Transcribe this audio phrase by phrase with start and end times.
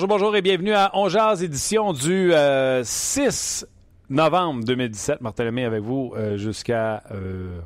[0.00, 2.32] Bonjour, bonjour et bienvenue à On Jazz, édition du
[2.84, 3.66] 6
[4.08, 5.20] novembre 2017.
[5.20, 7.58] Martin Lemay avec vous euh, jusqu'à euh,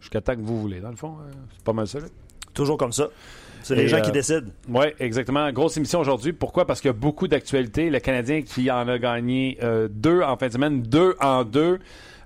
[0.00, 1.16] jusqu'à temps que vous voulez, dans le fond.
[1.20, 1.98] euh, c'est pas mal ça.
[2.00, 2.06] là.
[2.54, 3.08] Toujours comme ça.
[3.62, 4.48] C'est les gens euh, qui décident.
[4.70, 5.52] Oui, exactement.
[5.52, 6.32] Grosse émission aujourd'hui.
[6.32, 6.66] Pourquoi?
[6.66, 7.90] Parce qu'il y a beaucoup d'actualités.
[7.90, 11.78] Le Canadien qui en a gagné euh, deux en fin de semaine, deux en deux.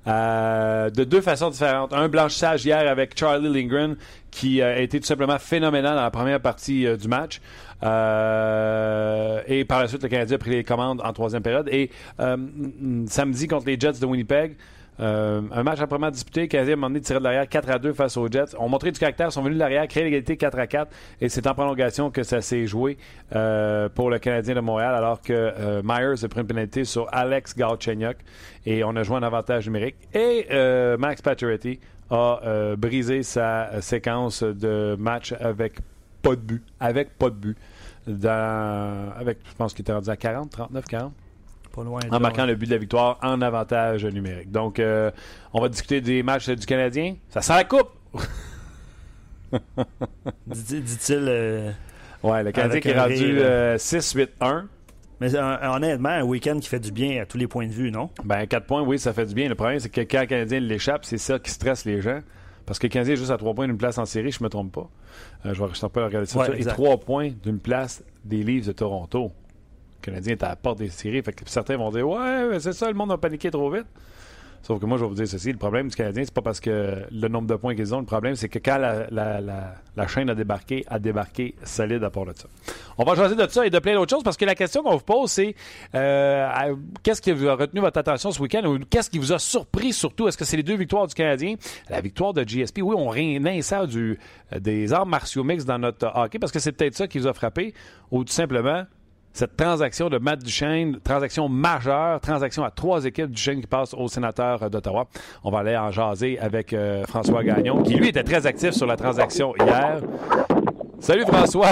[0.07, 1.93] euh, de deux façons différentes.
[1.93, 3.97] Un blanchissage hier avec Charlie Lindgren
[4.31, 7.41] qui euh, a été tout simplement phénoménal dans la première partie euh, du match.
[7.83, 11.69] Euh, et par la suite, le Canadien a pris les commandes en troisième période.
[11.71, 11.91] Et
[12.21, 12.37] euh,
[13.07, 14.57] samedi contre les Jets de Winnipeg,
[15.01, 17.79] euh, un match après disputé, le Canadien a moment donné tiré de l'arrière 4 à
[17.79, 18.57] 2 face aux Jets.
[18.59, 20.91] On montré du caractère, sont venus de l'arrière, créé l'égalité 4 à 4
[21.21, 22.99] et c'est en prolongation que ça s'est joué
[23.31, 28.17] pour le Canadien de Montréal alors que Myers a pris une pénalité sur Alex Galchenyuk
[28.67, 29.95] et on a joué un avantage numérique.
[30.15, 30.49] Et
[30.99, 31.79] Max Pacioretty
[32.11, 35.75] a brisé sa séquence de match avec
[36.31, 36.63] pas de but.
[36.81, 37.57] Avec pas de but.
[38.07, 41.13] Dans, avec, je pense qu'il était rendu à 40, 39, 40
[41.75, 42.49] Pas loin en marquant ouais.
[42.49, 44.51] le but de la victoire en avantage numérique.
[44.51, 45.11] Donc, euh,
[45.53, 47.17] on va discuter des matchs du Canadien.
[47.29, 47.91] Ça sent la coupe!
[50.47, 51.25] Dit- Dit-il.
[51.29, 51.71] euh,
[52.23, 53.37] Ouais, le Canadien qui est rendu rire.
[53.45, 54.65] euh, 6-8-1.
[55.21, 58.09] Mais honnêtement, un week-end qui fait du bien à tous les points de vue, non?
[58.25, 59.49] Ben, 4 points, oui, ça fait du bien.
[59.49, 62.21] Le problème, c'est que quand le Canadien l'échappe, c'est ça qui stresse les gens.
[62.69, 64.51] Parce que le Canadien est juste à 3 points d'une place en série, je me
[64.51, 64.91] trompe pas.
[65.47, 66.39] Euh, je vais je pas regarder ça.
[66.39, 66.75] Ouais, et exact.
[66.75, 69.33] 3 points d'une place des Leafs de Toronto.
[70.01, 71.23] Le Canadien est à la porte des séries.
[71.23, 73.87] Fait que certains vont dire Ouais, c'est ça, le monde a paniqué trop vite.
[74.69, 75.51] Sauf que moi, je vais vous dire ceci.
[75.51, 78.01] Le problème du Canadien, c'est pas parce que le nombre de points qu'ils ont.
[78.01, 82.35] Le problème, c'est que quand la, chaîne a débarqué, a débarqué solide à part de
[82.37, 82.49] ça.
[82.99, 84.97] On va choisir de ça et de plein d'autres choses parce que la question qu'on
[84.97, 85.55] vous pose, c'est
[85.95, 89.95] euh, qu'est-ce qui a retenu votre attention ce week-end ou qu'est-ce qui vous a surpris
[89.95, 90.29] surtout?
[90.29, 91.55] Est-ce que c'est les deux victoires du Canadien?
[91.89, 94.17] La victoire de GSP, oui, on réinsère euh,
[94.61, 97.33] des arts martiaux mix dans notre hockey parce que c'est peut-être ça qui vous a
[97.33, 97.73] frappé
[98.11, 98.85] ou tout simplement
[99.39, 104.09] cette transaction de Matt Duchesne, transaction majeure, transaction à trois équipes Duchesne qui passe au
[104.09, 105.07] sénateur euh, d'Ottawa.
[105.45, 108.87] On va aller en jaser avec euh, François Gagnon, qui lui était très actif sur
[108.87, 110.01] la transaction hier.
[110.99, 111.71] Salut François.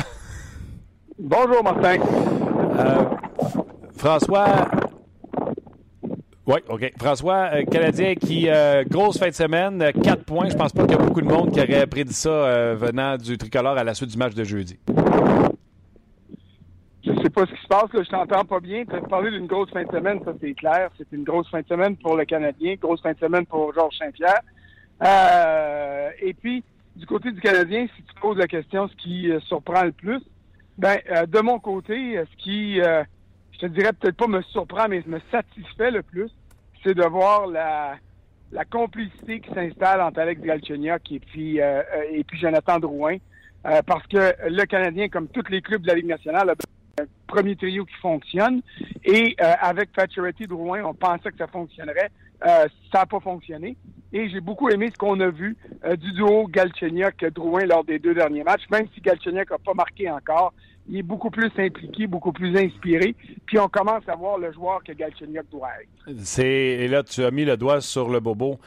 [1.18, 1.96] Bonjour, Martin.
[2.78, 3.04] Euh,
[3.96, 4.68] François.
[6.46, 6.92] Oui, OK.
[6.96, 10.48] François, euh, Canadien qui, euh, grosse fin de semaine, 4 points.
[10.48, 13.16] Je pense pas qu'il y a beaucoup de monde qui aurait prédit ça euh, venant
[13.16, 14.78] du tricolore à la suite du match de jeudi.
[17.26, 18.84] Sais pas ce qui se passe, là, je t'entends pas bien.
[18.84, 20.90] Tu as parlé d'une grosse fin de semaine, ça c'est clair.
[20.96, 23.98] C'est une grosse fin de semaine pour le Canadien, grosse fin de semaine pour Georges
[23.98, 24.42] Saint-Pierre.
[25.02, 26.62] Euh, et puis,
[26.94, 30.22] du côté du Canadien, si tu poses la question, ce qui euh, surprend le plus,
[30.78, 35.02] ben, euh, de mon côté, ce qui, je te dirais peut-être pas me surprend, mais
[35.04, 36.30] me satisfait le plus,
[36.84, 37.96] c'est de voir la,
[38.52, 43.16] la complicité qui s'installe entre Alex Galchenyuk et puis, et puis Jonathan Drouin.
[43.64, 46.54] Parce que le Canadien, comme tous les clubs de la Ligue nationale, a
[47.26, 48.62] premier trio qui fonctionne.
[49.04, 52.10] Et euh, avec Pacioretty Drouin, on pensait que ça fonctionnerait.
[52.46, 53.76] Euh, ça n'a pas fonctionné.
[54.12, 58.14] Et j'ai beaucoup aimé ce qu'on a vu euh, du duo Galchenyuk-Drouin lors des deux
[58.14, 58.62] derniers matchs.
[58.70, 60.52] Même si Galchenyuk n'a pas marqué encore,
[60.88, 63.14] il est beaucoup plus impliqué, beaucoup plus inspiré.
[63.46, 66.40] Puis on commence à voir le joueur que Galchenyuk doit être.
[66.40, 68.58] Et là tu as mis le doigt sur le bobo.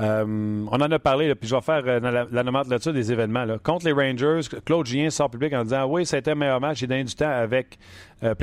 [0.00, 3.44] Euh, on en a parlé, puis je vais faire euh, la, la nomenclature des événements.
[3.64, 6.86] Contre les Rangers, Claude Gien sort public en disant Oui, été un meilleur match, j'ai
[6.86, 7.78] donné du temps avec
[8.22, 8.34] euh,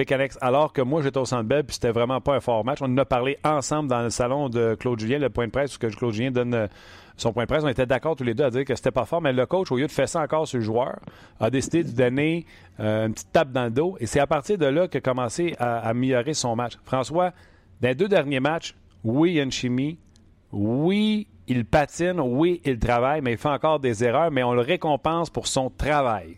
[0.42, 2.80] alors que moi j'étais au centre belle, puis c'était vraiment pas un fort match.
[2.82, 5.76] On en a parlé ensemble dans le salon de Claude Julien, le point de presse,
[5.76, 6.68] où que Claude Julien donne euh,
[7.16, 7.64] son point de presse.
[7.64, 9.72] On était d'accord tous les deux à dire que c'était pas fort, mais le coach,
[9.72, 11.00] au lieu de faire ça encore sur le joueur,
[11.40, 12.46] a décidé de donner
[12.80, 13.96] une petite tape dans le dos.
[14.02, 16.74] Et c'est à partir de là qu'il a commencé à, à améliorer son match.
[16.84, 17.32] François,
[17.80, 18.76] dans les deux derniers matchs,
[19.06, 19.98] oui, il y a une chimie.
[20.52, 22.20] Oui, il patine.
[22.20, 25.70] Oui, il travaille, mais il fait encore des erreurs, mais on le récompense pour son
[25.70, 26.38] travail.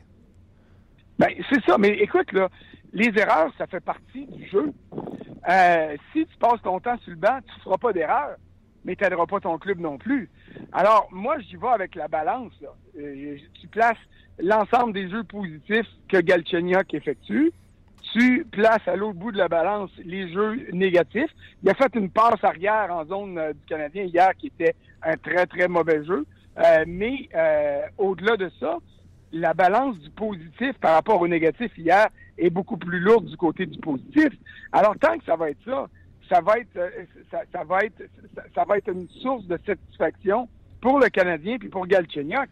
[1.20, 1.78] Ben, c'est ça.
[1.78, 2.50] Mais écoute, là,
[2.94, 4.74] les erreurs, ça fait partie du jeu.
[5.50, 8.36] Euh, si tu passes ton temps sur le banc, tu ne feras pas d'erreurs,
[8.86, 10.30] mais tu n'aideras pas ton club non plus.
[10.74, 12.52] Alors, moi, j'y vais avec la balance.
[12.62, 12.70] Là.
[13.00, 13.98] Euh, tu places
[14.40, 17.52] l'ensemble des jeux positifs que Galchenyuk effectue.
[17.52, 17.54] Tu
[18.14, 21.30] tu places à l'autre bout de la balance les jeux négatifs.
[21.64, 25.18] Il a fait une passe arrière en zone euh, du Canadien hier qui était un
[25.18, 26.26] très, très mauvais jeu.
[26.58, 28.78] Euh, mais euh, au-delà de ça,
[29.32, 32.08] la balance du positif par rapport au négatif hier
[32.38, 34.30] est beaucoup plus lourde du côté du positif.
[34.72, 35.88] Alors, tant que ça va être ça,
[36.30, 36.92] ça va être,
[37.32, 38.04] ça, va être,
[38.54, 40.50] ça, va être une source de satisfaction
[40.82, 42.50] pour le Canadien puis pour Galchenyuk.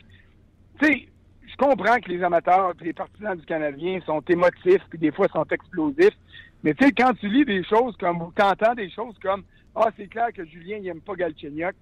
[0.79, 1.07] Tu sais,
[1.47, 5.27] je comprends que les amateurs et les partisans du Canadien sont émotifs puis des fois
[5.29, 6.17] sont explosifs.
[6.63, 9.43] Mais tu sais, quand tu lis des choses comme, ou t'entends des choses comme,
[9.75, 11.75] ah, c'est clair que Julien n'aime pas Galchenyuk, euh,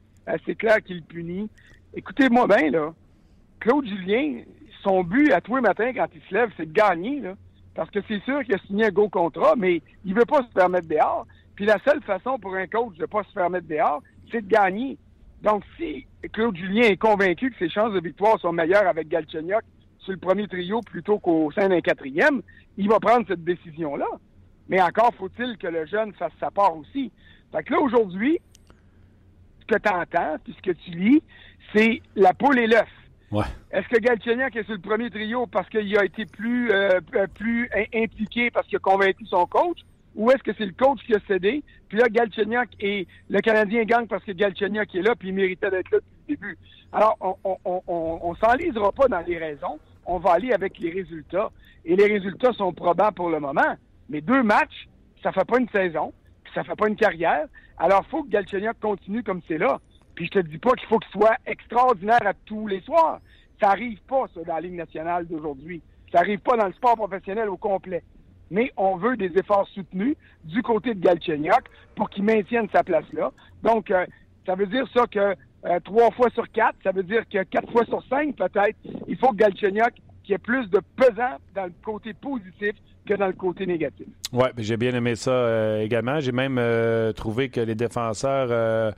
[0.46, 1.50] c'est clair qu'il punit.
[1.94, 2.94] Écoutez-moi bien, là.
[3.60, 4.42] Claude Julien,
[4.82, 7.36] son but à tous les matins quand il se lève, c'est de gagner, là.
[7.76, 10.54] Parce que c'est sûr qu'il a signé un gros contrat, mais il veut pas se
[10.54, 11.26] permettre dehors.
[11.56, 14.98] Puis la seule façon pour un coach de pas se permettre dehors, c'est de gagner.
[15.42, 19.64] Donc, si Claude Julien est convaincu que ses chances de victoire sont meilleures avec Galchenyuk
[20.00, 22.42] sur le premier trio plutôt qu'au sein d'un quatrième,
[22.78, 24.08] il va prendre cette décision-là.
[24.70, 27.12] Mais encore faut-il que le jeune fasse sa part aussi.
[27.52, 28.40] Fait que là, aujourd'hui,
[29.68, 31.24] ce que tu entends, puis ce que tu lis,
[31.74, 32.90] c'est la poule et l'œuf.
[33.32, 33.46] Ouais.
[33.72, 37.00] Est-ce que Galchenyuk est sur le premier trio parce qu'il a été plus, euh,
[37.34, 39.80] plus impliqué, parce qu'il a convaincu son coach,
[40.16, 41.64] ou est-ce que c'est le coach qui a cédé?
[41.90, 45.72] Puis là, Galchenyuk et le Canadien gagne parce que Galchenyuk est là, puis il méritait
[45.72, 46.58] d'être là depuis le début.
[46.92, 49.80] Alors, on on, on, on, s'enlisera pas dans les raisons.
[50.06, 51.50] On va aller avec les résultats.
[51.86, 53.76] Et les résultats sont probants pour le moment.
[54.10, 54.88] Mais deux matchs,
[55.24, 56.14] ça fait pas une saison,
[56.44, 57.48] puis ça fait pas une carrière.
[57.78, 59.80] Alors, il faut que Galchenyuk continue comme c'est là.
[60.16, 63.20] Puis je te dis pas qu'il faut qu'il soit extraordinaire à tous les soirs.
[63.62, 65.82] Ça arrive pas, ça, dans la Ligue nationale d'aujourd'hui.
[66.12, 68.04] Ça arrive pas dans le sport professionnel au complet
[68.54, 71.64] mais on veut des efforts soutenus du côté de Galchenyuk
[71.96, 73.32] pour qu'il maintienne sa place là.
[73.64, 74.06] Donc, euh,
[74.46, 75.36] ça veut dire ça que
[75.66, 78.78] euh, trois fois sur quatre, ça veut dire que quatre fois sur cinq, peut-être,
[79.08, 79.94] il faut que Galchenyuk
[80.24, 82.76] qui ait plus de pesant dans le côté positif
[83.06, 84.08] que dans le côté négatif.
[84.32, 86.20] Oui, j'ai bien aimé ça euh, également.
[86.20, 86.60] J'ai même
[87.14, 88.94] trouvé que les défenseurs,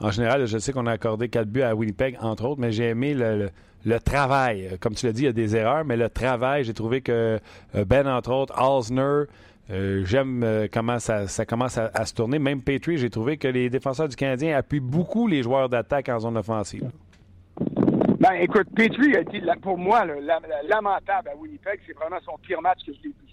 [0.00, 2.88] en général, je sais qu'on a accordé quatre buts à Winnipeg, entre autres, mais j'ai
[2.88, 3.50] aimé le
[3.84, 4.76] le travail.
[4.80, 7.38] Comme tu l'as dit, il y a des erreurs, mais le travail, j'ai trouvé que
[7.74, 9.24] euh, Ben, entre autres, Alsner,
[9.70, 12.38] euh, j'aime euh, comment ça, commence à, se tourner.
[12.38, 16.18] Même Petrie, j'ai trouvé que les défenseurs du Canadien appuient beaucoup les joueurs d'attaque en
[16.18, 16.90] zone offensive.
[18.18, 20.04] Ben, écoute, Petrie a été, pour moi,
[20.68, 21.80] lamentable à Winnipeg.
[21.86, 23.29] C'est vraiment son pire match que je l'ai vu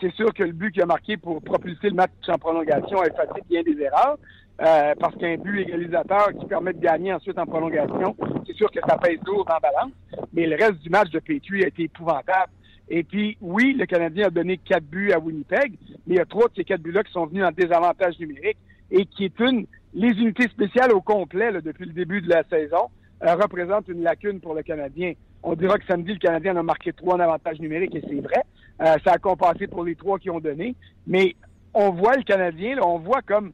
[0.00, 3.06] C'est sûr que le but qu'il a marqué pour propulser le match en prolongation a
[3.06, 4.18] effacé bien des erreurs.
[4.60, 8.14] Euh, parce qu'un but égalisateur qui permet de gagner ensuite en prolongation,
[8.46, 9.92] c'est sûr que ça pèse lourd en balance.
[10.32, 12.52] Mais le reste du match de Petrie a été épouvantable.
[12.88, 15.72] Et puis, oui, le Canadien a donné quatre buts à Winnipeg,
[16.06, 18.58] mais il y a trois de ces quatre buts-là qui sont venus en désavantage numérique
[18.90, 22.90] et qui est une, les unités spéciales au complet depuis le début de la saison
[23.24, 25.14] euh, représentent une lacune pour le Canadien.
[25.42, 28.42] On dira que samedi, le Canadien a marqué trois en avantage numérique et c'est vrai.
[28.80, 30.74] Euh, ça a compensé pour les trois qui ont donné.
[31.06, 31.36] Mais
[31.72, 33.52] on voit le Canadien, là, on voit comme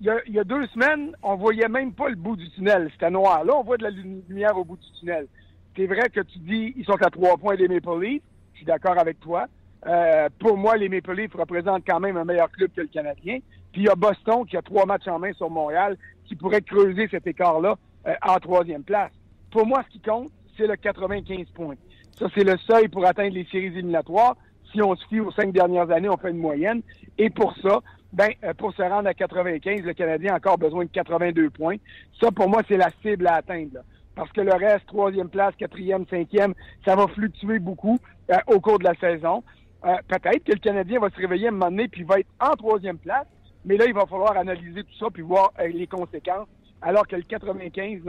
[0.00, 2.90] il y, a, deux semaines, on voyait même pas le bout du tunnel.
[2.92, 3.44] C'était noir.
[3.44, 5.26] Là, on voit de la lumière au bout du tunnel.
[5.74, 8.22] C'est vrai que tu dis ils sont à trois points des Maple Leafs.
[8.52, 9.46] Je suis d'accord avec toi.
[9.86, 13.38] Euh, pour moi, les Maple Leafs représentent quand même un meilleur club que le Canadien.
[13.72, 15.96] Puis il y a Boston qui a trois matchs en main sur Montréal
[16.26, 17.76] qui pourrait creuser cet écart-là
[18.06, 19.12] euh, en troisième place.
[19.50, 21.76] Pour moi, ce qui compte, c'est le 95 points.
[22.18, 24.36] Ça, c'est le seuil pour atteindre les séries éliminatoires.
[24.72, 26.82] Si on se fie aux cinq dernières années, on fait une moyenne.
[27.18, 27.80] Et pour ça,
[28.12, 31.76] ben, euh, pour se rendre à 95, le Canadien a encore besoin de 82 points.
[32.20, 33.80] Ça, pour moi, c'est la cible à atteindre.
[34.14, 36.54] Parce que le reste, troisième place, quatrième, cinquième,
[36.86, 37.98] ça va fluctuer beaucoup
[38.30, 39.44] euh, au cours de la saison.
[39.84, 42.30] Euh, peut-être que le Canadien va se réveiller à un moment donné puis va être
[42.40, 43.26] en troisième place,
[43.66, 46.48] mais là, il va falloir analyser tout ça puis voir les conséquences.
[46.80, 48.00] Alors que le 95,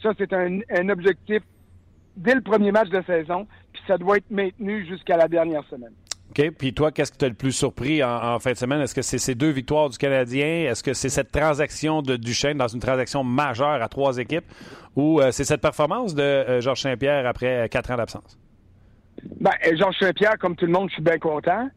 [0.00, 1.42] ça, c'est un, un objectif
[2.16, 5.92] dès le premier match de saison, puis ça doit être maintenu jusqu'à la dernière semaine.
[6.30, 6.50] OK.
[6.58, 8.80] Puis toi, qu'est-ce qui t'a le plus surpris en, fin de semaine?
[8.80, 10.70] Est-ce que c'est ces deux victoires du Canadien?
[10.70, 14.44] Est-ce que c'est cette transaction de Duchesne dans une transaction majeure à trois équipes?
[14.96, 18.38] Ou euh, c'est cette performance de euh, Georges Saint-Pierre après euh, quatre ans d'absence?
[19.40, 21.68] Ben, Georges Saint-Pierre, comme tout le monde, je suis bien content.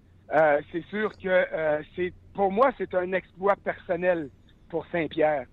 [0.71, 1.45] c'est sûr que
[1.95, 4.29] c'est pour moi, c'est un exploit personnel
[4.69, 5.45] pour Saint-Pierre.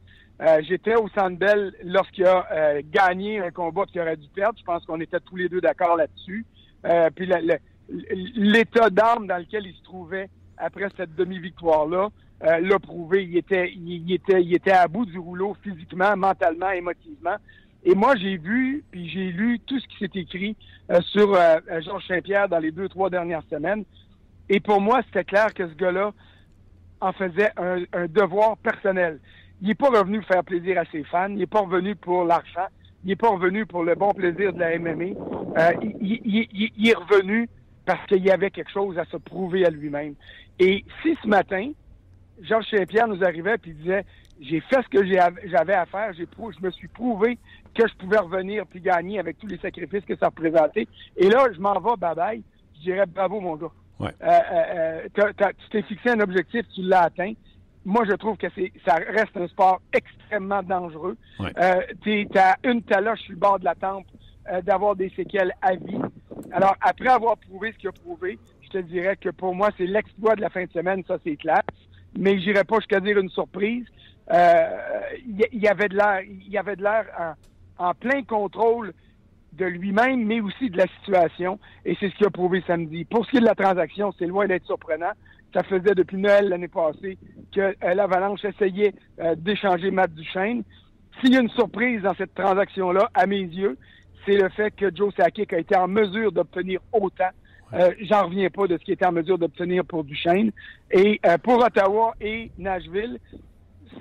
[0.61, 4.59] J'étais au Centre Bell lorsqu'il a gagné un combat qu'il aurait dû perdre.
[4.59, 6.45] Je pense qu'on était tous les deux d'accord là-dessus.
[7.15, 7.57] puis le,
[7.89, 10.29] l'état d'âme dans lequel il se trouvait
[10.59, 12.09] après cette demi-victoire-là
[12.45, 13.25] euh, l'a prouvé.
[13.25, 17.37] Il était, il, était, il était à bout du rouleau physiquement, mentalement, émotivement.
[17.85, 20.57] Et moi, j'ai vu, puis j'ai lu tout ce qui s'est écrit
[20.91, 23.85] euh, sur euh, Georges Saint-Pierre dans les deux, trois dernières semaines.
[24.49, 26.13] Et pour moi, c'était clair que ce gars-là
[27.01, 29.21] en faisait un, devoir personnel.
[29.63, 32.67] Il n'est pas revenu faire plaisir à ses fans, il n'est pas revenu pour l'argent,
[33.05, 35.05] il n'est pas revenu pour le bon plaisir de la MMA.
[35.83, 37.49] il, il, est revenu
[37.85, 40.15] parce qu'il y avait quelque chose à se prouver à lui-même.
[40.59, 41.71] Et si ce matin,
[42.43, 44.05] Georges Saint-Pierre nous arrivait et disait
[44.41, 47.39] j'ai fait ce que j'avais à faire, j'ai je me suis prouvé
[47.75, 50.87] que je pouvais revenir puis gagner avec tous les sacrifices que ça représentait.
[51.17, 52.43] Et là, je m'en vais, bye bye.
[52.77, 53.71] Je dirais bravo, mon gars.
[53.99, 54.11] Ouais.
[54.23, 57.33] Euh, euh, euh tu t'es fixé un objectif, tu l'as atteint.
[57.87, 61.17] Moi, je trouve que c'est ça reste un sport extrêmement dangereux.
[61.39, 61.53] Ouais.
[61.57, 64.07] Euh, tu as une taloche sur le bord de la tempe
[64.51, 66.01] euh, d'avoir des séquelles à vie.
[66.51, 69.87] Alors, après avoir prouvé ce qu'il a prouvé, je te dirais que pour moi, c'est
[69.87, 71.63] l'exploit de la fin de semaine, ça c'est clair.
[72.19, 73.87] Mais j'irai pas jusqu'à dire une surprise.
[74.33, 74.67] Euh,
[75.25, 77.37] il y, avait de l'air, il y avait de l'air
[77.79, 78.95] en, plein contrôle
[79.53, 81.61] de lui-même, mais aussi de la situation.
[81.85, 83.05] Et c'est ce qu'il a prouvé samedi.
[83.05, 85.13] Pour ce qui est de la transaction, c'est loin d'être surprenant.
[85.55, 87.19] Ça faisait depuis Noël l'année passée
[87.55, 90.63] que euh, l'Avalanche essayait euh, d'échanger Matt Duchesne.
[91.21, 93.79] S'il y a une surprise dans cette transaction-là, à mes yeux,
[94.27, 97.31] c'est le fait que Joe Sakic a été en mesure d'obtenir autant.
[97.75, 100.53] Euh, J'en reviens pas de ce qu'il était en mesure d'obtenir pour Duchesne.
[100.91, 103.19] Et euh, pour Ottawa et Nashville,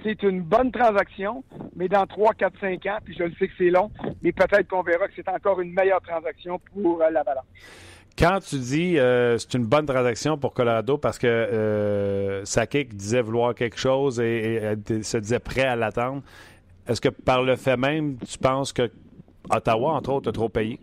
[0.03, 1.43] c'est une bonne transaction,
[1.75, 4.67] mais dans 3, 4, 5 ans, puis je le sais que c'est long, mais peut-être
[4.67, 7.45] qu'on verra que c'est encore une meilleure transaction pour l'Avalanche.
[8.17, 13.21] Quand tu dis euh, c'est une bonne transaction pour Colorado parce que euh, Sakic disait
[13.21, 16.21] vouloir quelque chose et, se disait prêt à l'attendre,
[16.87, 18.89] est-ce que par le fait même, tu penses que
[19.49, 20.79] Ottawa, entre autres, a trop payé?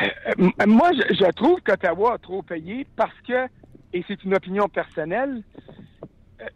[0.00, 3.46] Euh, moi, je, trouve qu'Ottawa a trop payé parce que,
[3.94, 5.42] et c'est une opinion personnelle,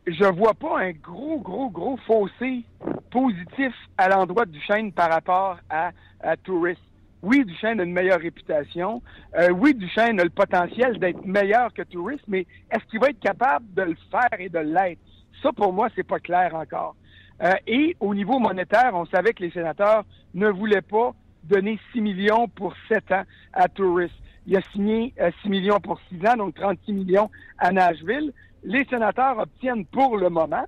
[0.06, 2.62] je vois pas un gros, gros, gros fossé
[3.10, 6.80] positif à l'endroit de Duchesne par rapport à, à Tourist.
[7.22, 9.02] Oui, Duchesne a une meilleure réputation.
[9.38, 13.20] Euh, oui, Duchesne a le potentiel d'être meilleur que Tourist, mais est-ce qu'il va être
[13.20, 15.00] capable de le faire et de l'être?
[15.42, 16.96] Ça, pour moi, c'est pas clair encore.
[17.42, 21.14] Euh, et au niveau monétaire, on savait que les sénateurs ne voulaient pas
[21.44, 24.14] donner 6 millions pour 7 ans à Tourist.
[24.46, 28.32] Il a signé 6 euh, millions pour 6 ans, donc 36 millions à Nashville
[28.64, 30.64] les sénateurs obtiennent pour le moment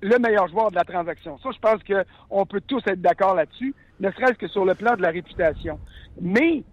[0.00, 1.38] le meilleur joueur de la transaction.
[1.38, 4.96] Ça, je pense qu'on peut tous être d'accord là-dessus, ne serait-ce que sur le plan
[4.96, 5.78] de la réputation.
[6.20, 6.64] Mais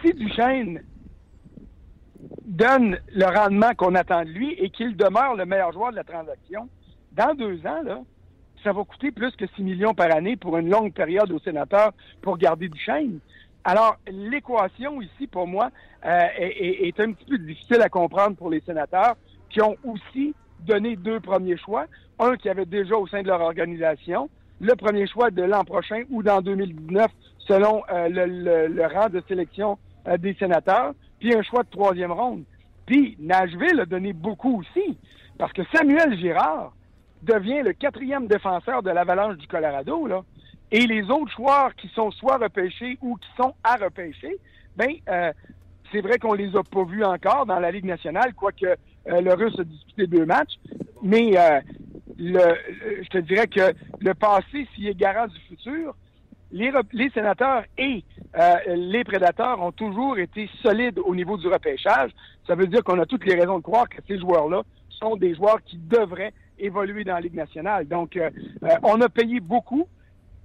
[0.00, 0.82] si Duchesne
[2.46, 6.04] donne le rendement qu'on attend de lui et qu'il demeure le meilleur joueur de la
[6.04, 6.68] transaction,
[7.12, 8.00] dans deux ans, là,
[8.62, 11.92] ça va coûter plus que 6 millions par année pour une longue période aux sénateurs
[12.22, 13.18] pour garder Duchesne.
[13.64, 15.70] Alors, l'équation ici, pour moi,
[16.06, 19.16] euh, est, est, un petit peu difficile à comprendre pour les sénateurs
[19.50, 21.86] qui ont aussi donné deux premiers choix.
[22.18, 26.02] Un qui avait déjà au sein de leur organisation, le premier choix de l'an prochain
[26.10, 27.10] ou dans 2019
[27.50, 28.08] selon euh,
[28.68, 32.44] le, rang de sélection euh, des sénateurs, puis un choix de troisième ronde.
[32.86, 34.96] Puis Nashville a donné beaucoup aussi,
[35.38, 36.72] parce que Samuel Girard
[37.22, 40.22] devient le quatrième défenseur de l'Avalanche du Colorado, là,
[40.70, 44.36] et les autres joueurs qui sont soit repêchés ou qui sont à repêcher,
[44.76, 45.32] ben euh,
[45.90, 48.76] c'est vrai qu'on les a pas vus encore dans la Ligue nationale, quoique
[49.06, 50.54] le Russe a disputé deux matchs.
[51.02, 51.60] Mais euh,
[52.20, 52.54] le,
[53.02, 55.94] je te dirais que le passé, s'il est garant du futur,
[56.52, 56.70] les,
[57.14, 58.04] sénateurs et
[58.38, 62.10] euh, les prédateurs ont toujours été solides au niveau du repêchage.
[62.46, 65.34] Ça veut dire qu'on a toutes les raisons de croire que ces joueurs-là sont des
[65.34, 67.86] joueurs qui devraient évoluer dans la Ligue nationale.
[67.88, 68.18] Donc,
[68.82, 69.86] on a payé beaucoup,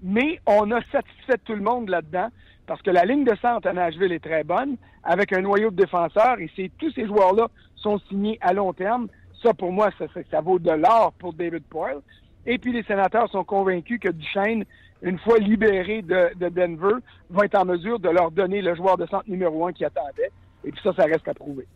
[0.01, 2.29] mais on a satisfait tout le monde là-dedans
[2.67, 5.75] parce que la ligne de centre à Nashville est très bonne, avec un noyau de
[5.75, 9.07] défenseurs, et tous ces joueurs-là sont signés à long terme.
[9.45, 9.91] Ça, pour moi,
[10.31, 11.99] ça, vaut de l'or pour David Poyle.
[12.47, 14.65] Et puis, les sénateurs sont convaincus que Duchesne,
[15.03, 16.95] une fois libéré de, Denver,
[17.29, 20.31] va être en mesure de leur donner le joueur de centre numéro un qui attendait.
[20.63, 21.67] Et puis ça, ça reste à prouver.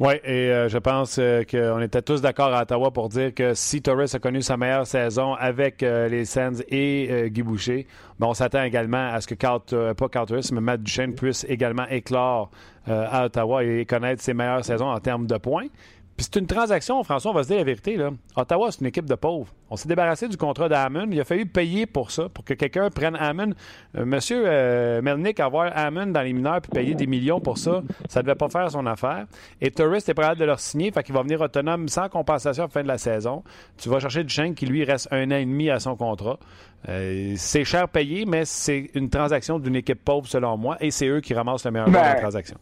[0.00, 3.54] Oui, et euh, je pense euh, qu'on était tous d'accord à Ottawa pour dire que
[3.54, 7.86] si Torres a connu sa meilleure saison avec euh, les Sens et Guy Boucher,
[8.20, 12.50] on s'attend également à ce que, pas Carl Torres, mais Matt Duchesne puisse également éclore
[12.86, 15.66] à Ottawa et connaître ses meilleures saisons en termes de points.
[16.16, 17.96] Puis c'est une transaction, François, on va se dire la vérité.
[17.96, 18.10] Là.
[18.36, 19.52] Ottawa, c'est une équipe de pauvres.
[19.68, 21.08] On s'est débarrassé du contrat d'Hammond.
[21.10, 23.52] Il a fallu payer pour ça, pour que quelqu'un prenne Hammond.
[23.96, 27.82] Euh, monsieur euh, Melnick, avoir Hammond dans les mineurs puis payer des millions pour ça,
[28.08, 29.26] ça ne devait pas faire son affaire.
[29.60, 32.66] Et Tourist est prêt de leur signer, fait qu'il va venir autonome sans compensation à
[32.66, 33.42] la fin de la saison.
[33.76, 36.38] Tu vas chercher Duchesne qui, lui, reste un an et demi à son contrat.
[36.88, 41.08] Euh, c'est cher payé, mais c'est une transaction d'une équipe pauvre, selon moi, et c'est
[41.08, 42.56] eux qui ramassent le meilleur de la ben, transaction.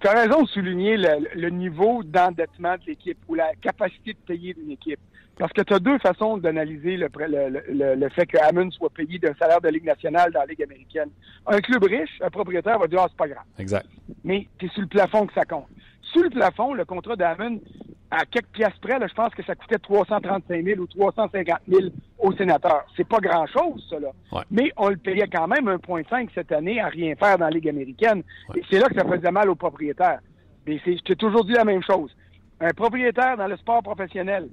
[0.00, 4.54] Tu as raison de souligner le, niveau d'endettement de l'équipe ou la capacité de payer
[4.54, 4.98] d'une équipe.
[5.38, 9.18] Parce que tu as deux façons d'analyser le, le, le, fait que Hammond soit payé
[9.18, 11.10] d'un salaire de Ligue nationale dans la Ligue américaine.
[11.46, 13.44] Un club riche, un propriétaire va dire Ah, c'est pas grave.
[13.58, 13.86] Exact.
[14.22, 15.66] Mais c'est sur le plafond que ça compte.
[16.02, 17.60] Sous le plafond, le contrat d'Hammond,
[18.14, 21.80] à quelques piastres près, je pense que ça coûtait 335 000 ou 350 000
[22.18, 22.84] aux sénateurs.
[22.96, 24.10] C'est pas grand-chose, ça, là.
[24.32, 24.42] Ouais.
[24.50, 27.68] Mais on le payait quand même 1,5 cette année à rien faire dans la Ligue
[27.68, 28.22] américaine.
[28.54, 30.20] Et c'est là que ça faisait mal aux propriétaires.
[30.66, 32.14] Mais je t'ai toujours dit la même chose.
[32.60, 34.48] Un propriétaire dans le sport professionnel,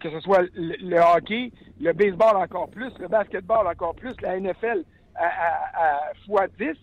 [0.00, 4.38] que ce soit le, le hockey, le baseball encore plus, le basketball encore plus, la
[4.38, 4.84] NFL
[5.14, 6.76] à, à, à fois 10,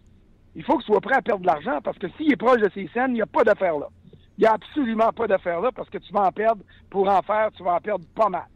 [0.56, 2.70] il faut qu'il soit prêt à perdre de l'argent parce que s'il est proche de
[2.74, 3.88] ses scènes, il n'y a pas d'affaire là.
[4.42, 7.22] Il n'y a absolument pas d'affaire là parce que tu vas en perdre pour en
[7.22, 8.48] faire, tu vas en perdre pas mal.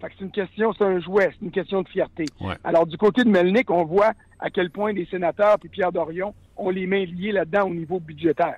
[0.00, 2.24] Fait que c'est une question, c'est un jouet, c'est une question de fierté.
[2.40, 2.54] Ouais.
[2.64, 6.34] Alors, du côté de Melnick, on voit à quel point les sénateurs puis Pierre Dorion
[6.56, 8.56] ont les mains liées là-dedans au niveau budgétaire.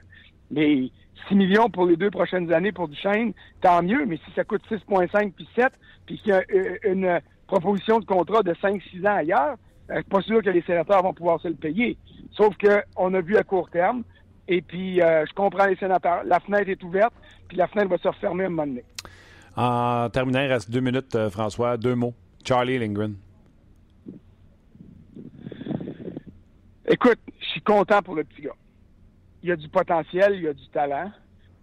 [0.53, 0.93] Mais
[1.27, 4.63] 6 millions pour les deux prochaines années pour Duchesne, tant mieux, mais si ça coûte
[4.71, 5.73] 6,5 puis 7,
[6.07, 9.57] puis qu'il y a euh, une proposition de contrat de 5-6 ans ailleurs,
[9.91, 11.99] euh, pas sûr que les sénateurs vont pouvoir se le payer.
[12.31, 14.05] Sauf que on a vu à court terme,
[14.49, 16.25] et puis euh, je comprends les sénateurs.
[16.25, 17.13] La fenêtre est ouverte,
[17.49, 18.85] puis la fenêtre va se refermer à un moment donné.
[19.57, 21.77] En terminant, il reste deux minutes, euh, François.
[21.77, 22.15] Deux mots.
[22.45, 23.15] Charlie Lindgren.
[26.89, 28.55] Écoute, je suis content pour le petit gars.
[29.43, 31.11] Il y a du potentiel, il y a du talent.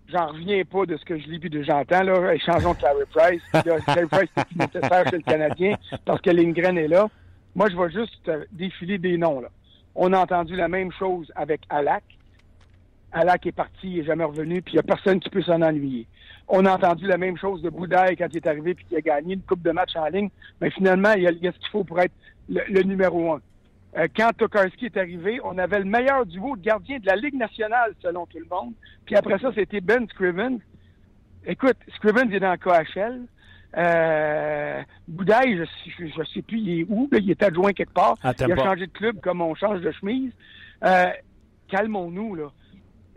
[0.09, 2.03] J'en reviens pas de ce que je lis puis de j'entends.
[2.03, 3.41] Là, échangeons Carey Price.
[3.53, 5.75] Là, Carey Price c'est plus nécessaire chez le Canadien
[6.05, 7.07] parce que Lindgren est là.
[7.55, 9.39] Moi, je vais juste euh, défiler des noms.
[9.39, 9.49] Là.
[9.95, 12.03] On a entendu la même chose avec Alak.
[13.13, 15.62] Alak est parti, il n'est jamais revenu, puis il n'y a personne qui peut s'en
[15.62, 16.08] ennuyer.
[16.48, 19.01] On a entendu la même chose de Boudaille quand il est arrivé puis qu'il a
[19.01, 20.29] gagné une coupe de match en ligne.
[20.60, 22.13] Mais finalement, il y a, il y a ce qu'il faut pour être
[22.50, 23.41] le, le numéro un.
[23.98, 27.36] Euh, quand Tokarski est arrivé, on avait le meilleur duo de gardiens de la Ligue
[27.36, 28.74] nationale, selon tout le monde.
[29.05, 30.60] Puis après ça, c'était Ben Scriven.
[31.46, 33.22] Écoute, Scriven est dans le KHL.
[33.75, 35.65] Euh, Boudaille,
[35.98, 38.17] je, je sais plus il est où, là, il est adjoint quelque part.
[38.24, 40.32] Il a changé de club comme on change de chemise.
[40.84, 41.10] Euh,
[41.70, 42.51] calmons-nous, là.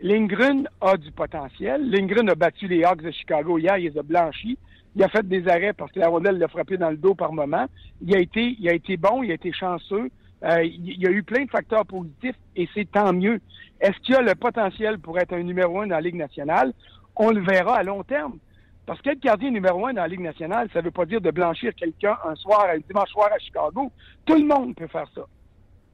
[0.01, 1.89] Lindgren a du potentiel.
[1.89, 4.57] Lindgren a battu les Hawks de Chicago hier, il les a blanchis.
[4.95, 7.33] Il a fait des arrêts parce que la rondelle l'a frappé dans le dos par
[7.33, 7.65] moment.
[8.01, 10.09] Il a été, il a été bon, il a été chanceux.
[10.43, 13.39] Euh, il y a eu plein de facteurs positifs et c'est tant mieux.
[13.79, 16.73] Est-ce qu'il a le potentiel pour être un numéro un dans la Ligue nationale?
[17.15, 18.37] On le verra à long terme.
[18.85, 21.31] Parce qu'être gardien numéro un dans la Ligue nationale, ça ne veut pas dire de
[21.31, 23.91] blanchir quelqu'un un soir, un dimanche soir à Chicago.
[24.25, 25.25] Tout le monde peut faire ça.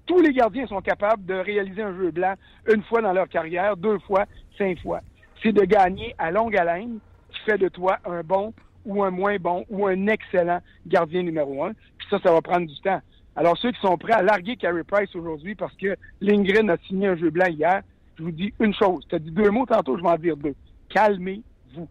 [0.05, 2.33] Tous les gardiens sont capables de réaliser un jeu blanc
[2.73, 4.25] une fois dans leur carrière, deux fois,
[4.57, 5.01] cinq fois.
[5.41, 6.99] C'est de gagner à longue haleine
[7.31, 8.53] qui fait de toi un bon
[8.85, 11.71] ou un moins bon ou un excellent gardien numéro un.
[11.97, 13.01] Puis ça, ça va prendre du temps.
[13.35, 17.07] Alors, ceux qui sont prêts à larguer Carey Price aujourd'hui parce que Lindgren a signé
[17.07, 17.81] un jeu blanc hier,
[18.17, 19.05] je vous dis une chose.
[19.09, 20.53] Tu as dit deux mots tantôt, je vais en dire deux.
[20.89, 21.87] Calmez-vous.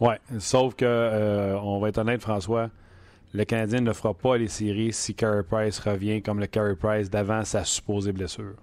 [0.00, 2.70] Oui, sauf que, euh, on va être honnête, François,
[3.34, 7.10] le Canadien ne fera pas les séries si Carey Price revient comme le Carey Price
[7.10, 8.54] d'avant sa supposée blessure.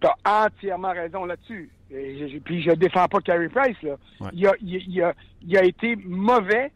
[0.00, 1.70] Tu as entièrement raison là-dessus.
[1.90, 3.76] Je- Puis je défends pas Carey Price.
[3.82, 3.96] Là.
[4.20, 4.28] Ouais.
[4.32, 6.72] Il, a, il, il a, il a été mauvais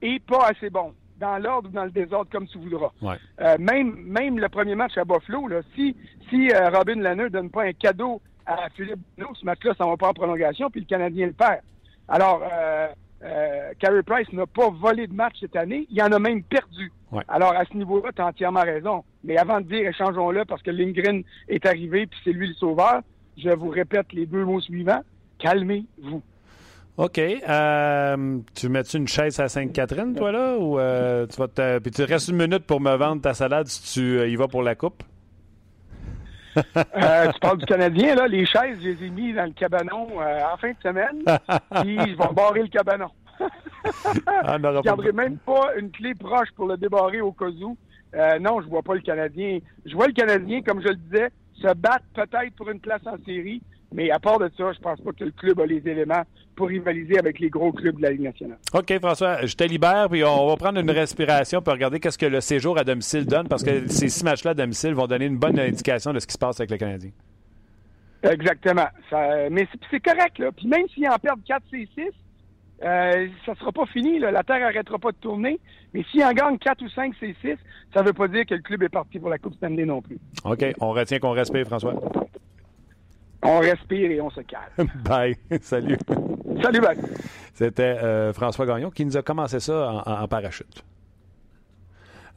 [0.00, 0.94] et pas assez bon.
[1.18, 2.90] Dans l'ordre ou dans le désordre, comme tu voudras.
[3.00, 3.14] Ouais.
[3.40, 5.96] Euh, même, même le premier match à Buffalo, là, si,
[6.28, 9.96] si euh, Robin Lanneux donne pas un cadeau à Philippe Bruno, ce match-là, ça va
[9.96, 11.60] pas en prolongation, puis le Canadien le perd.
[12.08, 12.88] Alors, euh,
[13.24, 16.92] euh, Carey Price n'a pas volé de match cette année, il en a même perdu.
[17.10, 17.22] Ouais.
[17.28, 19.04] Alors, à ce niveau-là, tu as entièrement raison.
[19.24, 23.02] Mais avant de dire échangeons-le parce que Lindgren est arrivé, puis c'est lui le sauveur,
[23.36, 25.02] je vous répète les deux mots suivants.
[25.38, 26.22] Calmez-vous.
[26.98, 27.18] OK.
[27.18, 30.58] Euh, tu mets-tu une chaise à Sainte-Catherine, toi, là?
[30.58, 31.78] Ou euh, tu vas te.
[31.78, 34.48] Puis tu restes une minute pour me vendre ta salade si tu euh, y vas
[34.48, 35.02] pour la coupe?
[36.56, 38.26] Euh, tu parles du Canadien, là.
[38.28, 41.22] Les chaises, je les ai mis dans le cabanon euh, en fin de semaine.
[41.82, 43.08] puis je vais barrer le cabanon.
[44.26, 47.76] Ah, Je pas- garderai même pas une clé proche pour le débarrer au cas où.
[48.14, 49.58] Euh, non, je vois pas le Canadien.
[49.86, 53.16] Je vois le Canadien, comme je le disais, se battre peut-être pour une place en
[53.24, 53.62] série,
[53.94, 56.22] mais à part de ça, je pense pas que le club a les éléments
[56.56, 58.58] pour rivaliser avec les gros clubs de la Ligue nationale.
[58.74, 62.26] OK, François, je te libère, puis on va prendre une respiration pour regarder qu'est-ce que
[62.26, 65.38] le séjour à domicile donne, parce que ces six matchs-là à domicile vont donner une
[65.38, 67.10] bonne indication de ce qui se passe avec le Canadien.
[68.22, 68.86] Exactement.
[69.10, 70.50] Ça- mais c'est- c'est correct, là.
[70.56, 72.10] Puis même s'ils en perdent 4 C 6,
[72.84, 74.30] euh, ça sera pas fini, là.
[74.30, 75.58] La Terre arrêtera pas de tourner.
[75.92, 77.56] Mais s'ils en gagnent 4 ou 5 C 6,
[77.92, 80.18] ça veut pas dire que le club est parti pour la Coupe Stanley non plus.
[80.44, 81.94] OK, on retient qu'on respire, François.
[83.42, 84.88] On respire et on se calme.
[85.04, 85.36] Bye.
[85.60, 85.98] Salut.
[86.62, 86.96] Salut, Ben.
[87.54, 90.84] C'était euh, François Gagnon qui nous a commencé ça en, parachute.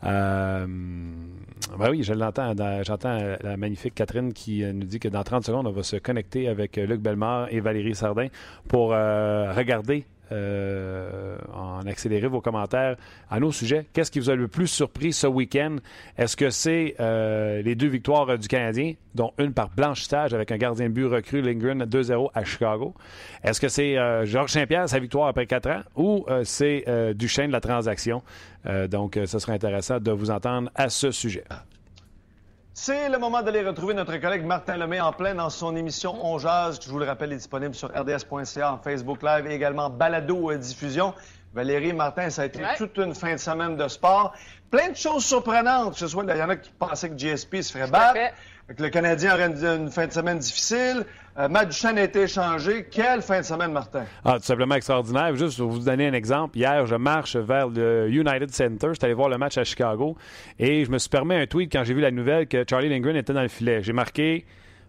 [0.03, 2.53] Euh, ben oui, je l'entends.
[2.83, 5.95] J'entends la magnifique Catherine qui euh, nous dit que dans 30 secondes, on va se
[5.97, 8.27] connecter avec Luc Bellemare et Valérie Sardin
[8.67, 12.95] pour euh, regarder euh, en accélérer vos commentaires
[13.29, 13.85] à nos sujets.
[13.93, 15.77] Qu'est-ce qui vous a le plus surpris ce week-end?
[16.17, 20.57] Est-ce que c'est euh, les deux victoires du Canadien, dont une par blanchissage avec un
[20.57, 22.93] gardien de but recru, Lindgren, 2-0 à Chicago?
[23.43, 26.85] Est-ce que c'est Georges Saint-Pierre, sa victoire après quatre ans, ou c'est
[27.15, 28.23] Duchesne, la transaction?
[28.89, 31.43] donc, ce serait intéressant de vous entendre à ce sujet.
[32.77, 36.37] C'est le moment d'aller retrouver notre collègue Martin Lemay en plein dans son émission On
[36.37, 39.89] Jazz, qui, je vous le rappelle, est disponible sur rds.ca, en Facebook Live et également
[39.89, 41.13] Balado Diffusion.
[41.53, 44.33] Valérie, Martin, ça a été toute une fin de semaine de sport.
[44.69, 45.93] Plein de choses surprenantes.
[45.93, 48.19] Que ce soit, il y en a qui pensaient que GSP se ferait battre
[48.67, 51.05] que le Canadien aurait une, fin de semaine difficile.
[51.37, 52.85] Euh, a été échangé.
[52.89, 54.05] Quelle fin de semaine, Martin?
[54.23, 55.35] Ah, tout simplement extraordinaire.
[55.35, 58.87] Juste pour vous donner un exemple, hier, je marche vers le United Center.
[58.93, 60.15] J'étais allé voir le match à Chicago
[60.57, 63.17] et je me suis permis un tweet quand j'ai vu la nouvelle que Charlie Lindgren
[63.17, 63.83] était dans le filet.
[63.83, 64.45] J'ai marqué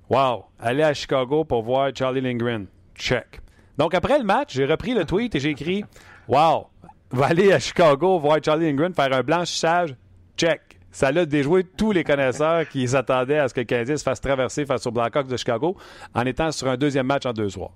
[0.08, 2.66] Wow, aller à Chicago pour voir Charlie Lindgren.
[2.94, 3.40] Check.
[3.76, 5.84] Donc, après le match, j'ai repris le tweet et j'ai écrit
[6.28, 6.68] Wow,
[7.10, 9.96] va aller à Chicago voir Charlie Lindgren faire un blanchissage.
[10.36, 14.64] Check ça a déjoué tous les connaisseurs qui s'attendaient à ce que le fasse traverser
[14.64, 15.76] face aux Blackhawks de Chicago
[16.14, 17.72] en étant sur un deuxième match en deux soirs.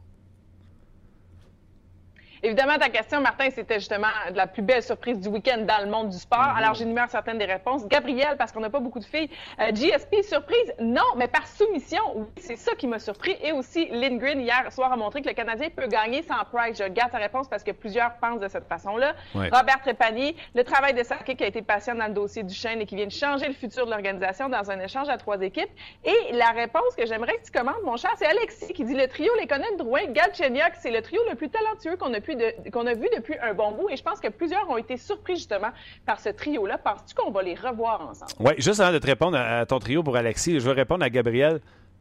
[2.43, 5.91] Évidemment, ta question, Martin, c'était justement de la plus belle surprise du week-end dans le
[5.91, 6.39] monde du sport.
[6.39, 6.57] Mhm.
[6.57, 7.87] Alors, j'énumère certaines des réponses.
[7.87, 9.29] Gabriel, parce qu'on n'a pas beaucoup de filles.
[9.61, 13.37] Euh, GSP, surprise, non, mais par soumission, oui, c'est ça qui m'a surpris.
[13.43, 16.79] Et aussi, Lindgren, hier soir, a montré que le Canadien peut gagner sans Price.
[16.79, 19.15] Je garde ta réponse parce que plusieurs pensent de cette façon-là.
[19.35, 22.81] Robert Trépanier, le travail de Saki qui a été patient dans le dossier du Chêne
[22.81, 25.71] et qui vient de changer le futur de l'organisation dans un échange à trois équipes.
[26.05, 29.07] Et la réponse que j'aimerais que tu commandes, mon cher, c'est Alexis qui dit le
[29.09, 32.30] trio les connaît Drouin, Galchenyuk, c'est le trio le plus talentueux qu'on a pu
[32.73, 33.89] qu'on a vu depuis un bon bout.
[33.91, 35.71] Et je pense que plusieurs ont été surpris justement
[36.07, 36.79] par ce trio-là.
[36.79, 38.33] Penses-tu qu'on va les revoir ensemble?
[38.41, 41.11] Oui, juste avant de te répondre à ton trio pour Alexis, je veux répondre à
[41.11, 41.61] Gabriel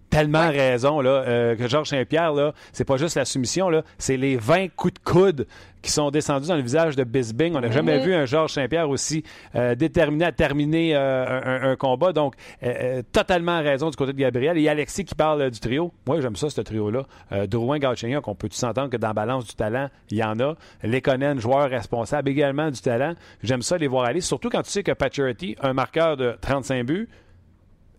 [0.10, 4.18] tellement raison là, euh, que Georges Saint-Pierre, là, c'est pas juste la soumission, là, c'est
[4.18, 5.48] les 20 coups de coude
[5.82, 7.56] qui sont descendus dans le visage de Bisbing.
[7.56, 9.24] On n'a jamais vu un Georges Saint-Pierre aussi
[9.56, 12.12] euh, déterminé à terminer euh, un, combat.
[12.12, 12.36] Donc,
[13.14, 14.58] totalement raison du côté de Gabriel.
[14.58, 15.94] Et Alexis qui parle du trio.
[16.06, 17.06] Moi, j'aime ça, ce trio-là.
[17.48, 20.38] Drouin, Galchenyuk, qu'on peut tout s'entendre que dans la balance du talent, il y en
[20.42, 20.56] a.
[20.84, 23.14] Lekonen, joueur responsable également du talent.
[23.42, 26.86] J'aime ça les voir aller, surtout quand tu sais que Paturity, un marqueur de 35
[26.86, 27.08] buts,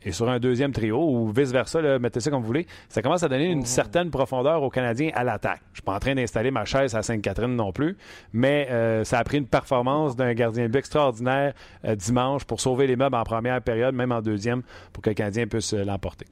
[0.03, 3.29] et sur un deuxième trio ou vice-versa, mettez ça comme vous voulez, ça commence à
[3.29, 3.67] donner une mhm.
[3.67, 5.61] certaine profondeur aux Canadiens à l'attaque.
[5.73, 7.97] Je suis pas en train d'installer ma chaise à Sainte-Catherine non plus,
[8.33, 12.61] mais euh, ça a pris une performance d'un gardien de but extraordinaire euh, dimanche pour
[12.61, 15.85] sauver les meubles en première période, même en deuxième, pour que le Canadien puisse euh,
[15.85, 16.27] l'emporter.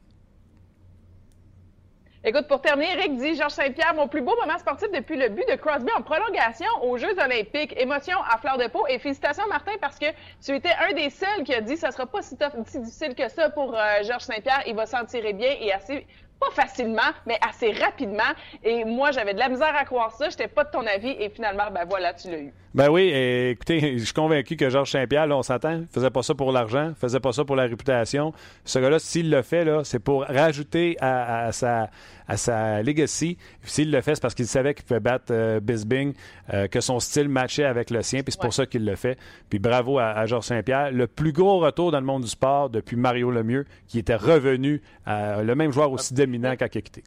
[2.24, 5.46] Écoute, pour terminer, Eric dit Georges Saint-Pierre, mon plus beau moment sportif depuis le but
[5.48, 7.72] de Crosby en prolongation aux Jeux Olympiques.
[7.78, 8.84] Émotion à fleur de peau.
[8.88, 10.06] Et félicitations, Martin, parce que
[10.44, 13.28] tu étais un des seuls qui a dit ça sera pas si, si difficile que
[13.28, 14.64] ça pour euh, Georges Saint-Pierre.
[14.66, 16.04] Il va s'en tirer bien et assez
[16.40, 18.32] pas facilement, mais assez rapidement.
[18.62, 20.28] Et moi, j'avais de la misère à croire ça.
[20.28, 21.16] J'étais pas de ton avis.
[21.18, 22.52] Et finalement, ben voilà, tu l'as eu.
[22.74, 26.34] Ben oui, écoutez, je suis convaincu que Georges Saint-Pierre, là, on s'entend, faisait pas ça
[26.34, 28.32] pour l'argent, faisait pas ça pour la réputation.
[28.64, 31.90] Ce gars-là, s'il le fait, là, c'est pour rajouter à, sa
[32.28, 33.36] à sa legacy.
[33.64, 36.14] S'il le fait, c'est parce qu'il savait qu'il pouvait battre euh, Bisbing,
[36.52, 39.18] euh, que son style matchait avec le sien, puis c'est pour ça qu'il le fait.
[39.50, 40.92] Puis bravo à, Georges Saint-Pierre.
[40.92, 44.82] Le plus gros retour dans le monde du sport depuis Mario Lemieux, qui était revenu,
[45.06, 47.02] le même joueur aussi dominant a quitté.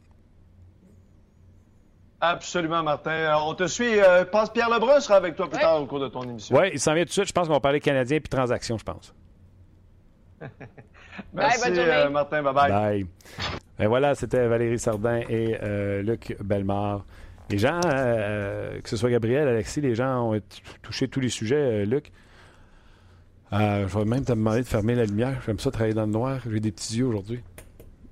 [2.24, 3.10] Absolument, Martin.
[3.10, 3.98] Euh, on te suit.
[3.98, 6.56] Euh, pense Pierre Lebrun sera avec toi plus tard au cours de ton émission.
[6.56, 7.26] Oui, il s'en vient tout de suite.
[7.26, 9.12] Je pense qu'on va parler Canadien puis transactions, je pense.
[11.34, 12.42] Merci, euh, Martin.
[12.42, 12.70] Bye-bye.
[12.70, 13.06] Bye.
[13.78, 15.58] Ben voilà, c'était Valérie Sardin et
[16.02, 17.04] Luc Bellemare.
[17.50, 20.40] Les gens, que ce soit Gabriel, Alexis, les gens ont
[20.82, 22.12] touché tous les sujets, Luc.
[23.50, 25.40] je vais même te demander de fermer la lumière.
[25.44, 26.38] J'aime ça travailler dans le noir.
[26.50, 27.42] J'ai des petits yeux aujourd'hui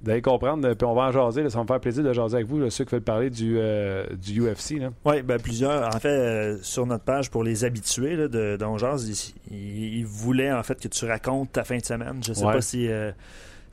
[0.03, 1.49] d'aller comprendre, puis on va en jaser.
[1.51, 4.07] ça va me faire plaisir de jaser avec vous, ceux qui veulent parler du, euh,
[4.17, 4.81] du UFC.
[5.05, 5.95] Oui, ben, plusieurs.
[5.95, 10.63] En fait, euh, sur notre page, pour les habitués là, de, jase, ils, voulaient en
[10.63, 12.21] fait que tu racontes ta fin de semaine.
[12.25, 12.89] Je sais pas si.
[12.89, 13.13] Euh,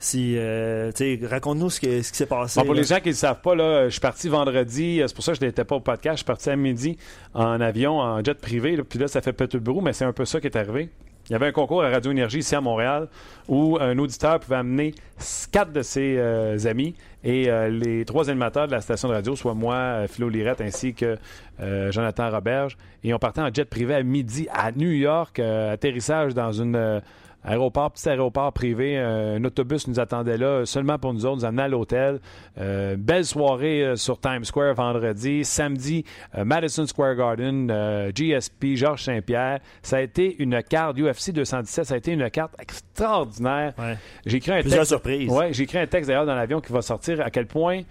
[0.00, 0.38] si
[1.26, 2.62] raconte-nous ce, qui s'est passé.
[2.62, 5.32] pour les gens qui ne savent pas, là, je suis parti vendredi, c'est pour ça
[5.32, 6.96] que je n'étais pas au podcast, je suis parti à midi
[7.34, 10.12] en avion, en jet privé, puis là, ça fait peu de bruit, mais c'est un
[10.12, 10.88] peu ça qui est arrivé.
[11.28, 13.08] Il y avait un concours à Radio Énergie ici à Montréal
[13.48, 14.94] où un auditeur pouvait amener
[15.52, 19.36] quatre de ses euh, amis et euh, les trois animateurs de la station de radio,
[19.36, 21.18] soit moi, euh, Philo Lirette ainsi que
[21.90, 22.78] Jonathan Roberge.
[23.04, 27.02] Et on partait en jet privé à midi à New York, atterrissage dans une
[27.48, 28.98] aéroport, petit aéroport privé.
[28.98, 32.20] Euh, un autobus nous attendait là seulement pour nous autres, nous amener à l'hôtel.
[32.58, 35.44] Euh, belle soirée euh, sur Times Square vendredi.
[35.44, 36.04] Samedi,
[36.36, 39.60] Madison Square Garden, GSP, Georges Saint-Pierre.
[39.82, 41.84] Ça a été une carte UFC 217.
[41.84, 43.72] Ça a été une carte extraordinaire.
[44.26, 44.90] J'ai écrit un Plusieurs texte.
[44.90, 45.30] surprises.
[45.30, 47.20] Ouais, j'ai écrit un texte d'ailleurs dans l'avion qui va sortir.
[47.20, 47.82] À quel point,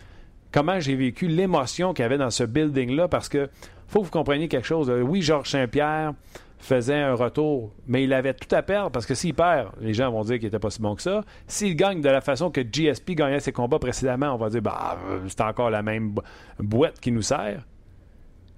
[0.51, 3.49] comment j'ai vécu l'émotion qu'il y avait dans ce building-là parce que
[3.87, 4.89] faut que vous compreniez quelque chose.
[4.89, 6.13] Oui, Georges Saint-Pierre
[6.59, 10.11] faisait un retour, mais il avait tout à perdre parce que s'il perd, les gens
[10.11, 11.23] vont dire qu'il n'était pas si bon que ça.
[11.47, 14.97] S'il gagne de la façon que GSP gagnait ses combats précédemment, on va dire bah
[15.27, 16.15] c'est encore la même
[16.59, 17.63] boîte qui nous sert.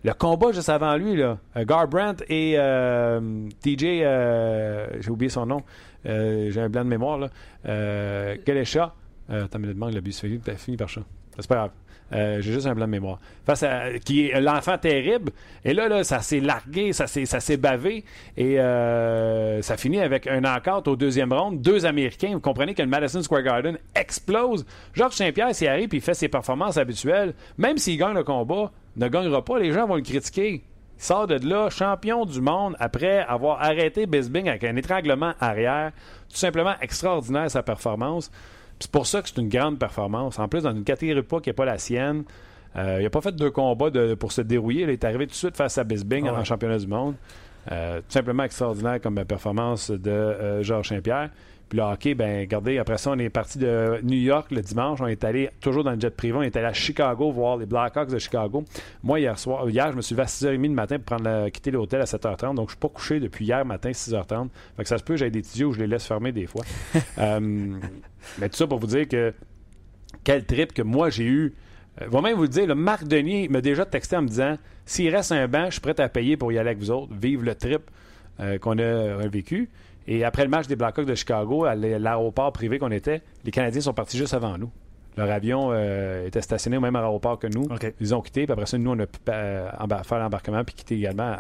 [0.04, 5.46] Le combat juste avant lui, là, euh, Garbrandt et euh, TJ, euh, j'ai oublié son
[5.46, 5.62] nom,
[6.06, 7.30] j'ai un blanc de mémoire, là.
[8.64, 8.96] chat?
[9.28, 11.02] attends, me demande le but, fini, par chat.
[11.38, 11.72] C'est pas grave.
[12.12, 13.20] Euh, j'ai juste un blanc de mémoire.
[13.46, 13.66] Face
[14.06, 15.32] qui l'enfant terrible.
[15.64, 18.04] Et là, là ça s'est largué, ça s'est, bavé.
[18.38, 21.62] Et euh, ça finit avec un encart au deuxième round.
[21.62, 22.32] Deux Américains.
[22.34, 24.66] Vous comprenez que le Madison Square Garden explose.
[24.94, 29.08] Georges Saint-Pierre, s'il arrive il fait ses performances habituelles, même s'il gagne le combat, ne
[29.08, 29.60] gagnera pas.
[29.60, 30.64] Les gens vont le critiquer.
[31.00, 35.94] Il sort de là, champion du monde, après avoir arrêté Bisbing avec un étranglement arrière.
[36.30, 38.30] Tout simplement extraordinaire sa performance.
[38.80, 40.40] C'est pour ça que c'est une grande performance.
[40.40, 42.24] En plus, dans une catégorie de poids qui n'est pas la sienne,
[42.76, 44.84] euh, il n'a pas fait deux combats pour se dérouiller.
[44.84, 47.16] Il est arrivé tout de suite face à Bisbing ah en championnat du monde.
[47.72, 51.30] Euh, tout simplement extraordinaire comme performance de euh, Georges Saint-Pierre.
[51.70, 55.00] Puis le hockey, ben regardez, après ça, on est parti de New York le dimanche.
[55.02, 56.36] On est allé toujours dans le jet privé.
[56.36, 58.64] On est allé à Chicago voir les Blackhawks de Chicago.
[59.04, 61.70] Moi, hier soir, hier, je me suis levé à 6h30 le matin pour prendre quitter
[61.70, 62.56] l'hôtel à 7h30.
[62.56, 64.50] Donc, je suis pas couché depuis hier matin, 6h30.
[64.78, 66.64] Fait que ça se peut, j'ai des tuyaux où je les laisse fermer des fois.
[67.20, 69.32] euh, mais tout ça pour vous dire que
[70.24, 71.54] quel trip que moi j'ai eu.
[72.02, 74.58] Euh, je vais même vous dire, le Marc Denis m'a déjà texté en me disant
[74.88, 77.14] s'il reste un banc, je suis prêt à payer pour y aller avec vous autres,
[77.14, 77.82] vivre le trip
[78.40, 79.70] euh, qu'on a vécu.
[80.12, 83.82] Et après le match des Blackhawks de Chicago, à l'aéroport privé qu'on était, les Canadiens
[83.82, 84.72] sont partis juste avant nous.
[85.16, 87.68] Leur avion euh, était stationné au même aéroport que nous.
[88.00, 89.70] Ils ont quitté, puis après ça, nous, on a pu euh,
[90.04, 91.32] faire l'embarquement puis quitter également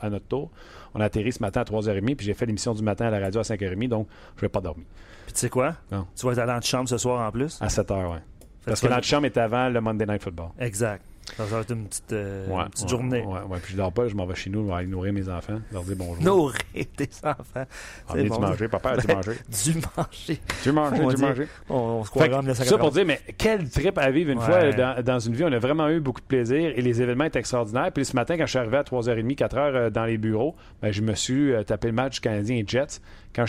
[0.00, 0.50] à, notre tour.
[0.94, 3.20] On a atterri ce matin à 3h30, puis j'ai fait l'émission du matin à la
[3.20, 4.86] radio à 5h30, donc je vais pas dormir.
[5.26, 5.74] Puis tu sais quoi?
[5.92, 6.06] Non.
[6.16, 7.60] Tu vas être dans la chambre ce soir en plus?
[7.60, 8.18] À 7h, oui.
[8.64, 10.48] Parce que notre chambre est avant le Monday Night Football.
[10.58, 11.04] Exact.
[11.36, 13.22] Ça va être une petite, euh, journée.
[13.22, 15.12] Ouais, ouais, Puis je dors pas, je m'en vais chez nous, je vais aller nourrir
[15.12, 16.22] mes enfants, leur dire bonjour.
[16.22, 17.66] Nourrir tes enfants.
[18.08, 19.32] Ah, du manger, papa, as-tu mangé?
[19.32, 20.40] du manger.
[20.62, 21.48] Du manger, du manger?
[21.68, 25.02] On, se croit comme ça pour dire, mais quel trip à vivre une fois dans,
[25.02, 25.44] dans, une vie.
[25.44, 27.90] On a vraiment eu beaucoup de plaisir et les événements étaient extraordinaires.
[27.92, 30.92] Puis ce matin, quand je suis arrivé à 3h30, 4h euh, dans les bureaux, ben,
[30.92, 33.00] je me suis euh, tapé le match canadien et Jets.
[33.36, 33.44] Quand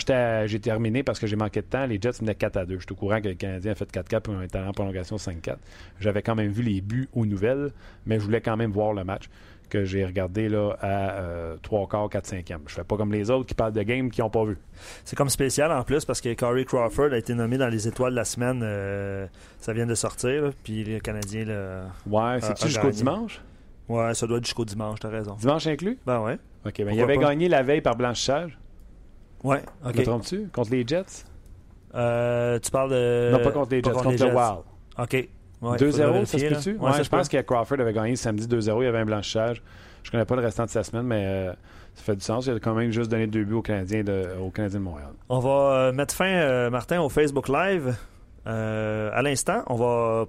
[0.46, 2.74] j'ai terminé, parce que j'ai manqué de temps, les Jets venaient 4 à 2.
[2.74, 5.56] Je suis au courant que le Canadien a fait 4-4 pour un en prolongation 5-4.
[5.98, 7.67] J'avais quand même vu les buts aux nouvelles,
[8.06, 9.28] mais je voulais quand même voir le match
[9.68, 13.30] que j'ai regardé là, à euh, 3 quarts, 4 5 Je fais pas comme les
[13.30, 14.56] autres qui parlent de games qui n'ont pas vu.
[15.04, 18.12] C'est comme spécial en plus parce que Corey Crawford a été nommé dans les étoiles
[18.12, 18.62] de la semaine.
[18.62, 19.26] Euh,
[19.58, 20.52] ça vient de sortir.
[20.64, 21.44] puis le Canadien.
[21.44, 23.40] Là, ouais, c'est-tu jusqu'au dimanche?
[23.88, 25.34] Ouais, ça doit être jusqu'au dimanche, t'as raison.
[25.34, 25.98] Dimanche inclus?
[26.06, 26.38] Ben ouais.
[26.66, 28.58] OK, ben il avait gagné la veille par blanchissage.
[29.44, 29.96] Ouais, ok.
[29.96, 30.48] Me trompes-tu?
[30.48, 31.24] Contre les Jets?
[31.94, 33.30] Euh, tu parles de.
[33.32, 34.62] Non, pas contre les Jets, contre, le Wild.
[34.98, 35.28] OK.
[35.62, 36.76] 2-0, ça se peut-tu?
[36.78, 39.62] Ouais, je pense que Crawford avait gagné samedi 2-0, il y avait un blanchissage.
[40.02, 41.52] Je connais pas le restant de sa semaine, mais euh,
[41.94, 42.46] ça fait du sens.
[42.46, 45.10] Il a quand même juste donné deux buts aux Canadiens de, aux Canadiens de Montréal.
[45.28, 47.96] On va euh, mettre fin, Martin, au Facebook Live.
[48.46, 50.26] à l'instant, on va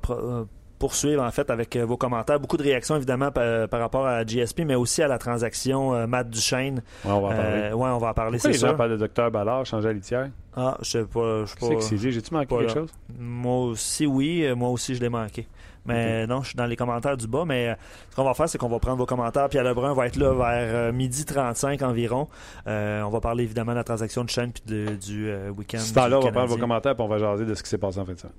[0.80, 2.40] poursuivre en fait avec euh, vos commentaires.
[2.40, 6.30] Beaucoup de réactions évidemment par, rapport à GSP, mais aussi à la transaction euh, Matt
[6.30, 6.82] Duchesne.
[7.06, 7.44] Ouais, on va en parler.
[7.44, 8.74] Euh, ouais, on va en parler, c'est ça.
[8.74, 10.30] parle de Docteur Ballard, changer à litière.
[10.56, 11.46] Ah, je sais pas.
[11.46, 11.82] Je sais pas.
[11.82, 12.90] C'est que j'ai-tu manqué quelque chose?
[13.20, 14.48] Moi aussi, oui.
[14.56, 15.48] Moi aussi, je l'ai manqué.
[15.86, 17.46] Mais non, je suis dans les commentaires du bas.
[17.46, 17.76] Mais
[18.10, 19.50] ce qu'on va faire, c'est qu'on va prendre vos commentaires.
[19.50, 22.28] Pierre Lebrun va être là vers midi 35 environ.
[22.66, 24.64] on va parler évidemment de la transaction de chaîne puis
[24.98, 25.80] du week-end.
[25.80, 27.78] Ce temps-là, on va prendre vos commentaires puis on va jaser de ce qui s'est
[27.78, 28.36] passé en fin de semaine.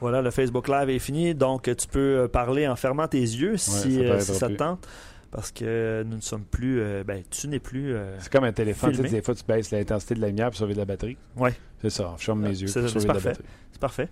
[0.00, 1.34] Voilà, le Facebook Live est fini.
[1.34, 4.86] Donc, tu peux euh, parler en fermant tes yeux si, ça, euh, te tente.
[5.30, 6.80] Parce que nous ne sommes plus.
[6.80, 7.94] Euh, ben, tu n'es plus.
[8.18, 8.92] c'est comme un téléphone.
[8.92, 11.16] Tu sais, des fois, tu baisses l'intensité de la lumière pour sauver de la batterie.
[11.36, 11.50] Oui.
[11.82, 12.14] C'est ça.
[12.18, 13.44] Je ferme mes yeux pour sauver de la batterie.
[13.72, 14.08] C'est parfait.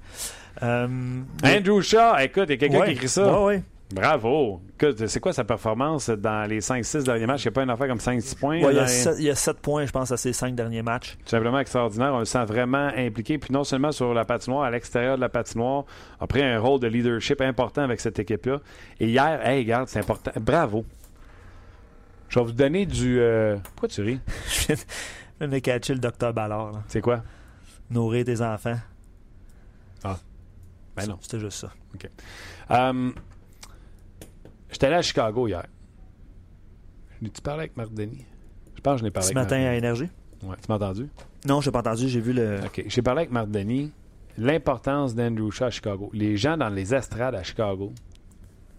[0.60, 3.40] Andrew Shaw, écoute, il y a quelqu'un qui écrit ça.
[3.40, 3.62] Oui, oui.
[3.92, 4.62] Bravo.
[5.06, 7.44] C'est quoi sa performance dans les 5-6 derniers matchs?
[7.44, 8.56] Il n'y a pas une affaire comme 5-6 points?
[8.56, 11.16] il, y a 7, points, je pense, à ces 5 derniers matchs.
[11.24, 12.14] Tout simplement extraordinaire.
[12.14, 13.38] On le sent vraiment impliqué.
[13.38, 15.84] Puis non seulement sur la patinoire, à l'extérieur de la patinoire,
[16.20, 18.60] a pris un rôle de leadership important avec cette équipe-là.
[18.98, 20.32] Et hier, hey, regarde, c'est important.
[20.40, 20.84] Bravo.
[22.28, 23.20] Je vais vous donner du.
[23.20, 24.20] Euh, pourquoi tu ris?
[24.48, 24.74] je
[25.38, 26.82] viens de catcher le docteur Ballard.
[26.88, 27.22] C'est quoi?
[27.90, 28.78] Nourrir tes enfants.
[30.02, 30.16] Ah.
[30.96, 31.18] Ben non.
[31.20, 31.72] C'était juste ça.
[31.94, 32.08] OK.
[32.70, 33.12] Um,
[34.72, 35.66] J'étais allé à Chicago hier.
[37.22, 38.24] Tu parlé avec Marc Denis?
[38.74, 40.08] Je pense que je n'ai parlé Ce matin à Énergie?
[40.42, 40.56] Ouais.
[40.60, 41.08] Tu m'as entendu?
[41.46, 42.08] Non, je n'ai pas entendu.
[42.08, 42.58] J'ai vu le.
[42.64, 42.82] OK.
[42.86, 43.92] J'ai parlé avec Marc Denis.
[44.38, 46.10] L'importance d'Andrew Shaw à Chicago.
[46.14, 47.92] Les gens dans les estrades à Chicago,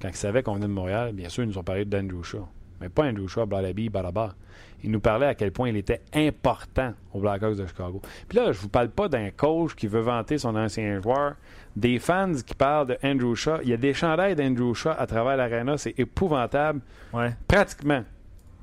[0.02, 2.48] quand ils savaient qu'on venait de Montréal, bien sûr, ils nous ont parlé d'Andrew Shaw.
[2.82, 4.36] mais pas Andrew Shaw, Bladaby, Baraba.
[4.84, 8.02] Il nous parlait à quel point il était important aux Blackhawks de Chicago.
[8.28, 11.36] Puis là, je vous parle pas d'un coach qui veut vanter son ancien joueur,
[11.76, 13.60] des fans qui parlent de Andrew Shaw.
[13.64, 16.82] Il y a des chandails d'Andrew Shaw à travers l'aréna, c'est épouvantable.
[17.12, 17.36] Ouais.
[17.48, 18.04] Pratiquement.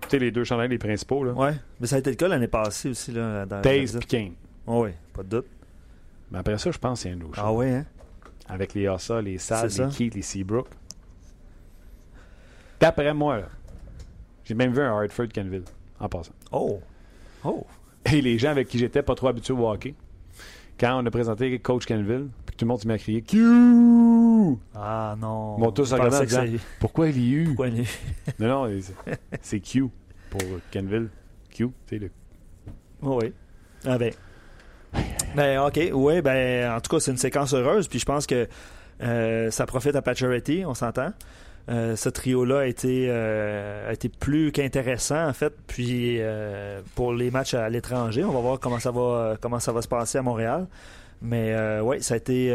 [0.03, 1.25] Tu sais, les deux chandails, les principaux.
[1.25, 1.33] Là.
[1.33, 1.55] Ouais.
[1.81, 3.13] Mais ça a été le cas l'année passée aussi.
[3.13, 4.33] Là, dans Taze et Kane.
[4.67, 5.47] oui, pas de doute.
[6.31, 7.43] Mais après ça, je pense que c'est Andrew Shaw.
[7.45, 7.87] Ah ouais, hein?
[8.49, 9.89] Avec les Assa, les C'est les ça.
[9.89, 10.69] Keith, les Seabrook.
[12.81, 13.49] D'après moi, là,
[14.45, 15.65] j'ai même vu un Hartford Canville
[15.99, 16.33] en passant.
[16.51, 16.81] Oh!
[17.45, 17.67] Oh!
[18.11, 19.95] Et les gens avec qui j'étais pas trop habitué au hockey,
[20.81, 23.39] quand on a présenté Coach Canville, puis tout le monde s'est mis à crier Q!
[24.75, 25.59] Ah non!
[25.59, 27.45] M'ont tous que disant c'est- Pourquoi il y a eu?
[27.49, 27.85] Pourquoi il-
[28.39, 29.89] Non, non, c'est- c'est Q
[30.31, 30.41] pour
[30.73, 31.09] Canville.
[31.51, 32.11] Q, tu sais, le.
[33.03, 33.33] Oh oui.
[33.85, 34.13] Ah ben.
[35.37, 35.79] Ben, OK.
[35.93, 37.87] Oui, ben, en tout cas, c'est une séquence heureuse.
[37.89, 38.49] Puis je pense que
[39.03, 41.13] euh, ça profite à Pacioretty, on s'entend.
[41.69, 45.53] Euh, ce trio-là a été, euh, a été plus qu'intéressant, en fait.
[45.67, 49.71] Puis euh, pour les matchs à l'étranger, on va voir comment ça va, comment ça
[49.73, 50.67] va se passer à Montréal.
[51.23, 52.49] Mais oui, ça a été,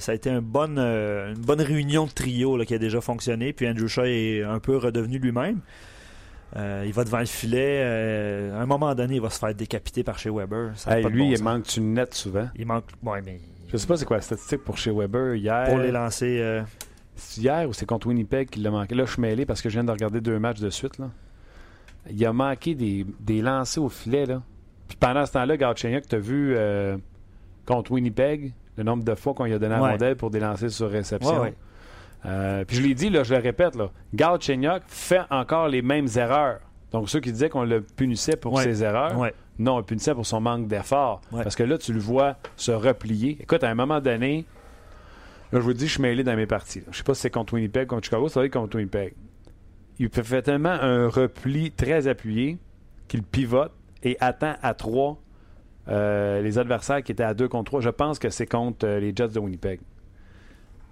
[0.00, 3.00] ça a été une, bonne, euh, une bonne réunion de trio là, qui a déjà
[3.00, 3.52] fonctionné.
[3.52, 5.60] Puis Andrew Shaw est un peu redevenu lui-même.
[6.56, 7.80] Euh, il va devant le filet.
[7.84, 10.72] euh, à un moment donné, il va se faire décapiter par chez Weber.
[10.74, 11.44] Ça a Hey, pas de lui, bon il sens.
[11.44, 12.48] manque une net souvent.
[12.56, 12.84] Il manque.
[13.04, 13.38] Ouais, mais
[13.70, 15.66] Je sais pas c'est quoi la statistique pour chez Weber hier.
[15.68, 16.38] pour les lancer.
[16.40, 16.62] euh,
[17.36, 18.94] hier ou c'est contre Winnipeg qu'il l'a manqué?
[18.94, 20.98] Là, je suis mêlé parce que je viens de regarder deux matchs de suite.
[20.98, 21.10] Là.
[22.10, 24.26] Il a manqué des, des lancers au filet.
[24.26, 24.42] Là.
[24.88, 26.96] Puis pendant ce temps-là, Galchenyuk, tu as vu euh,
[27.66, 29.90] contre Winnipeg le nombre de fois qu'on lui a donné la Ouais.
[29.90, 31.32] rondelle pour des lancers sur réception.
[31.34, 31.54] Ouais, ouais.
[32.26, 36.08] Euh, puis je l'ai dit, là, je le répète, là, Galchenyuk fait encore les mêmes
[36.16, 36.60] erreurs.
[36.90, 39.14] Donc ceux qui disaient qu'on le punissait pour ses erreurs,
[39.58, 41.20] non, on le punissait pour son manque d'effort.
[41.30, 43.36] Parce que là, tu le vois se replier.
[43.40, 44.46] Écoute, à un moment donné,
[45.52, 46.82] là, je vous dis, je suis mêlé dans mes parties.
[46.90, 49.14] Je sais pas si c'est contre Winnipeg, contre Chicago, ça va être contre Winnipeg.
[49.98, 52.58] Il fait tellement un repli très appuyé
[53.08, 55.18] qu'il pivote et attend à trois
[55.88, 57.80] euh, les adversaires qui étaient à deux contre trois.
[57.80, 59.80] Je pense que c'est contre euh, les Jets de Winnipeg.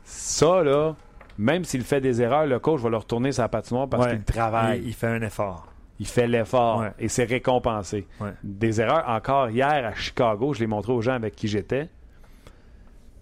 [0.05, 0.95] Ça, là,
[1.39, 4.13] même s'il fait des erreurs, le coach va le retourner sa patinoire parce Ouais.
[4.15, 4.81] qu'il travaille.
[4.81, 5.69] Il, il fait un effort.
[5.99, 6.93] Il fait l'effort Ouais.
[6.99, 8.07] et c'est récompensé.
[8.21, 8.33] Ouais.
[8.43, 11.89] Des erreurs encore hier à Chicago, je l'ai montré aux gens avec qui j'étais.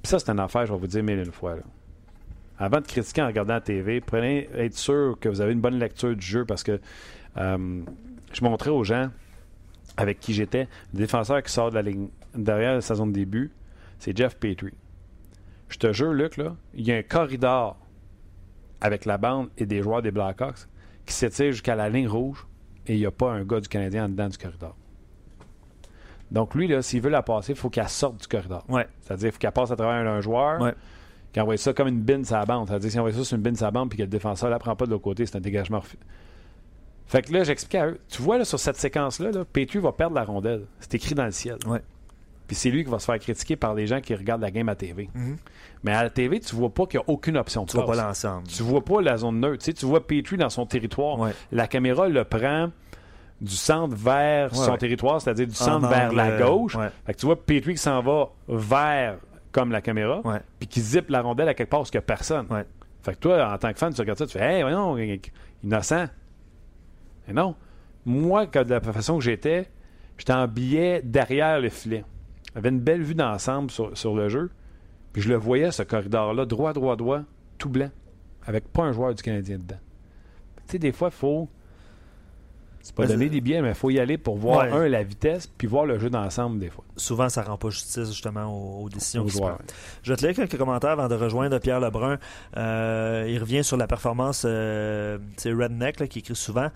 [0.05, 1.57] Puis ça, c'est une affaire, je vais vous dire mille fois.
[2.59, 5.79] Avant de critiquer en regardant la TV, prenez être sûr que vous avez une bonne
[5.79, 6.79] lecture du jeu parce que
[7.38, 7.83] euh,
[8.31, 9.09] je montrais aux gens
[9.97, 13.51] avec qui j'étais, le défenseur qui sort de la ligne derrière sa zone de début,
[13.99, 14.75] c'est Jeff Petrie.
[15.71, 17.79] Je te jure, Luc, là, il y a un corridor
[18.83, 20.69] avec la bande et des joueurs des Blackhawks
[21.07, 22.47] qui s'étire jusqu'à la ligne rouge
[22.87, 24.77] et il n'y a pas un gars du Canadien en dedans du corridor.
[26.31, 28.65] Donc lui, s'il veut la passer, il faut qu'elle sorte du corridor.
[28.69, 28.87] Ouais.
[29.03, 30.75] C'est-à-dire qu'il faut qu'elle passe à travers un joueur, Ouais.
[31.33, 32.69] qu'il envoie ça comme une bine la bande.
[32.69, 34.59] C'est-à-dire s'il envoie ça sur une bine la bande puis que le défenseur ne la
[34.59, 35.83] prend pas de l'autre côté, c'est un dégagement
[37.07, 38.01] Fait que là, j'explique à eux.
[38.09, 40.65] Tu vois, là, sur cette séquence-là, là, Petrie va perdre la rondelle.
[40.81, 41.59] C'est écrit dans le ciel.
[41.67, 41.81] Ouais.
[42.47, 44.69] Puis c'est lui qui va se faire critiquer par les gens qui regardent la game
[44.69, 45.09] à TV.
[45.15, 45.37] Mhm.
[45.83, 47.97] Mais à la TV, tu vois pas qu'il n'y a aucune option Tu vas passe.
[47.97, 48.47] pas l'ensemble.
[48.49, 49.59] Tu vois pas la zone neutre.
[49.59, 51.19] Tu, sais, tu vois Petrie dans son territoire.
[51.19, 51.31] Ouais.
[51.53, 52.69] La caméra le prend
[53.45, 54.79] du centre vers Ouais, son ouais.
[54.79, 56.75] territoire, c'est-à-dire du En centre vers angle, la gauche.
[56.77, 56.89] ouais.
[57.07, 59.17] Fait que tu vois Petrie qui s'en va vers
[59.53, 60.21] comme la caméra,
[60.59, 62.47] puis qui zippe la rondelle à quelque part où il n'y a personne.
[63.03, 64.97] Fait que toi, en tant que fan, tu regardes ça, tu fais Hey, voyons,
[65.63, 66.07] innocent.
[67.29, 67.55] Mais non.
[68.07, 69.69] Moi, de la façon que j'étais,
[70.19, 72.05] j'étais en billet derrière le filet.
[72.55, 74.51] J'avais une belle vue d'ensemble sur, sur le jeu.
[75.13, 77.21] Puis je le voyais, ce corridor-là, droit, droit, droit,
[77.59, 77.91] tout blanc.
[78.47, 79.79] Avec pas un joueur du Canadien dedans.
[80.67, 81.49] Tu sais, des fois, il faut.
[82.85, 84.70] C'est pas donner des billets, mais il faut y aller pour voir, Ouais.
[84.70, 86.85] un, la vitesse, puis voir le jeu d'ensemble, des fois.
[86.99, 89.57] Souvent, ça rend pas justice justement aux, aux décisions Aux qui se prennent.
[90.03, 92.18] Je vais te lire quelques commentaires avant de rejoindre Pierre Lebrun.
[92.59, 96.68] Euh, il revient sur la performance, euh, c'est Redneck là, qui écrit souvent,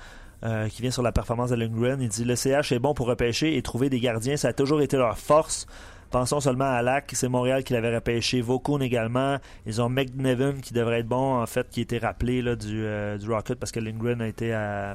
[0.44, 2.01] euh, qui vient sur la performance de Lundgren.
[2.01, 4.81] Il dit Le CH est bon pour repêcher et trouver des gardiens, ça a toujours
[4.81, 5.66] été leur force.
[6.11, 9.37] Pensons seulement à Lac, c'est Montréal qui l'avait repêché, Vaucoun également.
[9.66, 13.18] Ils ont McNevin qui devrait être bon, en fait, qui était rappelé là, du, euh,
[13.18, 14.94] du Rocket parce que Lindgren a été à,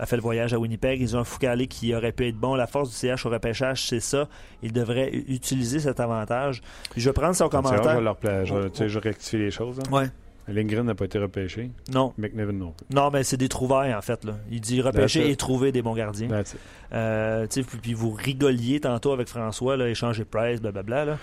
[0.00, 1.00] a fait le voyage à Winnipeg.
[1.00, 2.54] Ils ont un Foucalé qui aurait pu être bon.
[2.56, 4.28] La force du CH au repêchage, c'est ça.
[4.62, 6.62] Ils devraient utiliser cet avantage.
[6.90, 7.94] Puis je vais prendre son Je commentaire.
[7.96, 8.54] vais, leur pla- je,
[8.88, 9.78] je rectifier les choses.
[9.78, 9.92] hein.
[9.94, 10.06] Ouais.
[10.48, 11.70] Lindgren n'a pas été repêché.
[11.92, 12.84] Non, McNevin non plus.
[12.92, 14.24] non, mais c'est des trouvailles en fait.
[14.24, 14.32] Là.
[14.50, 16.28] Il dit repêcher et trouver des bons gardiens.
[16.92, 21.04] Euh, puis, puis vous rigoliez tantôt avec François, là, échanger Price, blablabla.
[21.04, 21.18] Là.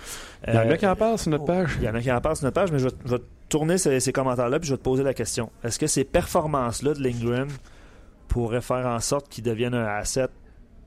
[0.46, 1.76] Il y en Euh, a qui en parlent sur notre page.
[1.78, 3.22] Il y en a qui en parlent sur notre page, mais je vais, je vais
[3.50, 5.50] tourner ces, ces commentaires-là puis je vais te poser la question.
[5.62, 7.48] Est-ce que ces performances-là de Lindgren
[8.28, 10.28] pourraient faire en sorte qu'il devienne un asset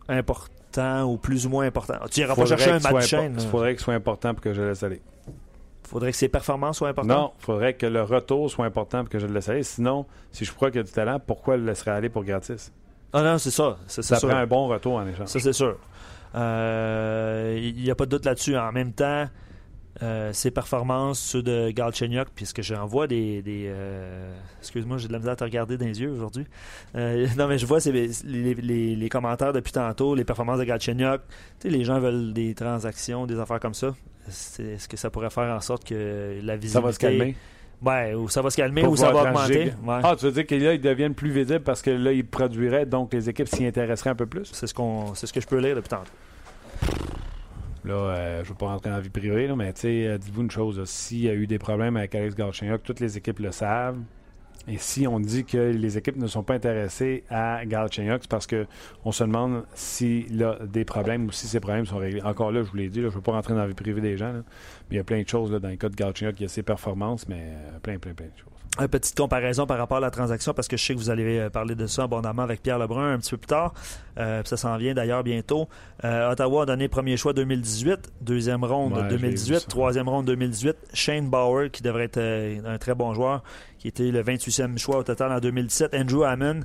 [0.08, 1.96] important ou plus ou moins important?
[2.12, 3.36] Tu n'iras pas chercher un match chaîne.
[3.40, 5.02] Il faudrait qu'il soit important pour que je laisse aller.
[5.84, 7.18] faudrait que ses performances soient importantes?
[7.18, 9.64] Non, il faudrait que le retour soit important pour que je le laisse aller.
[9.64, 12.72] Sinon, si je crois qu'il y a du talent, pourquoi le laisserait aller pour gratis?
[13.14, 13.78] Ah non, c'est ça.
[13.88, 14.30] C'est, Ça sûr.
[14.30, 15.28] prend un bon retour en échange.
[15.28, 15.78] Ça, c'est sûr.
[16.36, 18.56] Euh, Il n'y a pas de doute là-dessus.
[18.58, 19.28] En même temps,
[20.02, 23.42] euh, ses performances, ceux de Galchenyuk, puisque j'en vois des.
[23.42, 26.46] des, euh, Excuse-moi, j'ai de la misère à te regarder dans les yeux aujourd'hui.
[26.96, 30.64] Euh, non, mais je vois les, les- les- les commentaires depuis tantôt, les performances de
[30.64, 31.22] Galchenyuk.
[31.60, 33.94] Tu sais, les gens veulent des transactions, des affaires comme ça.
[34.28, 36.70] Est-ce que ça pourrait faire en sorte que la visibilité.
[36.74, 37.36] Ça va se calmer?
[37.84, 39.74] Ouais, ou ça va se calmer, Pour ou ça va augmenter.
[39.84, 40.00] Ouais.
[40.04, 42.86] Ah, tu veux dire que là, ils deviennent plus visibles parce que là, ils produiraient,
[42.86, 44.46] donc les équipes s'y intéresseraient un peu plus?
[44.54, 46.12] C'est ce, qu'on, c'est ce que je peux lire depuis tantôt.
[47.84, 50.42] Là, euh, je ne veux pas rentrer dans la vie privée, là, mais euh, dites-vous
[50.42, 50.84] une chose.
[50.86, 53.98] S'il y a eu des problèmes avec Alex Galchenyuk, toutes les équipes le savent.
[54.68, 58.46] Et si on dit que les équipes ne sont pas intéressées à Galchenyuk, c'est parce
[58.46, 62.22] qu'on se demande s'il a des problèmes ou si ces problèmes sont réglés.
[62.22, 63.74] Encore là, je vous l'ai dit, là, je ne veux pas rentrer dans la vie
[63.74, 64.34] privée des gens.
[64.34, 64.44] mais
[64.92, 66.40] il y a plein de choses dans le cas de Galchenyuk.
[66.40, 68.51] Il y a ses performances, mais euh, plein, plein, plein de choses.
[68.80, 71.40] Une petite comparaison par rapport à la transaction, parce que je sais que vous allez
[71.40, 73.74] euh, parler de ça abondamment avec Pierre Lebrun un petit peu plus tard.
[74.18, 75.68] Euh, ça s'en vient d'ailleurs bientôt.
[76.06, 79.68] Euh, Ottawa a donné premier choix 2018, deuxième ronde Ouais, je l'ai vu, 2018, ça.
[79.68, 80.78] troisième ronde 2018.
[80.94, 82.20] Shane Bauer, qui devrait être
[82.66, 83.44] un très bon joueur,
[83.78, 85.94] qui était le 28e choix au total en 2017.
[85.94, 86.62] Andrew Hammond,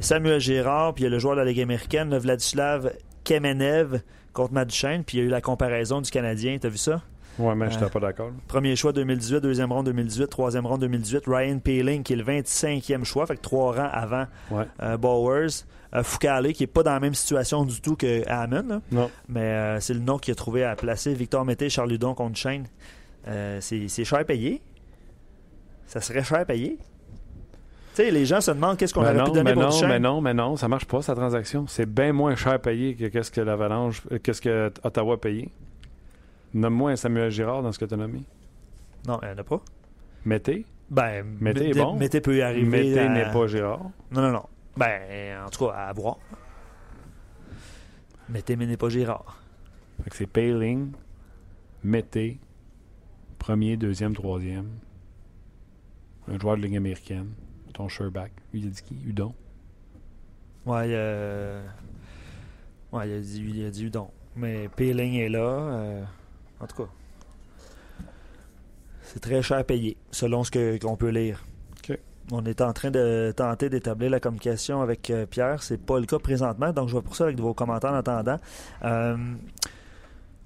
[0.00, 2.90] Samuel Girard, puis il y a le joueur de la Ligue américaine, le Vladislav
[3.22, 4.00] Kemenev
[4.32, 5.04] contre Matt Duchesne.
[5.04, 6.58] Puis il y a eu la comparaison du Canadien.
[6.60, 7.00] T'as vu ça?
[7.38, 8.30] Ouais, mais je Euh, n'étais pas d'accord.
[8.46, 11.24] Premier choix 2018, deuxième ronde 2018, troisième ronde 2018.
[11.26, 14.26] Ryan Peeling, qui est le 25e choix, fait que trois rangs avant
[14.82, 15.64] euh, Bowers.
[15.94, 18.80] Euh, Foucalé, qui n'est pas dans la même situation du tout que Hammond.
[18.90, 19.10] Non.
[19.28, 21.14] mais euh, c'est le nom qu'il a trouvé à placer.
[21.14, 22.64] Victor Mété, Charles Ludon contre Shane.
[23.28, 24.60] Euh, c'est cher payé.
[25.86, 26.78] Ça serait cher payé.
[27.94, 29.62] Tu sais, les gens se demandent qu'est-ce qu'on Mais aurait non, pu donner mais pour
[29.62, 29.88] non, Duchesne.
[29.88, 31.66] mais non, mais non, ça marche pas, sa transaction.
[31.68, 35.48] C'est bien moins cher payé que qu'est-ce que l'Avalanche, qu'est-ce que Ottawa a payé.
[36.54, 38.22] Nomme-moi un Samuel Girard dans ce que tu as nommé.
[39.06, 39.60] Non, il n'y en a pas.
[40.24, 40.64] Mété?
[40.90, 41.96] Ben, Mété est bon.
[41.96, 42.66] Mété peut y arriver.
[42.66, 43.90] Mété à- n'est pas Girard.
[44.10, 44.44] Non, non, non.
[44.76, 46.18] Ben, en tout cas, à voir.
[48.28, 49.42] Mété, mais n'est pas Girard.
[50.02, 50.92] Fait que c'est Payling,
[51.82, 52.38] Mété,
[53.38, 54.68] premier, deuxième, troisième.
[56.28, 57.32] Un joueur de Ligue américaine.
[57.74, 58.32] Ton Sherback.
[58.52, 59.34] Il a dit qui Udon.
[60.64, 61.62] Ouais, euh...
[62.92, 64.08] ouais, il a dit, il a dit Udon.
[64.36, 65.38] Mais Peeling est là.
[65.40, 66.04] euh,
[66.64, 66.88] En tout cas,
[69.02, 71.44] c'est très cher payé, selon ce que- qu'on peut lire.
[72.32, 75.62] On est en train de tenter d'établir la communication avec euh, Pierre.
[75.62, 78.40] C'est pas le cas présentement, donc je vais pour ça avec vos commentaires en attendant.
[78.82, 79.14] Euh,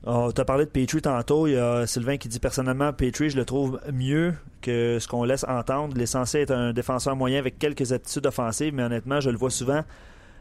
[0.03, 1.47] on t'a parlé de Petrie tantôt.
[1.47, 5.23] Il y a Sylvain qui dit personnellement, Petrie, je le trouve mieux que ce qu'on
[5.23, 5.93] laisse entendre.
[5.95, 9.37] Il est censé être un défenseur moyen avec quelques aptitudes offensives, mais honnêtement, je le
[9.37, 9.85] vois souvent.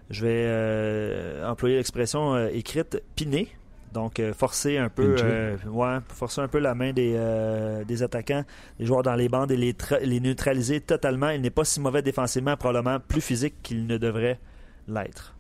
[0.10, 3.48] Je vais euh, employer l'expression euh, écrite piner.
[3.94, 8.04] Donc, euh, forcer un peu, euh, ouais, forcer un peu la main des, euh, des
[8.04, 8.44] attaquants,
[8.80, 11.30] des joueurs dans les bandes et les, les neutraliser totalement.
[11.30, 14.40] Il n'est pas si mauvais défensivement, probablement plus physique qu'il ne devrait
[14.88, 15.36] l'être.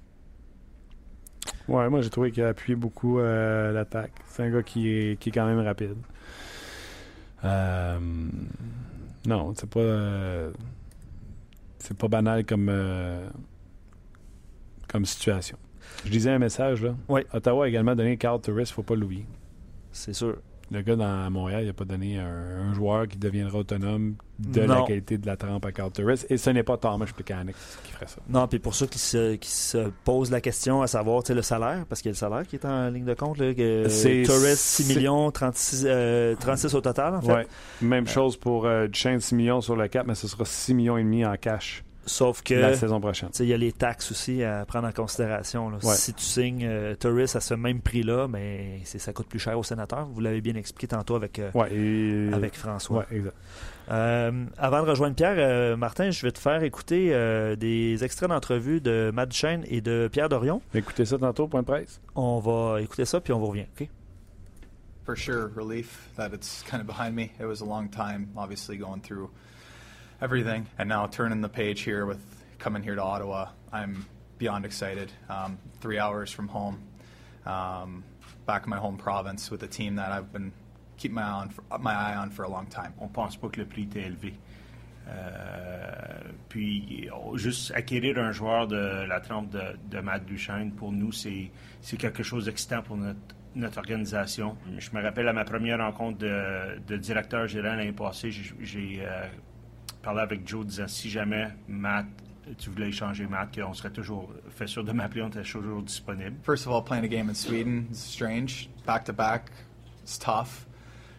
[1.67, 4.13] Ouais, moi j'ai trouvé qu'il a appuyé beaucoup euh, l'attaque.
[4.27, 5.95] C'est un gars qui est, qui est quand même rapide.
[9.25, 10.51] Non, c'est pas.
[11.79, 12.71] c'est pas banal comme,
[14.87, 15.57] comme situation.
[16.05, 16.95] Je lisais un message là.
[17.09, 17.21] Oui.
[17.33, 19.25] Ottawa a également donné Carl Turris, faut pas l'oublier.
[19.91, 20.35] C'est sûr.
[20.69, 22.25] Le gars dans Montréal, il n'a pas donné un,
[22.69, 24.81] un joueur qui deviendra autonome de Non.
[24.81, 26.25] la qualité de la trempe à Carl Turris.
[26.29, 28.17] Et ce n'est pas Thomas Plekanec qui ferait ça.
[28.27, 31.85] Non, puis pour ceux qui se, qui se posent la question à savoir le salaire,
[31.87, 33.83] parce qu'il y a le salaire qui est en ligne de compte, là, que
[34.25, 37.31] Torres, 6 c'est- millions, 36, euh, 36 au total, en fait.
[37.33, 37.47] Ouais.
[37.81, 40.97] Même chose pour euh, Duchesne, 6 millions sur le cap, mais ce sera 6 millions
[40.97, 43.29] et demi en cash Sauf que la saison prochaine.
[43.39, 45.69] il y a les taxes aussi à prendre en considération.
[45.69, 45.77] là.
[45.83, 45.93] Ouais.
[45.93, 49.59] Si tu signes euh, Torres à ce même prix-là, mais c'est- ça coûte plus cher
[49.59, 50.07] au sénateur.
[50.07, 52.33] Vous l'avez bien expliqué tantôt avec, euh, Ouais, et...
[52.33, 52.99] avec François.
[53.09, 53.35] Ouais, exact.
[53.91, 58.29] Euh, avant de rejoindre Pierre, euh, Martin, je vais te faire écouter euh, des extraits
[58.29, 60.61] d'entrevue de Matt Duchesne et de Pierre Dorion.
[60.73, 62.01] Écoutez ça tantôt, point de presse.
[62.15, 63.65] On va écouter ça, puis on vous revient.
[63.79, 63.87] OK?
[65.05, 67.31] for sure relief that it's kind of behind me.
[67.39, 69.29] It was a long time, obviously going through
[70.21, 72.19] everything, and now turning the page here with
[72.59, 73.49] coming here to Ottawa.
[73.71, 74.05] I'm
[74.37, 75.11] beyond excited.
[75.29, 76.79] Um, three hours from home,
[77.45, 78.03] um,
[78.45, 80.51] back in my home province with a team that I've been
[80.97, 82.93] keeping my eye on for, my eye on for a long time.
[82.99, 84.33] on pense pas que le prix était élevé.
[85.07, 90.91] Euh, puis, on- juste acquérir un joueur de la trempe de, de Matt Duchesne, pour
[90.91, 91.49] nous, c'est
[91.81, 93.19] c'est quelque chose d'excitant pour notre,
[93.55, 94.57] notre organisation.
[94.77, 98.97] Je me rappelle à ma première rencontre de, de directeur général l'année passée, j'ai- j'ai
[99.05, 99.27] euh,
[100.07, 102.05] parlé avec Joe disant si jamais Matt,
[102.57, 106.37] tu voulais échanger Matt, qu'on serait toujours fait sûr de m'appeler, on était toujours disponible.
[106.43, 108.69] First of all, playing a game in Sweden is strange.
[108.85, 109.51] Back to back,
[110.03, 110.65] it's tough.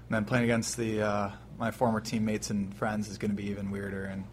[0.08, 3.50] And then playing against the uh, my former teammates and friends is going to be
[3.50, 4.04] even weirder.
[4.04, 4.24] And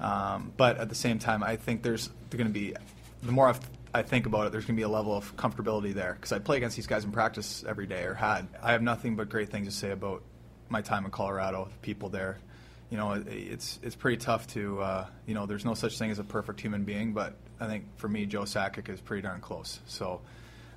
[0.00, 2.74] um, but at the same time, I think there's going to be
[3.22, 3.60] the more I've,
[3.94, 6.40] I think about it, there's going to be a level of comfortability there because I
[6.40, 8.48] play against these guys in practice every day or had.
[8.60, 10.24] I have nothing but great things to say about
[10.68, 12.38] my time in Colorado, the people there.
[12.94, 15.46] You know, it's it's pretty tough to uh, you know.
[15.46, 18.42] There's no such thing as a perfect human being, but I think for me, Joe
[18.42, 19.80] Sakic is pretty darn close.
[19.86, 20.20] So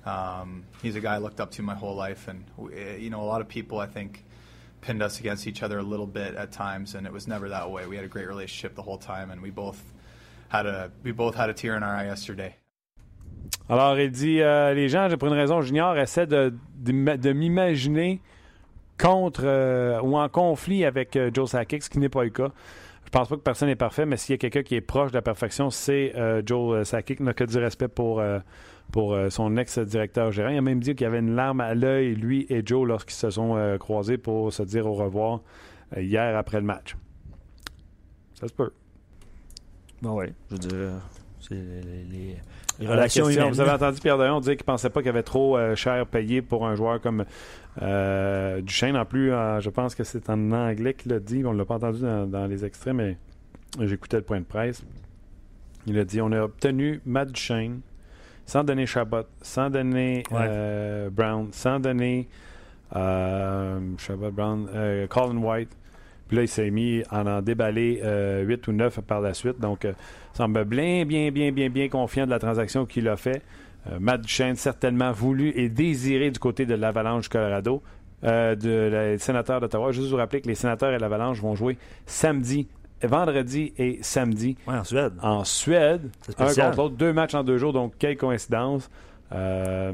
[0.04, 2.44] um, he's a guy I looked up to my whole life, and
[3.00, 4.24] you know, a lot of people I think
[4.80, 7.70] pinned us against each other a little bit at times, and it was never that
[7.70, 7.86] way.
[7.86, 9.80] We had a great relationship the whole time, and we both
[10.48, 12.56] had a we both had a tear in our eye yesterday.
[13.68, 18.20] Alors, il dit euh, les gens, pour une raison j'ignore, essaient de, de, de m'imaginer
[18.98, 22.50] contre euh, ou en conflit avec euh, Joe Sakic, ce qui n'est pas le cas.
[23.04, 25.12] Je pense pas que personne n'est parfait, mais s'il y a quelqu'un qui est proche
[25.12, 27.20] de la perfection, c'est euh, Joe Sakic.
[27.20, 28.22] N'a que du respect pour,
[28.92, 30.50] pour son ex-directeur gérant.
[30.50, 33.14] Il a même dit qu'il y avait une larme à l'œil, lui et Joe, lorsqu'ils
[33.14, 35.40] se sont croisés pour se dire au revoir
[35.96, 36.96] hier après le match.
[38.34, 38.72] Ça se peut.
[40.02, 40.90] Ben oui, je veux dire,
[41.40, 42.36] c'est les,
[42.80, 46.06] Vous avez entendu Pierre Daillon dire qu'il ne pensait pas qu'il y avait trop cher
[46.06, 47.24] payé pour un joueur comme
[47.82, 51.44] euh, Duchesne, en plus, euh, je pense que c'est en anglais qu'il l'a dit.
[51.44, 53.16] On ne l'a pas entendu dans, les extraits, mais
[53.80, 54.82] j'écoutais le point de presse.
[55.86, 57.80] Il a dit on a obtenu Matt Duchesne
[58.44, 62.28] sans donner Chabot, sans donner euh, Brown, sans donner
[62.92, 64.68] Chabot, Brown,
[65.08, 65.76] Colin White.
[66.28, 68.00] Puis là, il s'est mis à en déballer
[68.46, 69.58] 8 ou 9 par la suite.
[69.58, 69.94] Donc, il
[70.34, 73.42] semble bien, bien, bien, bien, bien confiant de la transaction qu'il a fait.
[73.86, 77.82] Euh, Matt Duchesne, certainement voulu et désiré du côté de l'Avalanche Colorado,
[78.24, 79.92] euh, de les sénateurs d'Ottawa.
[79.92, 82.66] Juste vous rappeler que les sénateurs et l'Avalanche vont jouer samedi,
[83.02, 84.56] vendredi et samedi.
[84.66, 85.14] en Suède.
[85.22, 86.10] En Suède.
[86.38, 88.90] Un contre l'autre, deux matchs en deux jours, donc quelle coïncidence.
[89.32, 89.92] Euh,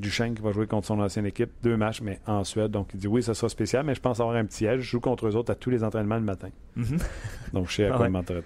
[0.00, 2.70] Duchesne qui va jouer contre son ancienne équipe, deux matchs, mais en Suède.
[2.70, 4.80] Donc, il dit oui, ça sera spécial, mais je pense avoir un petit edge.
[4.80, 6.48] Je joue contre eux autres à tous les entraînements le matin.
[6.76, 7.02] Mm-hmm.
[7.52, 8.42] Donc, je sais à quoi m'attendre.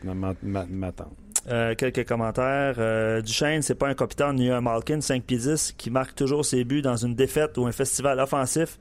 [1.48, 2.76] Euh, quelques commentaires.
[2.78, 6.44] Euh, Duchesne, c'est pas un capitaine ni un Malkin 5 pieds 10 qui marque toujours
[6.44, 8.78] ses buts dans une défaite ou un festival offensif.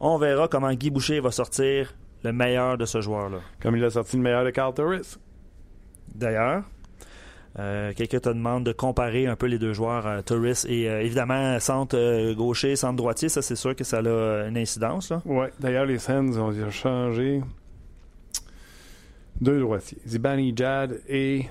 [0.00, 1.94] On verra comment Guy Boucher va sortir
[2.24, 3.38] le meilleur de ce joueur-là.
[3.60, 5.18] Comme il a sorti le meilleur de Carl Torres.
[6.14, 6.64] D'ailleurs,
[7.56, 12.32] quelqu'un te demande de comparer un peu les deux joueurs, euh, Torres et évidemment centre
[12.34, 13.28] gaucher, centre droitier.
[13.28, 15.12] Ça, c'est sûr que ça a une incidence.
[15.24, 17.42] Oui, d'ailleurs, les scènes ont changé.
[19.40, 21.46] Deux droitiers, Zibani Jad et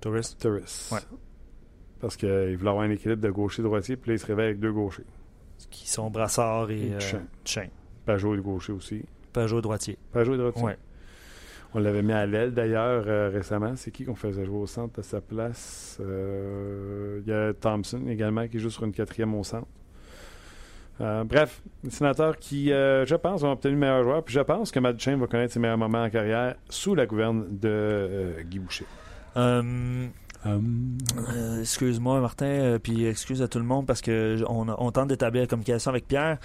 [0.00, 0.40] Tourist.
[0.40, 0.90] Tourist.
[0.92, 1.00] Ouais.
[2.00, 4.72] Parce qu'il voulait avoir un équilibre de gaucher-droitier, puis là, il se réveille avec deux
[4.72, 5.04] gauchers.
[5.70, 7.66] Qui sont Brassard et, et euh,
[8.06, 9.02] Pajot est gaucher aussi.
[9.32, 9.98] Pajot droitier.
[10.10, 10.62] Pajot droitier.
[10.64, 10.78] Ouais.
[11.74, 13.74] On l'avait mis à l'aile d'ailleurs euh, récemment.
[13.76, 15.98] C'est qui qu'on faisait jouer au centre à sa place?
[16.00, 19.68] Euh, Il y a Thompson également qui joue sur une quatrième au centre.
[21.00, 24.22] Euh, bref, les sénateurs qui, je pense, ont obtenu le meilleur joueur.
[24.22, 27.46] Puis je pense que Matt va connaître ses meilleurs moments en carrière sous la gouverne
[27.58, 28.86] de Guy Boucher.
[30.46, 35.42] Euh, excuse-moi, Martin, euh, puis excuse à tout le monde parce que on, tente d'établir
[35.42, 36.38] la communication avec Pierre.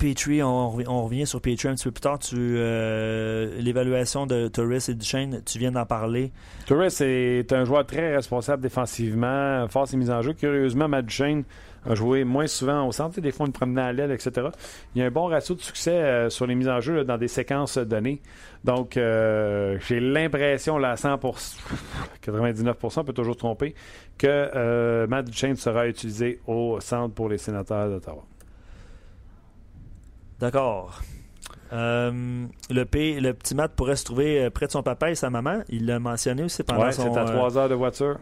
[0.00, 2.18] Petrie, on, revient sur Petrie un petit peu plus tard.
[2.32, 6.32] l'évaluation de Torres et Duchesne, tu viens d'en parler.
[6.64, 10.32] Torres est un joueur très responsable défensivement, force et mise en jeu.
[10.32, 11.44] Curieusement, Matt Duchesne
[11.84, 14.48] a joué moins souvent au centre, des fois une promenade à l'aile, etc.
[14.94, 17.18] Il y a un bon ratio de succès euh, sur les mises en jeu dans
[17.18, 18.22] des séquences données.
[18.64, 21.18] Donc, euh, j'ai l'impression, là, à 100
[22.22, 23.74] 99 on peut toujours tromper,
[24.16, 28.24] que euh, Matt Duchesne sera utilisé au centre pour les sénateurs d'Ottawa.
[30.40, 31.02] D'accord.
[31.72, 35.60] le, P, le petit Matt pourrait se trouver près de son papa et sa maman.
[35.68, 37.12] Il l'a mentionné aussi pendant ouais, son...
[37.12, 38.18] c'est à trois heures de voiture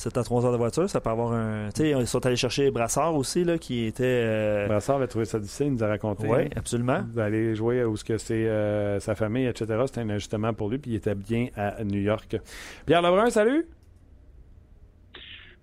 [0.00, 1.68] c'est à trois heures de voiture, ça peut avoir un.
[1.74, 4.04] Tu sais, ils sont allés chercher Brassard aussi, là, qui était.
[4.04, 6.26] Euh, Brassard avait trouvé ça difficile, il nous a raconté.
[6.26, 7.02] Oui, absolument.
[7.14, 9.66] D'aller jouer où ce que c'est euh, sa famille, etc.
[9.86, 12.36] C'était un ajustement pour lui, puis il était bien à New York.
[12.86, 13.68] Pierre Lebrun, salut!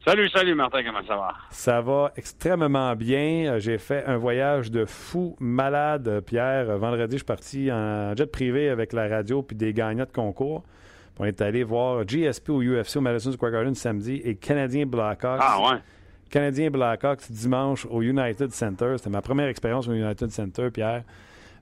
[0.08, 1.34] Salut, salut Martin, comment ça va?
[1.49, 3.58] Ça va extrêmement bien.
[3.60, 6.78] J'ai fait un voyage de fou malade, Pierre.
[6.78, 10.64] Vendredi, je suis parti en jet privé avec la radio puis des gagnants de concours.
[11.20, 15.41] On est allé voir GSP au UFC au Madison Square Garden samedi et Canadien Blackhawks.
[15.43, 15.80] Ah ouais?
[16.30, 18.93] Canadien Blackhawks dimanche au United Center.
[18.95, 21.03] C'était ma première expérience au United Center, Pierre.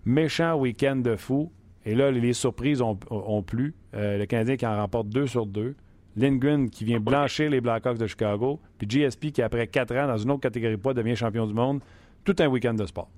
[0.05, 1.51] Méchant week-end de fou.
[1.83, 3.73] Et là, les surprises ont, ont plu.
[3.95, 5.73] Euh, le Canadien qui en remporte deux sur deux.
[6.15, 8.59] Lindgren qui vient blanchir les Blackhawks de Chicago.
[8.77, 11.81] Puis GSP qui, après quatre ans, dans une autre catégorie poids, devient champion du monde.
[12.23, 13.09] Tout un week-end de sport.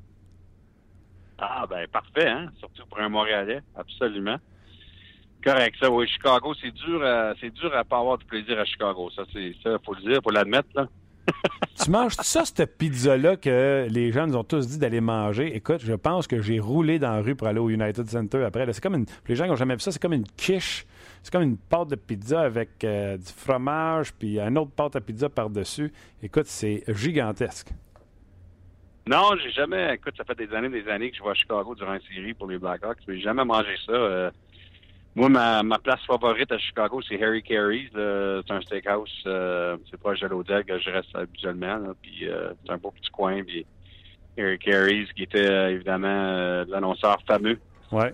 [1.40, 2.52] Ah, ben parfait, hein?
[2.58, 4.38] Surtout pour un Montréalais, absolument.
[5.44, 6.08] Correct, ça, oui.
[6.08, 9.10] Chicago, c'est dur, à, c'est dur à pas avoir du plaisir à Chicago.
[9.16, 10.88] Ça, c'est ça, faut le dire, faut l'admettre, là.
[11.84, 15.56] tu manges ça, cette pizza-là que les gens nous ont tous dit d'aller manger?
[15.56, 18.66] Écoute, je pense que j'ai roulé dans la rue pour aller au United Center après.
[18.72, 19.06] C'est comme une...
[19.28, 20.86] Les gens qui n'ont jamais vu ça, c'est comme une quiche.
[21.24, 25.02] C'est comme une pâte de pizza avec euh, du fromage, puis un autre pâte à
[25.02, 25.92] pizza par-dessus.
[26.22, 27.70] Écoute, c'est gigantesque.
[29.08, 29.96] Non, j'ai jamais.
[29.96, 32.34] Écoute, ça fait des années, des années que je vais à Chicago durant une série
[32.34, 33.94] pour les Blackhawks, j'ai jamais mangé ça.
[33.94, 34.32] Euh,
[35.16, 37.90] moi, ma, place favorite à Chicago, c'est Harry Carey's.
[37.94, 39.24] C'est un steakhouse.
[39.26, 41.80] Euh, c'est proche de l'hôtel que je reste habituellement.
[42.02, 42.28] puis
[42.64, 43.44] c'est un beau petit coin.
[43.44, 43.66] Puis
[44.38, 47.60] Harry Carey's, qui était évidemment l'annonceur fameux
[47.92, 48.14] ouais.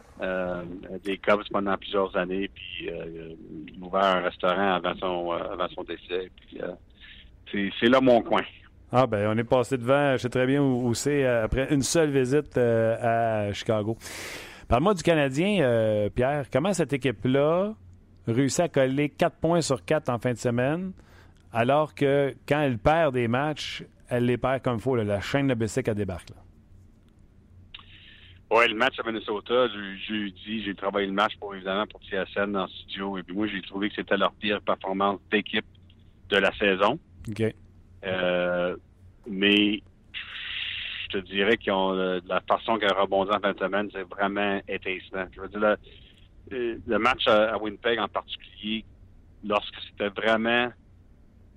[1.03, 2.49] des Cubs pendant plusieurs années.
[2.53, 6.29] Puis il a ouvert un restaurant avant son, avant son décès.
[7.45, 8.41] Puis c'est là mon coin.
[8.95, 11.81] Ah, ben, on est passé devant, je sais très bien où, c'est, euh, après une
[11.81, 13.97] seule visite euh, à Chicago.
[14.67, 16.45] Parle-moi du Canadien, euh, Pierre.
[16.53, 17.73] Comment cette équipe-là
[18.27, 20.91] réussit à coller 4 points sur 4 en fin de semaine,
[21.51, 24.95] alors que quand elle perd des matchs, elle les perd comme il faut.
[24.95, 26.29] la chaîne de Bessic, a débarque.
[26.29, 26.42] Là?
[28.55, 29.67] Oui, le match à Minnesota,
[30.07, 33.17] jeudi, j'ai travaillé le match pour évidemment pour TSN dans le studio.
[33.17, 35.65] Et puis moi, j'ai trouvé que c'était leur pire performance d'équipe
[36.29, 36.99] de la saison.
[37.29, 37.41] OK.
[38.05, 38.75] Euh,
[39.27, 39.81] mais
[41.01, 44.61] je te dirais qu'ils ont la façon qu'elle rebondit en fin de semaine, c'est vraiment
[44.67, 45.25] étincelant.
[45.31, 45.75] Je veux dire,
[46.51, 48.85] le, le match à, Winnipeg en particulier,
[49.43, 50.71] lorsque c'était vraiment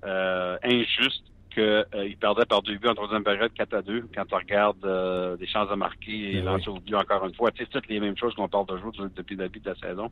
[0.03, 1.25] euh, injuste
[1.57, 4.85] qu'ils euh, perdaient par deux buts en troisième période 4 à 2, quand on regarde
[4.85, 7.51] euh, les chances de marquer et ben lancer au but encore une fois.
[7.57, 10.11] c'est toutes les mêmes choses qu'on parle de depuis le début de la saison.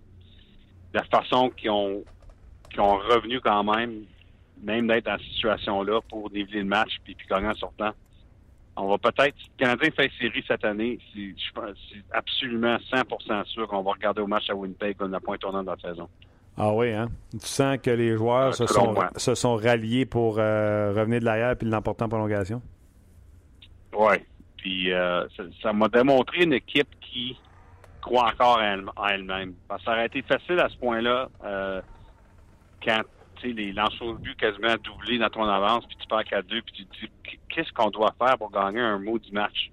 [0.95, 2.03] La façon qu'ils ont,
[2.78, 4.05] ont revenu quand même
[4.62, 7.90] même d'être dans cette situation-là pour niveler le match puis, puis gagner en sortant.
[8.76, 11.34] On va peut-être, si le Canadien fait série cette année, c'est
[12.11, 15.70] absolument 100% sûr qu'on va regarder au match à Winnipeg comme la point tournante de
[15.70, 16.09] la saison.
[16.57, 17.09] Ah oui, hein?
[17.32, 21.57] Tu sens que les joueurs se, sont, se sont ralliés pour euh, revenir de l'arrière
[21.57, 22.62] puis l'emporter en prolongation?
[23.96, 24.16] Oui.
[24.57, 25.26] Puis euh,
[25.62, 27.36] ça m'a démontré une équipe qui
[28.00, 29.55] croit encore en elle-même.
[29.68, 31.82] Parce que ça aurait été facile à ce point-là euh,
[32.82, 33.02] quand
[33.42, 36.86] les lancers de but quasiment doublés dans ton avance, puis tu perds 4-2, puis tu
[36.86, 39.70] te dis qu'est-ce qu'on doit faire pour gagner un mot du match?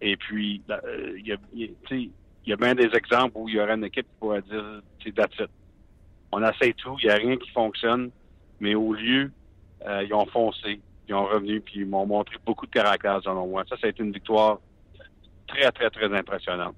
[0.00, 4.06] Et puis, euh, il y, a, bien des exemples où il y aurait une équipe
[4.06, 4.82] qui pourrait dire
[5.14, 5.50] that's it.
[6.32, 8.10] On essaie tout, il n'y a rien qui fonctionne,
[8.60, 9.30] mais au lieu,
[9.86, 13.46] euh, ils ont foncé, ils ont revenu, puis ils m'ont montré beaucoup de caractère, selon
[13.46, 13.64] moi.
[13.68, 14.58] Ça, ça a été une victoire
[15.46, 16.74] très, très, très impressionnante.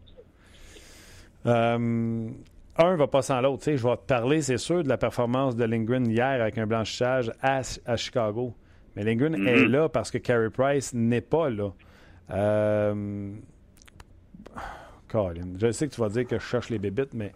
[1.47, 2.29] Euh,
[2.77, 3.63] un va pas sans l'autre.
[3.67, 7.31] Je vais te parler, c'est sûr, de la performance de Lindgren hier avec un blanchissage
[7.41, 7.63] à,
[7.97, 8.55] Chicago.
[8.97, 9.67] Mais Lindgren est mm-hmm.
[9.67, 11.71] là parce que Carey Price n'est pas là.
[12.31, 13.33] Euh...
[15.09, 17.33] Colin, je sais que tu vas dire que je cherche les bébites, mais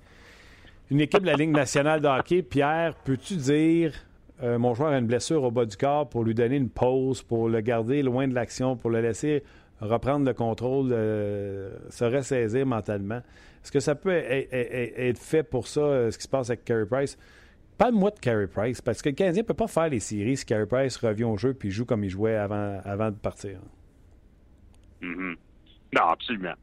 [0.90, 3.92] une équipe de la Ligue nationale de hockey, Pierre, peux-tu dire
[4.42, 7.22] euh, mon joueur a une blessure au bas du corps pour lui donner une pause,
[7.22, 9.42] pour le garder loin de l'action, pour le laisser
[9.80, 13.22] reprendre le contrôle, euh, se ressaisir mentalement?
[13.62, 16.86] Est-ce que ça peut être fait pour ça, euh, ce qui se passe avec Carey
[16.86, 17.18] Price?
[17.76, 20.46] Parle-moi de Carey Price, parce que le Canadien ne peut pas faire les séries si
[20.46, 23.58] Carey Price revient au jeu et joue comme il jouait avant, avant de partir.
[25.02, 25.36] Mm-hmm.
[25.94, 26.54] Non, absolument.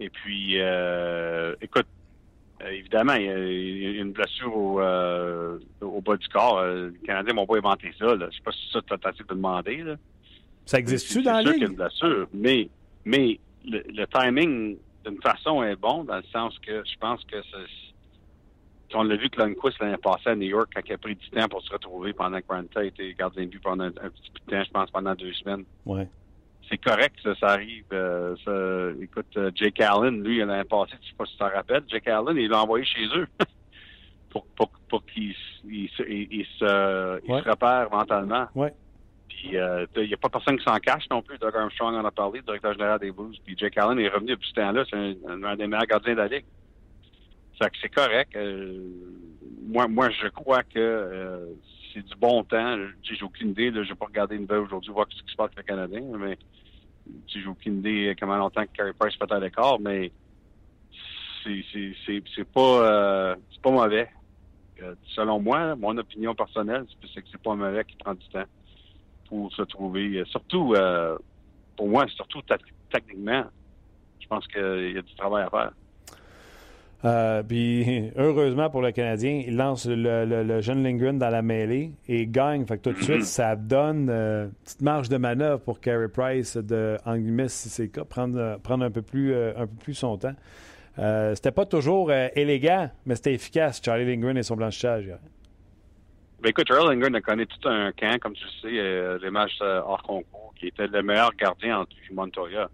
[0.00, 0.56] Et puis,
[1.60, 1.86] écoute,
[2.70, 6.64] évidemment, il y, a, une blessure au, bas du corps.
[6.64, 8.08] les Canadiens m'ont pas inventé ça.
[8.08, 9.84] Je ne sais pas si ça, tu as tenté de demander.
[10.66, 11.52] Ça existe-tu dans la ligue?
[11.52, 12.68] qu'il y a une blessure, mais,
[13.04, 17.36] mais le timing d'une façon est bon, dans le sens que je pense que
[18.94, 21.30] on l'a vu que Lundqvist l'année passée à New York, quand il a pris du
[21.30, 24.40] temps pour se retrouver pendant que Granta était gardien de but pendant un, petit peu
[24.46, 25.64] de temps, je pense pendant deux semaines.
[25.86, 26.08] Ouais.
[26.68, 27.84] C'est correct, ça, ça arrive.
[27.92, 31.84] Euh, écoute, euh, Jake Allen, lui, l'année passée, je sais pas si tu t'en rappelles,
[31.88, 33.26] Jake Allen, il l'a envoyé chez eux
[34.30, 35.34] pour, pour, pour qu'il
[35.64, 38.46] il, se, il se repère mentalement.
[38.54, 38.72] Ouais.
[39.44, 41.38] Il euh, n'y a pas personne qui s'en cache non plus.
[41.38, 43.36] Doug Armstrong en a parlé, le directeur général des Blues.
[43.44, 44.84] Puis Jake Allen est revenu depuis ce temps-là.
[44.88, 46.44] C'est un, des meilleurs gardiens de la Ligue.
[47.60, 48.36] c'est correct.
[48.36, 48.84] Euh,
[49.66, 51.46] moi, moi, je crois que euh,
[51.92, 52.76] c'est du bon temps.
[53.02, 53.72] J'ai aucune idée.
[53.72, 56.02] Je n'ai pas regardé une nouvelle aujourd'hui, voir ce qui se passe avec le Canadien.
[56.18, 56.38] Mais
[57.26, 59.78] j'ai aucune idée comment longtemps que Carey Price fait à l'écart.
[59.80, 60.12] Mais
[61.44, 64.08] c'est pas, pas mauvais.
[65.14, 68.44] selon moi, mon opinion personnelle, c'est que c'est pas mauvais qui prend du temps
[69.32, 70.18] pour se trouver.
[70.18, 71.16] Euh, surtout, euh,
[71.76, 72.42] pour moi, surtout
[72.90, 73.44] techniquement,
[74.20, 75.72] je pense qu'il y a du travail à faire.
[77.04, 82.26] Euh, puis, heureusement pour le Canadien, il lance le, jeune Lindgren dans la mêlée et
[82.26, 82.64] gagne.
[82.66, 86.56] Fait que tout de suite, ça donne une petite marge de manœuvre pour Carey Price
[86.56, 89.94] de, en guillemets, si c'est le cas, prendre, prendre un, peu plus, un peu plus
[89.94, 90.34] son temps.
[90.96, 95.12] c'était pas toujours élégant, mais c'était efficace, Charlie Lindgren et son blanchissage.
[96.42, 99.60] Ben écoute, Earl Lindgren a connu tout un camp, comme tu sais, euh, les matchs
[99.62, 102.68] euh, hors concours, qui était le meilleur gardien entre Montoya.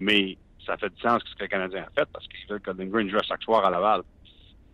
[0.00, 0.36] Mais
[0.68, 3.08] ça fait du sens ce que le Canadien a fait parce qu'il veut que Lindgren
[3.08, 4.02] joue chaque soir à Laval.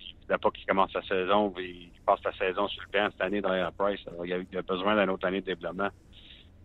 [0.01, 3.20] Il ne pas qu'il commence la saison, il passe la saison sur le banc cette
[3.20, 4.01] année dans la Price.
[4.24, 5.90] il, a, il a besoin d'une autre année de développement.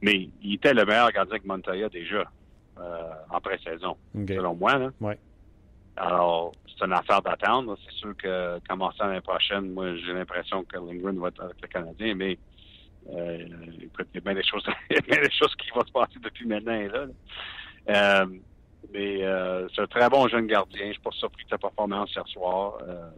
[0.02, 2.24] Mais il était le meilleur gardien que Montoya déjà
[2.80, 4.78] euh, en pré-saison, selon moi.
[4.78, 4.90] Là.
[5.02, 5.20] Ouais.
[5.98, 7.78] Alors, c'est une affaire d'attendre.
[7.86, 11.68] C'est sûr que commençant l'année prochaine, moi, j'ai l'impression que Lindgren va être avec le
[11.68, 12.38] Canadien, mais
[13.12, 13.46] euh,
[13.82, 16.48] écoute, il y a bien des choses, bien des choses qui vont se passer depuis
[16.48, 17.06] maintenant et là.
[17.90, 18.26] Euh,
[18.94, 20.88] mais euh, c'est un très bon jeune gardien.
[20.88, 22.78] Je suis pas surpris de sa performance hier soir.
[22.88, 23.10] Euh,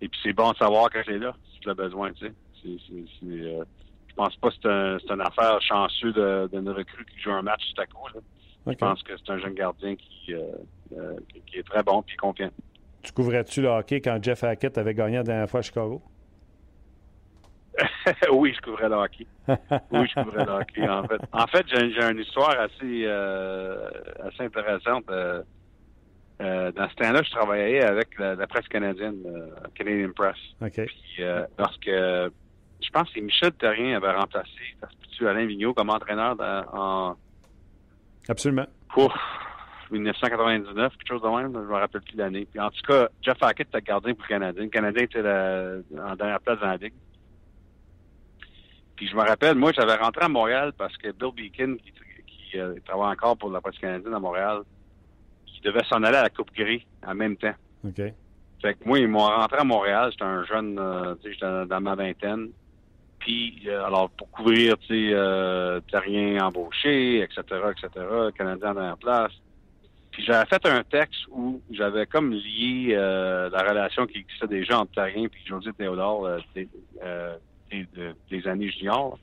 [0.00, 2.32] et puis c'est bon de savoir que c'est là, si tu as besoin, tu sais.
[2.62, 3.64] C'est, c'est, c'est, euh,
[4.08, 7.42] je pense pas que c'est, un, c'est une affaire chanceuse de, recrue qui joue un
[7.42, 8.06] match tout à coup.
[8.14, 8.20] Là.
[8.66, 10.42] Je pense que c'est un jeune gardien qui, euh,
[10.96, 11.16] euh,
[11.46, 12.50] qui est très bon et confiant.
[13.02, 16.02] Tu couvrais-tu le hockey quand Jeff Hackett avait gagné la dernière fois à Chicago?
[18.32, 19.26] oui, je couvrais le hockey.
[19.48, 21.20] Oui, je couvrais le hockey, en fait.
[21.32, 23.88] En fait, j'ai, une histoire assez, euh,
[24.24, 25.04] assez intéressante.
[25.10, 25.42] Euh,
[26.40, 29.22] euh, dans ce temps-là, je travaillais avec la, la presse canadienne,
[29.74, 30.36] Canadian Press.
[30.86, 31.24] Puis,
[31.58, 34.76] lorsque, je pense que Michel Terrien avait remplacé,
[35.20, 37.16] Alain Vigneault comme entraîneur dans, en...
[38.28, 38.66] Absolument.
[38.96, 39.12] Ouf,
[39.90, 42.46] 1999, quelque chose de même, je me rappelle plus l'année.
[42.50, 44.62] Puis en tout cas, Jeff Hackett était gardien pour le Canadien.
[44.62, 46.92] Le Canadien était la, en dernière place dans la ligue.
[48.98, 51.92] Puis je me rappelle, moi, j'avais rentré à Montréal parce que Bill Beacon, qui,
[52.26, 54.62] qui euh, travaille encore pour la presse canadienne à Montréal,
[55.46, 57.54] qui devait s'en aller à la Coupe Gris en même temps.
[57.86, 58.02] OK.
[58.60, 60.08] Fait que moi, ils m'ont rentré à Montréal.
[60.10, 62.48] J'étais un jeune, euh, tu sais, j'étais dans ma vingtaine.
[63.20, 68.04] Puis, euh, alors, pour couvrir, tu sais, euh, rien embauché, etc., etc.,
[68.36, 69.32] Canadien dans la place.
[70.10, 74.80] Puis j'avais fait un texte où j'avais comme lié euh, la relation qui existait déjà
[74.80, 77.36] entre Terrien et José Théodore euh,
[77.70, 79.18] des, euh, des, années juniors.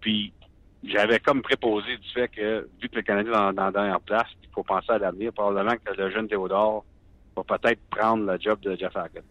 [0.00, 0.32] Puis
[0.84, 4.00] j'avais comme préposé du fait que, vu que le Canadien est dans, dans la dernière
[4.00, 6.84] place, il faut penser à l'avenir, probablement que le jeune Théodore
[7.36, 9.24] va peut-être prendre le job de Jeff Hackett.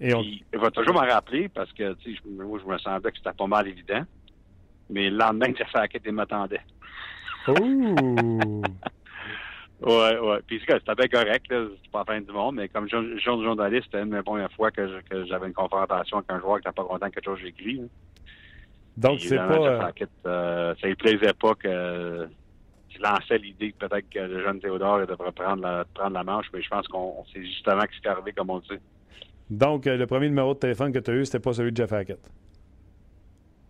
[0.00, 0.20] Et on...
[0.20, 1.96] Puis, il va toujours m'en rappeler parce que,
[2.28, 4.02] moi, je me semblais que c'était pas mal évident.
[4.88, 6.60] Mais le lendemain, Jeff Hackett, il m'attendait.
[7.48, 8.62] Ouh!
[9.82, 10.38] Ouais, ouais.
[10.46, 11.46] Puis c'était bien correct.
[11.48, 14.70] C'est pas la fin du monde, mais comme jeune journaliste, c'était une des premières fois
[14.70, 17.38] que, que j'avais une confrontation avec un joueur qui n'était pas content de quelque chose
[17.38, 17.82] que j'écris.
[18.96, 19.58] Donc, c'est pas.
[19.58, 19.90] Euh...
[20.26, 22.28] Euh, ça lui plaisait pas que
[22.88, 26.46] je lançais l'idée que peut-être que le jeune Théodore devrait prendre la, prendre la manche,
[26.54, 28.78] mais je pense qu'on sait justement ce qui est arrivé, comme on dit.
[29.50, 31.76] Donc, euh, le premier numéro de téléphone que tu as eu, c'était pas celui de
[31.76, 32.30] Jeff Hackett?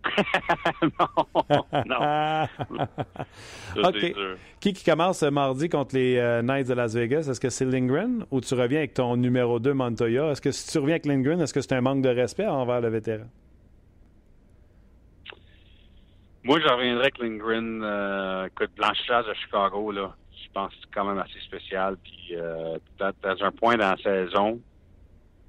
[0.81, 2.47] non, non.
[3.83, 4.15] OK.
[4.59, 7.27] Qui qui commence mardi contre les euh, Knights de Las Vegas?
[7.29, 10.31] Est-ce que c'est Lindgren ou tu reviens avec ton numéro 2 Montoya?
[10.31, 12.81] Est-ce que si tu reviens avec Lindgren, est-ce que c'est un manque de respect envers
[12.81, 13.25] le vétéran?
[16.43, 17.81] Moi, je reviendrai avec Lindgren.
[17.83, 21.97] Euh, écoute, blanchissage à Chicago, là, je pense que c'est quand même assez spécial.
[22.01, 24.59] Puis, euh, dans un point dans la saison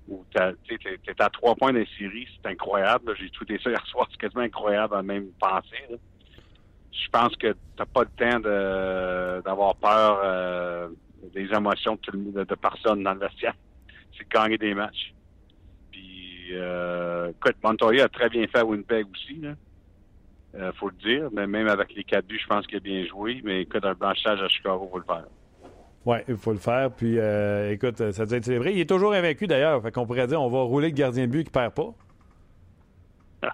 [0.08, 3.14] où tu à trois points dans série, c'est incroyable.
[3.18, 5.98] J'ai tweeté ça hier soir, c'est quasiment incroyable à même penser.
[6.92, 8.40] Je pense que t'as pas le temps
[9.44, 10.88] d'avoir peur euh,
[11.34, 13.54] des émotions de, personnes dans le vestiaire.
[14.16, 15.14] C'est de gagner des matchs.
[15.92, 19.36] Puis, euh, écoute, Montoya a très bien fait à Winnipeg aussi.
[19.36, 19.54] Là.
[20.56, 21.28] Euh, faut le dire.
[21.32, 23.40] Mais même avec les quatre buts, je pense qu'il a bien joué.
[23.44, 25.26] Mais écoute, un blanchage à Chicago, faut le faire.
[26.08, 26.90] Oui, il faut le faire.
[26.90, 28.72] Puis, euh, écoute, ça doit être célébré.
[28.72, 29.82] Il est toujours invaincu, d'ailleurs.
[29.82, 31.92] Fait qu'on pourrait dire on va rouler le gardien de but qui perd pas.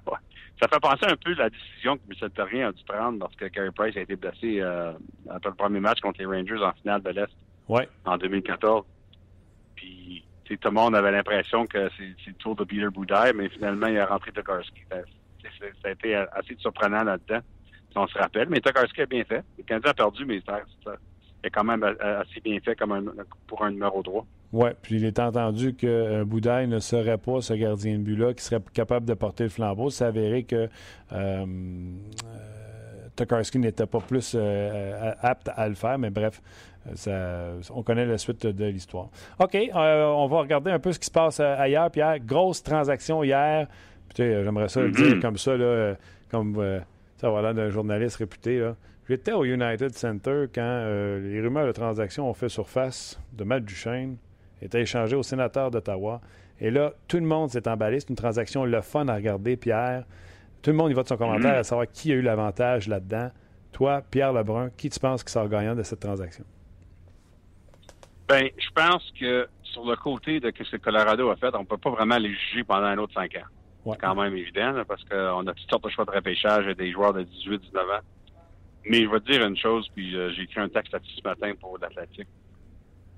[0.63, 3.51] ça fait penser un peu à la décision que Michel Terrien a dû prendre lorsque
[3.51, 4.93] Carey Price a été blessé euh,
[5.29, 7.33] après le premier match contre les Rangers en finale de l'Est
[7.69, 7.89] ouais.
[8.05, 8.85] en 2014.
[9.75, 13.89] Puis, tout le monde avait l'impression que c'est le tour de Peter Boudaille, mais finalement,
[13.89, 14.83] il a rentré Tokarski.
[14.89, 14.99] Ça,
[15.83, 17.41] ça a été assez surprenant là-dedans,
[17.91, 18.49] si on se rappelle.
[18.49, 19.43] Mais Tokarski a bien fait.
[19.59, 20.93] Le Canadien a perdu, mais ça, ça
[21.45, 23.03] est quand même assez bien fait comme un,
[23.47, 24.25] pour un numéro 3.
[24.55, 28.35] Oui, puis il est entendu que euh, Boudaille ne serait pas ce gardien de but-là
[28.35, 29.91] qui serait capable de porter le flambeau.
[29.91, 30.69] C'est avéré que euh,
[31.13, 31.45] euh,
[33.17, 36.41] Tokarski n'était pas plus euh, apte à le faire, mais bref,
[36.95, 39.09] ça, on connaît la suite de l'histoire.
[39.41, 41.91] OK, on va regarder un peu ce qui se passe ailleurs.
[41.91, 43.67] Pierre, grosse transaction hier.
[44.17, 45.13] J'aimerais ça le Mm-hmm.
[45.15, 45.97] dire comme ça, là,
[46.31, 46.81] comme
[47.17, 48.61] ça va l'air d'un journaliste réputé.
[48.61, 48.77] Là.
[49.09, 53.65] J'étais au United Center quand euh, les rumeurs de transaction ont fait surface de Matt
[53.65, 54.17] Duchesne,
[54.63, 56.23] était échangé au sénateur d'Ottawa.
[56.59, 58.01] Et là, tout le monde s'est emballé.
[58.01, 60.05] C'est une transaction le fun à regarder, Pierre.
[60.63, 63.31] Tout le monde y va de son commentaire à savoir qui a eu l'avantage là-dedans.
[63.73, 66.45] Toi, Pierre Lebrun, qui tu penses qui sort gagnant de cette transaction?
[68.27, 71.67] Ben, je pense que sur le côté de ce que Colorado a fait, on ne
[71.67, 73.91] peut pas vraiment les juger pendant un autre cinq ans.
[73.93, 76.91] C'est quand même évident, parce qu'on a toutes sortes de choix de repêchage et des
[76.91, 78.01] joueurs de 18-19 ans.
[78.87, 81.23] Mais je vais te dire une chose, puis euh, j'ai écrit un texte là-dessus ce
[81.29, 82.29] matin pour l'Atlantique.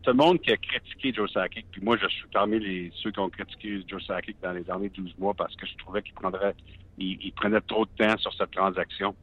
[0.03, 3.11] Tout le monde qui a critiqué Joe Sakic, puis moi je suis parmi les ceux
[3.11, 6.15] qui ont critiqué Joe Sakic dans les derniers 12 mois parce que je trouvais qu'il
[6.15, 6.55] prendrait
[6.99, 9.15] il, prenait trop de temps sur cette transaction.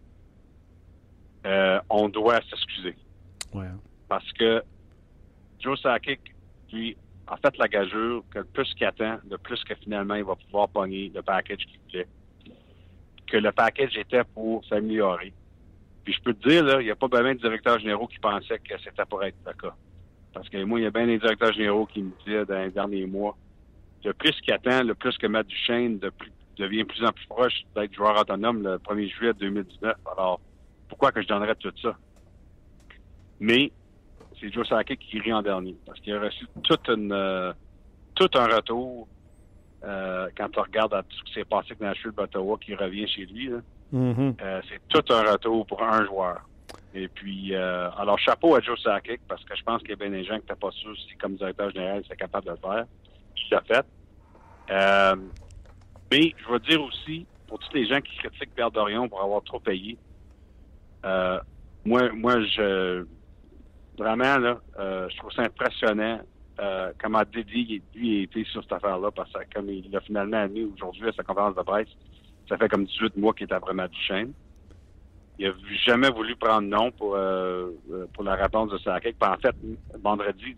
[1.46, 2.96] Euh, on doit s'excuser.
[3.54, 3.68] Ouais.
[4.10, 4.62] Parce que
[5.60, 6.20] Joe Sakic,
[6.72, 10.24] lui, a fait la gageure que le plus qu'il attend, le plus que finalement il
[10.24, 12.08] va pouvoir pogner le package qu'il voulait.
[13.28, 15.34] Que le package était pour s'améliorer.
[16.04, 18.60] Puis je peux te dire, il n'y a pas bien de directeurs généraux qui pensaient
[18.60, 19.76] que c'était pour être le cas.
[20.34, 22.72] Parce que moi, il y a bien des directeurs généraux qui me disaient dans les
[22.72, 23.38] derniers mois,
[24.04, 26.00] le plus qu'il attend, le plus que Matt Duchesne
[26.58, 29.96] devient plus en plus proche d'être joueur autonome le 1er juillet 2019.
[30.12, 30.42] Alors,
[30.90, 31.96] pourquoi que je donnerais tout ça?
[33.40, 33.72] Mais
[34.40, 35.76] c'est Joe Sakic qui rit en dernier.
[35.86, 37.54] Parce qu'il a reçu toute une, euh,
[38.16, 39.08] tout un retour
[39.84, 43.08] euh, quand on regarde à tout ce qui s'est passé avec Nashville Ottawa qui revient
[43.08, 43.50] chez lui.
[43.94, 44.36] Mm-hmm.
[44.42, 46.42] Euh, c'est tout un retour pour un joueur.
[46.96, 49.96] Et puis, euh, alors, chapeau à Joe Sakic, parce que je pense qu'il y a
[49.96, 52.58] bien des gens qui n'étaient pas sûrs si, comme directeur général, c'est capable de le
[52.58, 52.86] faire.
[53.36, 53.86] Il l'a fait.
[54.72, 55.16] Euh,
[56.12, 59.44] mais je veux dire aussi, pour tous les gens qui critiquent Pierre Dorion pour avoir
[59.44, 59.98] trop payé,
[61.04, 63.06] moi, moi, je
[63.98, 66.20] vraiment, là, je trouve ça impressionnant
[67.02, 70.64] comment dédié lui a été sur cette affaire-là, parce que comme il a finalement admis
[70.64, 71.90] aujourd'hui à sa conférence de presse,
[72.50, 74.34] ça fait comme 18 mois qu'il est après Duchesne.
[75.40, 75.54] Il n'a
[75.86, 79.16] jamais voulu prendre nom pour, euh, euh, pour la réponse de Sakic.
[79.22, 79.56] En fait,
[80.02, 80.56] vendredi,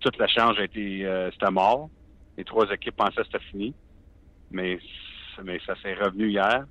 [0.00, 1.88] toute la change a été euh, c'était mort.
[2.36, 3.74] Les trois équipes pensaient que c'était fini.
[4.50, 4.78] Mais,
[5.44, 6.64] mais ça s'est revenu hier.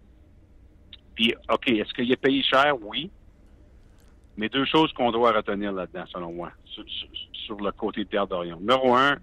[1.16, 2.76] Puis, OK, est-ce qu'il est payé cher?
[2.82, 3.10] Oui.
[4.38, 8.58] Mais deux choses qu'on doit retenir là-dedans, selon moi, sur, le côté de Pierre Dorion.
[8.60, 9.18] Numéro un,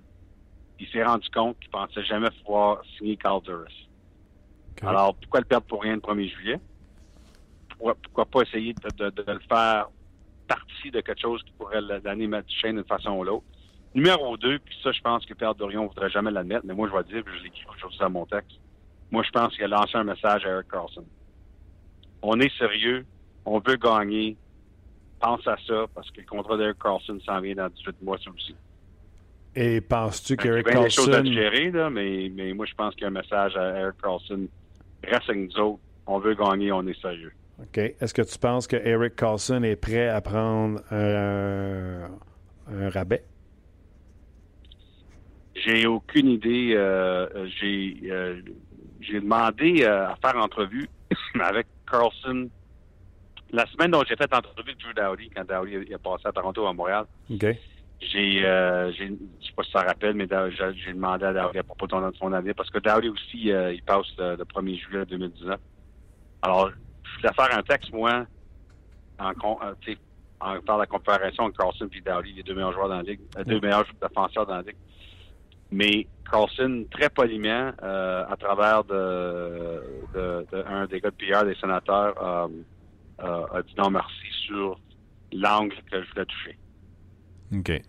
[0.78, 3.66] il s'est rendu compte qu'il pensait jamais pouvoir signer Carl Duras.
[4.82, 6.60] Alors, pourquoi le perdre pour rien le 1er juillet?
[7.78, 9.88] Pourquoi, pas essayer de, le faire
[10.48, 13.44] partie de quelque chose qui pourrait l'année chaîne d'une façon ou l'autre?
[13.94, 16.88] Numéro 2, puis ça, je pense que Pierre Dorion ne voudrait jamais l'admettre, mais moi,
[16.88, 18.58] je vais dire, puis je l'écris aujourd'hui dans mon texte.
[19.10, 21.04] Moi, je pense qu'il a lancé un message à Eric Carlson.
[22.22, 23.04] On est sérieux,
[23.44, 24.36] on veut gagner,
[25.22, 28.30] pense à ça, parce que le contrat d'Eric Carlson s'en vient dans 18 mois, ça
[28.30, 28.54] aussi.
[29.54, 31.02] Et penses-tu qu'Eric Carlson...
[31.06, 33.04] Il y a des choses à gérer, là, mais, mais moi, je pense qu'il y
[33.04, 34.48] a un message à Eric Carlson
[35.04, 35.80] reste avec nous autres.
[36.06, 37.32] On veut gagner, on est sérieux.
[37.60, 37.78] OK.
[37.78, 42.08] Est-ce que tu penses que Eric Carlson est prêt à prendre un,
[42.90, 43.24] rabais?
[45.54, 46.72] J'ai aucune idée.
[46.74, 48.40] Euh, j'ai euh,
[49.00, 50.88] j'ai demandé euh, à faire entrevue
[51.40, 52.48] avec Carlson
[53.52, 56.66] la semaine dont j'ai fait entrevue avec Drew Dowdy, quand Dowdy est passé à Toronto
[56.66, 57.04] à Montréal.
[58.00, 61.86] J'ai, euh, je sais pas si ça rappelle, mais j'ai demandé à Dowdy à propos
[61.86, 65.60] de son avis, parce que Dowdy aussi, euh, il passe le, 1er juillet 2019.
[66.40, 68.26] Alors, je voulais faire un texte, moi,
[69.20, 69.94] en, euh,
[70.40, 73.20] en faire la comparaison entre Carlson et Dowdy, les deux meilleurs joueurs dans la ligue,
[73.36, 74.76] les deux meilleurs défenseurs dans la ligue.
[75.70, 79.82] Mais Carlson, très poliment, euh, à travers de,
[80.14, 82.48] de, de, un des gars de PR des sénateurs,
[83.20, 84.78] euh, a dit non merci sur
[85.32, 86.58] l'angle que je voulais toucher.
[87.54, 87.82] OK.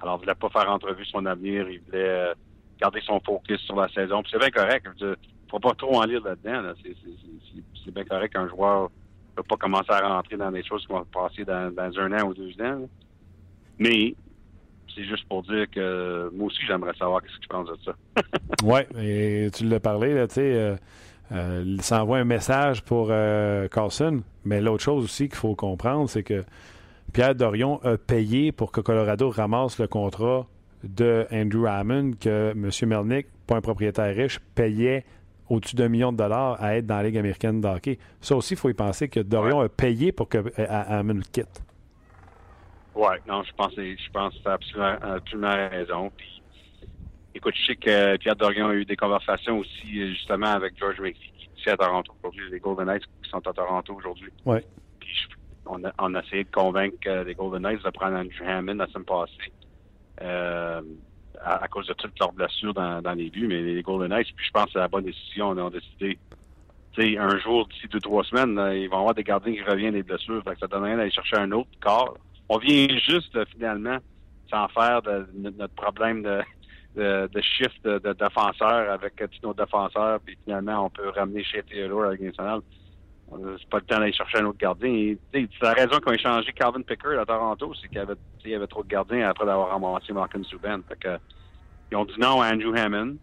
[0.00, 1.68] Alors, il voulait pas faire entrevue son avenir.
[1.68, 2.34] Il voulait euh,
[2.80, 4.22] garder son focus sur la saison.
[4.22, 4.86] Puis c'est bien correct.
[5.00, 5.14] Il ne
[5.50, 6.72] faut pas trop en lire là-dedans.
[7.84, 10.92] C'est bien correct qu'un joueur ne peut pas commencer à rentrer dans des choses qui
[10.92, 12.88] vont se passer dans, un an ou deux ans.
[13.78, 14.14] Mais
[14.94, 17.94] c'est juste pour dire que moi aussi, j'aimerais savoir ce que tu penses de ça.
[18.64, 20.54] oui, et tu l'as parlé, là, tu sais.
[20.54, 20.76] Euh,
[21.32, 23.08] euh, il s'envoie un message pour
[23.70, 26.44] Carlson, mais l'autre chose aussi qu'il faut comprendre, c'est que
[27.12, 30.46] Pierre Dorion a payé pour que Colorado ramasse le contrat
[30.84, 32.70] de Andrew Hammond que M.
[32.88, 35.04] Melnick, pas un propriétaire riche, payait
[35.48, 37.98] au-dessus d'un million de dollars à être dans la Ligue américaine de hockey.
[38.20, 41.62] Ça aussi, il faut y penser que Dorion a payé pour que euh, Hammond quitte.
[42.94, 46.12] Oui, non, je pense, je pense que tu as absolument, raison.
[47.34, 51.32] Écoute, je sais que Pierre Dorion a eu des conversations aussi, justement, avec George McPhee,
[51.56, 54.30] qui est à Toronto aujourd'hui, les Golden Knights qui sont à Toronto aujourd'hui.
[54.44, 54.60] Oui
[55.98, 59.04] on a, essayé de convaincre euh, les Golden Knights de prendre Andrew Hammond la semaine
[59.04, 59.52] passée.
[60.22, 60.82] Euh,
[61.42, 64.50] à, cause de toutes leurs blessures dans, les buts, mais les Golden Knights, puis je
[64.50, 65.50] pense que c'est la bonne décision.
[65.50, 66.18] On a décidé,
[66.92, 69.94] tu sais, un jour, d'ici deux, trois semaines, ils vont avoir des gardiens qui reviennent
[69.94, 70.42] des blessures.
[70.44, 72.18] Fait que ça donne rien d'aller chercher un autre corps.
[72.50, 73.96] On vient juste, finalement,
[74.50, 76.40] s'en faire de, notre problème de,
[76.96, 82.04] de, shift de, défenseurs avec tous nos défenseurs, puis finalement, on peut ramener chez Taylor
[82.04, 82.60] à la nationale.
[83.30, 85.14] C'est pas le temps d'aller chercher un autre gardien.
[85.32, 88.14] C'est la raison qu'on a échangé Calvin Pickard à Toronto, c'est qu'il y avait,
[88.56, 90.80] avait trop de gardiens après d'avoir ramassé Martin Subban.
[90.88, 91.20] Fait
[91.92, 93.16] ils ont dit non à Andrew Hammond.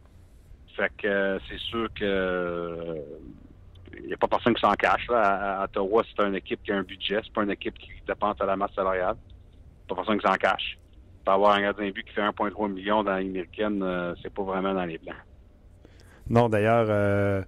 [0.75, 2.95] Fait que c'est sûr que
[3.99, 5.07] il n'y a pas personne qui s'en cache.
[5.09, 5.61] Là.
[5.61, 8.33] À, Ottawa, c'est une équipe qui a un budget, c'est pas une équipe qui dépend
[8.33, 9.15] de la masse salariale.
[9.87, 10.77] Pas personne qui s'en cache.
[11.27, 14.73] Avoir un gardien de but qui fait 1,3 million dans l'américaine, euh, c'est pas vraiment
[14.73, 15.13] dans les plans.
[16.29, 17.41] Non, d'ailleurs, euh,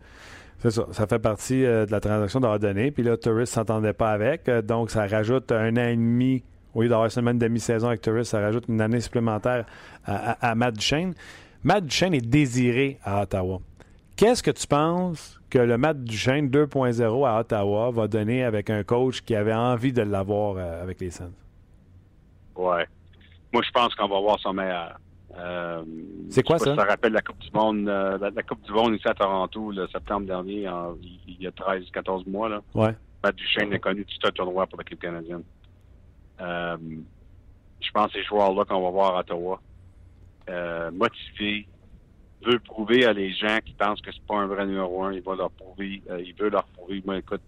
[0.60, 0.86] c'est ça.
[0.92, 2.92] Ça fait partie euh, de la transaction d'avoir donné.
[2.92, 4.50] Puis là, Tourist s'entendait pas avec.
[4.50, 6.44] donc, ça rajoute un an et demi.
[6.76, 9.66] Au lieu d'avoir seulement une demi-saison avec Tourist, ça rajoute une année supplémentaire
[10.06, 11.14] à, à Matt Duchesne.
[11.64, 13.60] Matt Duchesne est désiré à Ottawa.
[14.16, 18.84] Qu'est-ce que tu penses que le Matt Duchesne 2.0 à Ottawa va donner avec un
[18.84, 21.32] coach qui avait envie de l'avoir avec les Saints?
[22.56, 22.86] Ouais.
[23.52, 25.00] Moi, je pense qu'on va voir son meilleur.
[25.38, 25.84] Euh,
[26.30, 26.76] c'est quoi ça?
[26.76, 29.88] Ça rappelle la Coupe du Monde, euh, la, Coupe du Monde ici à Toronto, le
[29.88, 30.68] septembre dernier,
[31.28, 32.50] il y a 13-14 mois.
[32.50, 32.62] Là.
[32.74, 32.96] Ouais.
[33.24, 35.44] Matt Duchesne a connu tout un tournoi pour l'équipe canadienne.
[36.40, 39.62] je pense que ces joueurs-là qu'on va voir à Ottawa,
[40.92, 41.68] motivés,
[42.46, 45.22] veut prouver à les gens qui pensent que c'est pas un vrai numéro un, il
[45.22, 47.02] va leur prouver, euh, il veut leur prouver.
[47.06, 47.42] Moi, écoute,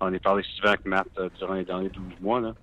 [0.00, 2.40] j'en ai parlé souvent avec Matt euh, durant les derniers 12 mois.
[2.40, 2.54] Là.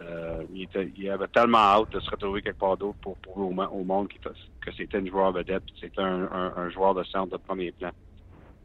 [0.00, 3.66] Euh, il, était, il, avait tellement hâte de se retrouver quelque part d'autre pour prouver
[3.70, 7.72] au, monde que c'était un joueur vedette, c'était un, un, joueur de centre de premier
[7.72, 7.90] plan.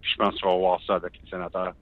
[0.01, 1.73] je pense qu'on va voir ça avec les sénateurs.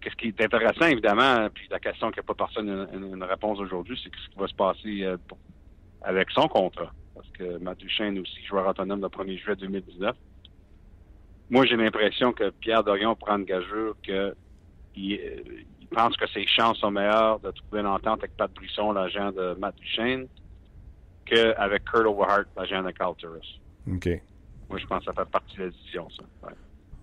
[0.00, 3.58] Qu'est-ce qui est intéressant, évidemment, puis la question qui n'a pas personne une, une, réponse
[3.58, 5.06] aujourd'hui, c'est ce qui va se passer
[6.02, 10.16] avec son contrat parce que Duchesne est aussi joueur autonome le 1er juillet 2019.
[11.50, 14.34] Moi, j'ai l'impression que Pierre Dorion prend une gageure qu'il
[14.96, 19.32] il pense que ses chances sont meilleures de trouver une entente avec Pat Brisson, l'agent
[19.32, 20.26] de Matt Duchesne,
[21.24, 23.60] qu'avec Kurt Overhart, l'agent de Carl Turris.
[23.90, 24.08] OK.
[24.68, 26.22] Moi, je pense que ça fait partie de la décision, ça.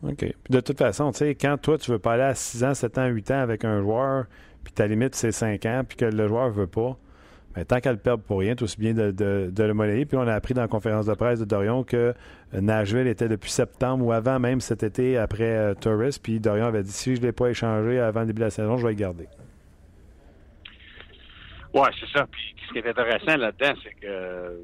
[0.04, 0.26] OK.
[0.50, 2.98] de toute façon, tu sais, quand toi, tu veux pas aller à 6 ans, 7
[3.00, 4.26] ans, 8 ans avec un joueur,
[4.64, 6.98] puis ta limite, c'est 5 ans, puis que le joueur veut pas,
[7.58, 10.06] mais tant qu'elle perd pour rien, tout aussi bien de, de, le monnayer.
[10.06, 12.14] Puis on a appris dans la conférence de presse de Dorion que
[12.54, 16.20] euh, Nashville était depuis septembre ou avant même cet été après euh, Torres.
[16.22, 18.52] Puis Dorion avait dit si je ne l'ai pas échangé avant le début de la
[18.52, 19.28] saison, je vais le garder.
[21.74, 22.28] Oui, c'est ça.
[22.30, 24.62] Puis ce qui est intéressant là-dedans, c'est que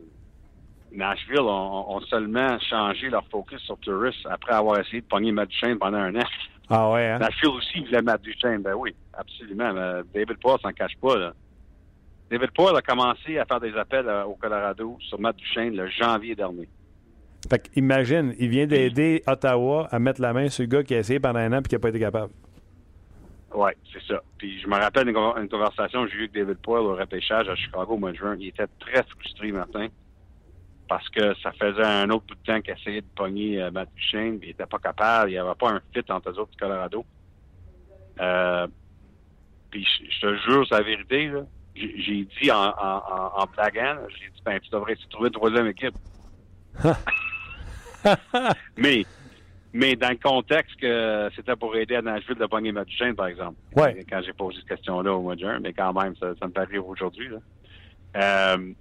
[0.92, 5.80] Nashville ont, seulement changé leur focus sur Turris après avoir essayé de pogner Matt Duchesne
[5.80, 6.28] pendant un an.
[6.70, 7.18] Ah ouais, hein?
[7.18, 8.62] Nashville aussi voulait Matt Duchesne.
[8.62, 9.74] Ben oui, absolument.
[10.14, 11.34] David Paul s'en cache pas, là.
[12.34, 16.34] David Poyle a commencé à faire des appels au Colorado sur Matt Duchesne le janvier
[16.34, 16.68] dernier.
[17.48, 20.98] Fait imagine, il vient d'aider Ottawa à mettre la main sur le gars qui a
[20.98, 22.34] essayé pendant un an et qui n'a pas été capable.
[23.54, 24.20] Oui, c'est ça.
[24.40, 27.56] Puis je me rappelle une, conversation que j'ai eue avec David Poyle au repêchage à
[27.56, 28.36] Chicago au mois de juin.
[28.40, 29.90] Il était très frustré matin
[30.90, 33.90] parce que ça faisait un autre bout de temps qu'il essayait de pogner euh, Matt
[33.96, 35.30] Duchesne, il n'était pas capable.
[35.30, 37.06] Il n'y avait pas un fit entre eux autres du Colorado.
[38.20, 38.66] Euh,
[39.70, 41.42] puis je, te jure, c'est la vérité, là
[41.76, 45.96] j'ai dit en, en, en blaguant, j'ai dit, ben, tu devrais trouver une troisième équipe.
[48.78, 49.06] mais,
[49.74, 53.58] mais dans le contexte que c'était pour aider à Nashville de pogner Duchesne, par exemple.
[53.76, 54.06] Ouais.
[54.10, 56.52] Quand j'ai posé cette question-là au mois de juin, mais quand même, ça, ça me
[56.52, 57.30] paraît aujourd'hui.
[58.16, 58.74] Euh,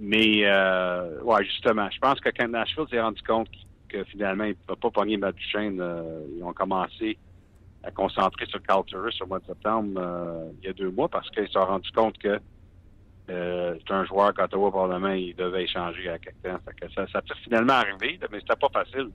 [0.00, 3.48] mais, euh, ouais, justement, je pense que quand Nashville s'est rendu compte
[3.88, 7.18] que finalement, il ne pouvait pas pogner Duchesne, euh, ils ont commencé
[7.84, 11.08] à concentrer sur Carl Turris au mois de septembre euh, il y a deux mois
[11.08, 12.40] parce qu'ils se sont rendus compte que
[13.30, 16.58] euh, c'est un joueur qu'Ottawa, probablement, il devait échanger à quelqu'un.
[16.94, 19.10] Ça, ça peut finalement arrivé, mais c'était pas facile.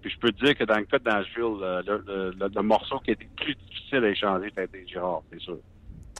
[0.00, 3.10] Puis je peux te dire que dans le cas de Nashville, le, le, morceau qui
[3.10, 5.58] était plus difficile à échanger, ça a été Girard, c'est sûr.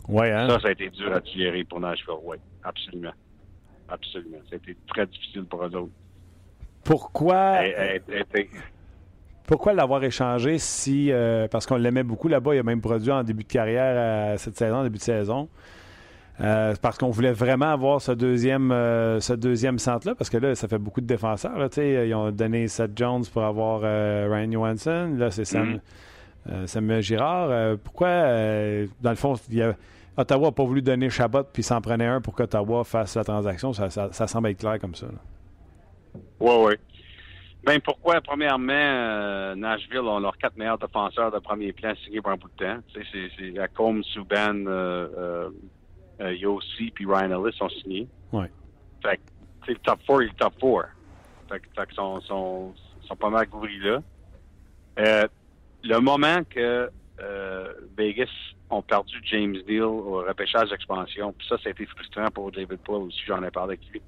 [0.07, 0.51] Ouais, hein?
[0.51, 2.37] Ça, ça a été dur à gérer pour Nashville, oui.
[2.63, 3.15] Absolument.
[3.89, 4.39] Absolument.
[4.51, 5.93] Ça a été très difficile pour eux autres.
[6.85, 7.61] Pourquoi?
[9.51, 11.11] Pourquoi l'avoir échangé si.
[11.11, 14.37] Euh, parce qu'on l'aimait beaucoup là-bas, il a même produit en début de carrière euh,
[14.37, 15.49] cette saison, début de saison.
[16.41, 20.69] Euh, parce qu'on voulait vraiment avoir ce deuxième, ce deuxième centre-là, parce que là, ça
[20.69, 21.59] fait beaucoup de défenseurs.
[21.59, 25.17] Là, ils ont donné Seth Jones pour avoir Ryan Johansson.
[25.19, 25.81] Là, c'est Sam,
[26.49, 26.67] mm-hmm.
[26.69, 27.77] Samuel Girard.
[27.79, 28.09] pourquoi,
[29.01, 29.35] dans le fond,
[30.17, 33.73] Ottawa n'a pas voulu donner Chabot puis s'en prenait un pour qu'Ottawa fasse la transaction?
[33.73, 35.09] Ça, ça, semble être clair comme ça.
[36.39, 36.75] Oui, oui.
[37.63, 38.21] Ben pourquoi?
[38.21, 42.51] Premièrement, euh, Nashville ont leurs quatre meilleurs défenseurs de premier plan signés pour un bout
[42.59, 42.79] de temps?
[42.95, 45.51] C'est Lacombe, Subban, euh, euh,
[46.23, 48.09] euh, Yossi puis Ryan Ellis sont signés.
[48.33, 48.51] Ouais.
[49.03, 50.89] Fait que le top 4 et le top 4.
[51.51, 52.75] Fait, fait que sont, sont,
[53.07, 54.03] sont pas mal couvris là.
[54.99, 55.29] Euh,
[55.85, 56.91] le moment que
[57.21, 58.31] euh, Vegas
[58.71, 62.79] ont perdu James Deal au repêchage d'expansion, puis ça, ça a été frustrant pour David
[62.79, 64.01] Paul aussi, j'en ai parlé avec lui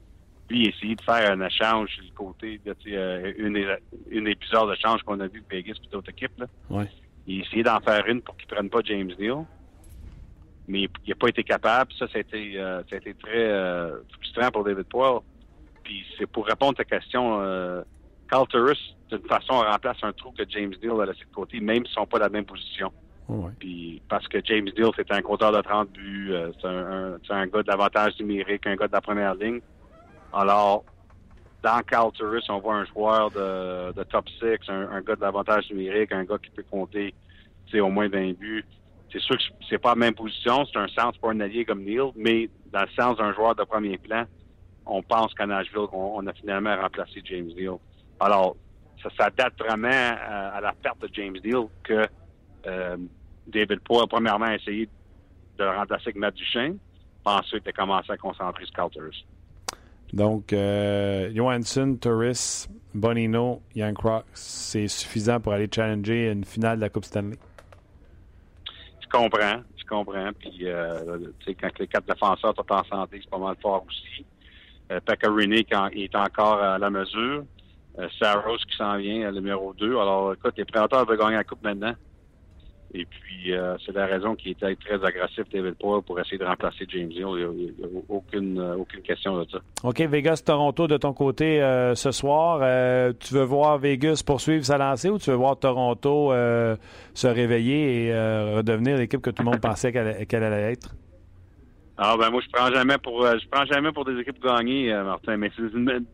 [0.53, 3.79] lui, essayer de faire un échange sur le côté de euh, une,
[4.11, 6.39] une des plusieurs échanges qu'on a vu avec Vegas et d'autres équipes.
[6.39, 6.47] Là.
[6.71, 6.89] Ouais.
[7.27, 9.45] Il a essayé d'en faire une pour qu'il ne prenne pas James Neal.
[10.69, 11.93] Mais il n'a pas été capable.
[11.99, 15.21] Ça, ça a été, euh, ça a été très euh, frustrant pour David Poyle.
[15.83, 17.41] Puis c'est pour répondre à ta question,
[18.31, 21.85] Carl Turris, d'une façon, remplace un trou que James Deal a laissé de côté, même
[21.85, 22.93] s'ils sont pas dans la même position.
[23.59, 27.47] Puis parce que James Deal, c'est un compteur de 30 buts, euh, c'est un, un,
[27.47, 29.61] gars d'avantage numérique, un gars de la première ligne.
[30.33, 30.85] Alors,
[31.63, 35.21] dans Carl Turris, on voit un joueur de, de top 6, un, un, gars de
[35.21, 37.15] l'avantage numérique, un gars qui peut compter
[37.81, 38.65] au moins 20 buts.
[39.11, 41.85] C'est sûr que c'est pas la même position, c'est un sens pour un allié comme
[41.85, 44.25] Neil, mais dans le sens d'un joueur de premier plan,
[44.87, 47.77] on pense qu'à Nashville, on, a finalement remplacé James Deal.
[48.19, 48.57] Alors,
[49.03, 52.07] ça, ça date vraiment à, la perte de James Deal que
[52.67, 52.97] euh,
[53.47, 54.89] David a premièrement essayé
[55.59, 56.79] de le remplacer avec Matt Duchesne,
[57.25, 59.25] puis ensuite a commencé à concentrer sur Turris.
[60.13, 66.83] Donc, euh, Johansson, Turris, Bonino, Young Crocs, c'est suffisant pour aller challenger une finale de
[66.83, 67.39] la Coupe Stanley?
[69.01, 70.31] Je comprends, je comprends.
[70.39, 73.85] Puis, euh, tu sais, quand les quatre défenseurs sont en santé, c'est pas mal fort
[73.89, 74.25] aussi.
[74.91, 75.01] Euh,
[75.95, 77.45] il est encore à la mesure.
[77.99, 79.93] Euh, Saros qui s'en vient, le numéro 2.
[79.93, 81.95] Alors, écoute, les prédateurs veulent gagner la Coupe maintenant.
[82.95, 86.45] Et puis, euh, c'est la raison qu'il était très agressif, David Poyle, pour essayer de
[86.45, 87.27] remplacer James Hill.
[87.39, 89.59] Il n'y a, aucune, aucune question de ça.
[89.83, 91.61] OK, Vegas-Toronto de ton côté
[91.95, 92.59] ce soir.
[93.19, 96.33] tu veux voir Vegas poursuivre sa lancée ou tu veux voir Toronto
[97.15, 98.15] se réveiller et
[98.57, 100.95] redevenir l'équipe que tout le monde pensait qu'elle allait être?
[102.05, 104.93] Ah ben moi je prends jamais pour euh, je prends jamais pour des équipes gagnées,
[104.93, 106.05] euh, Martin, mais c'est une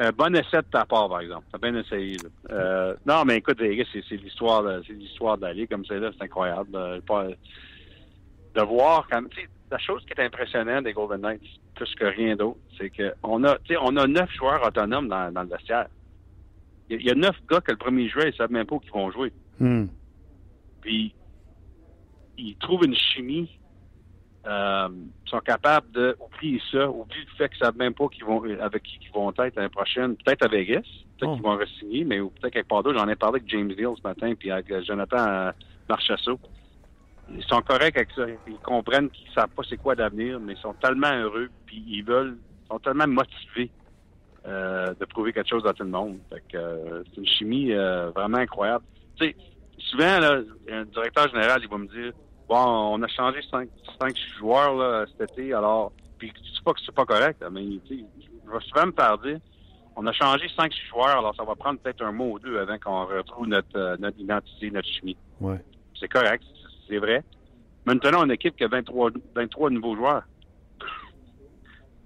[0.00, 1.46] euh, bon essai de ta part, par exemple.
[1.52, 2.16] T'as bien essayé.
[2.50, 6.72] Euh, non, mais écoute, c'est l'histoire c'est l'histoire d'aller comme c'est là, c'est incroyable.
[6.72, 9.22] de voir quand
[9.70, 11.42] la chose qui est impressionnante des Golden Knights,
[11.74, 15.48] plus que rien d'autre, c'est qu'on a on a neuf joueurs autonomes dans, dans le
[15.48, 15.86] vestiaire.
[16.88, 18.90] Il y, a neuf gars que le premier joueur, ils savent même pas où ils
[18.90, 19.32] vont jouer.
[19.60, 19.86] Hmm.
[20.80, 21.14] Puis
[22.36, 23.59] ils trouvent une chimie
[24.46, 24.88] euh,
[25.26, 28.82] sont capables de oublier ça, oublier le fait qu'ils savent même pas qu'ils vont avec
[28.82, 30.16] qui ils vont être l'année prochaine.
[30.16, 30.80] Peut-être à Vegas,
[31.18, 31.34] peut-être oh.
[31.34, 32.98] qu'ils vont re-signer, mais peut-être quelque part d'autre.
[32.98, 35.52] J'en ai parlé avec James Deal ce matin, puis avec euh, Jonathan euh,
[35.88, 36.40] Marchessault.
[37.32, 38.22] Ils sont corrects avec ça.
[38.48, 42.02] Ils comprennent qu'ils savent pas c'est quoi l'avenir, mais ils sont tellement heureux, puis ils
[42.02, 43.70] veulent, ils sont tellement motivés
[44.46, 46.18] euh, de prouver quelque chose à tout le monde.
[46.30, 47.72] Fait que, euh, c'est une chimie
[48.14, 48.84] vraiment incroyable.
[49.16, 49.36] Tu sais,
[49.78, 50.40] souvent, là,
[50.72, 52.12] un directeur général, il va me dire
[52.50, 53.68] Bon, on a changé cinq,
[54.00, 57.62] cinq joueurs là, cet été, alors, puis je dis pas que c'est pas correct, mais
[57.88, 59.38] je vais souvent me faire dire,
[59.94, 62.76] on a changé cinq joueurs, alors ça va prendre peut-être un mois ou deux avant
[62.80, 65.16] qu'on retrouve notre, euh, notre identité, notre chimie.
[65.40, 65.64] Ouais.
[65.94, 66.42] C'est correct,
[66.88, 67.22] c'est vrai.
[67.86, 70.24] Maintenant, on a une équipe qui a 23, 23 nouveaux joueurs.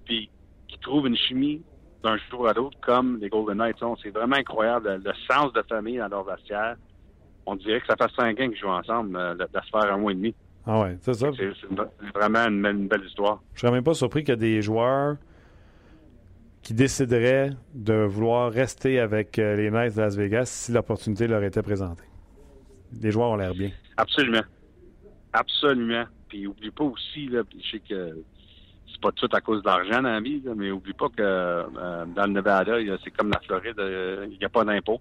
[0.05, 0.29] Puis,
[0.67, 1.63] qui trouvent une chimie
[2.03, 3.95] d'un jour à l'autre, comme les Golden Knights ont.
[3.95, 6.75] C'est vraiment incroyable, le, sens de famille dans leur vestiaire
[7.45, 9.97] on dirait que ça fait cinq ans qu'ils jouent ensemble, euh, de, se faire un
[9.97, 10.35] mois et demi.
[10.65, 11.29] Ah ouais, c'est ça.
[11.37, 13.41] C'est vraiment une, belle histoire.
[13.53, 15.17] Je serais même pas surpris qu'il y ait des joueurs
[16.63, 21.43] qui décideraient de vouloir rester avec euh, les Knights de Las Vegas si l'opportunité leur
[21.43, 22.05] était présentée.
[22.99, 23.69] Les joueurs ont l'air bien.
[23.97, 24.41] Absolument.
[25.31, 26.05] Absolument.
[26.27, 28.17] Puis oublie pas aussi, là, je sais que
[28.91, 32.25] c'est pas tout à cause d'argent dans la vie, mais oublie pas que euh, dans
[32.25, 32.73] le Nevada,
[33.03, 33.79] c'est comme la Floride,
[34.31, 34.99] il n'y a pas d'impôt.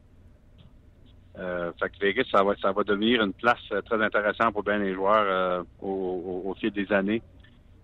[1.38, 4.78] Euh, fait que ça va, ça va devenir une place euh, très intéressante pour bien
[4.78, 7.22] les joueurs euh, au, fil des années,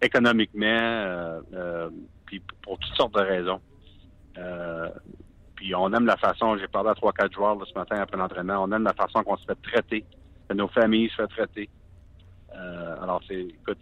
[0.01, 1.91] économiquement, euh,
[2.27, 3.61] puis pour toutes sortes de raisons.
[5.57, 8.63] puis on aime la façon, j'ai parlé à trois, quatre joueurs ce matin après l'entraînement,
[8.63, 10.05] on aime la façon qu'on se fait traiter,
[10.49, 11.69] que nos familles se fait traiter.
[13.03, 13.79] alors c'est, écoute,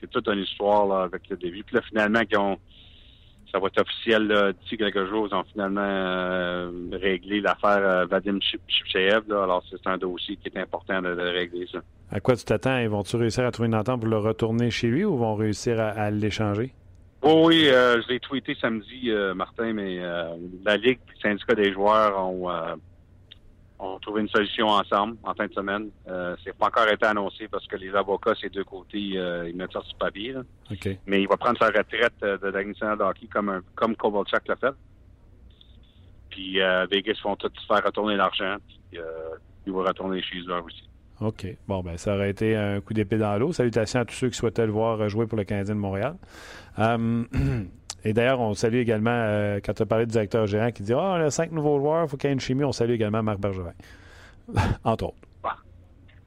[0.00, 1.62] c'est, toute une histoire là, avec le début.
[1.62, 2.58] Puis là, finalement, qu'ils ont
[3.52, 5.28] ça va être officiel d'ici quelques jours.
[5.30, 9.30] Ils ont finalement euh, réglé l'affaire euh, Vadim Chipchev.
[9.30, 11.80] Alors, c'est un dossier qui est important de, régler ça.
[12.10, 12.78] À quoi tu t'attends?
[12.78, 15.78] Ils vont-tu réussir à trouver une entente pour le retourner chez lui ou vont réussir
[15.78, 16.72] à, l'échanger?
[17.20, 19.98] Oh oui, euh, je l'ai tweeté samedi, Martin, mais
[20.64, 22.48] la Ligue et le syndicat des joueurs ont
[23.82, 25.90] on a trouvé une solution ensemble en fin de semaine.
[26.08, 29.56] Euh, c'est pas encore été annoncé parce que les avocats, ces deux côtés, euh, ils
[29.56, 30.34] mettent ça sur papier.
[31.06, 34.46] Mais il va prendre sa retraite euh, de technicien de hockey comme, un, comme Kovalchuk
[34.46, 34.74] l'a fait.
[36.30, 38.56] Puis euh, Vegas vont tout faire retourner l'argent.
[38.68, 39.02] Puis euh,
[39.66, 40.88] il va retourner chez eux aussi.
[41.20, 41.46] OK.
[41.66, 43.52] Bon, ben ça aurait été un coup d'épée dans l'eau.
[43.52, 46.16] Salutations à tous ceux qui souhaitaient le voir jouer pour le Canadien de Montréal.
[48.04, 50.92] Et d'ailleurs, on salue également, euh, quand tu as parlé du directeur gérant qui dit
[50.92, 52.92] Ah, oh, a cinq nouveaux joueurs, il faut qu'il y ait une chimie, on salue
[52.92, 53.72] également Marc Bergevin.
[54.84, 55.16] Entre autres.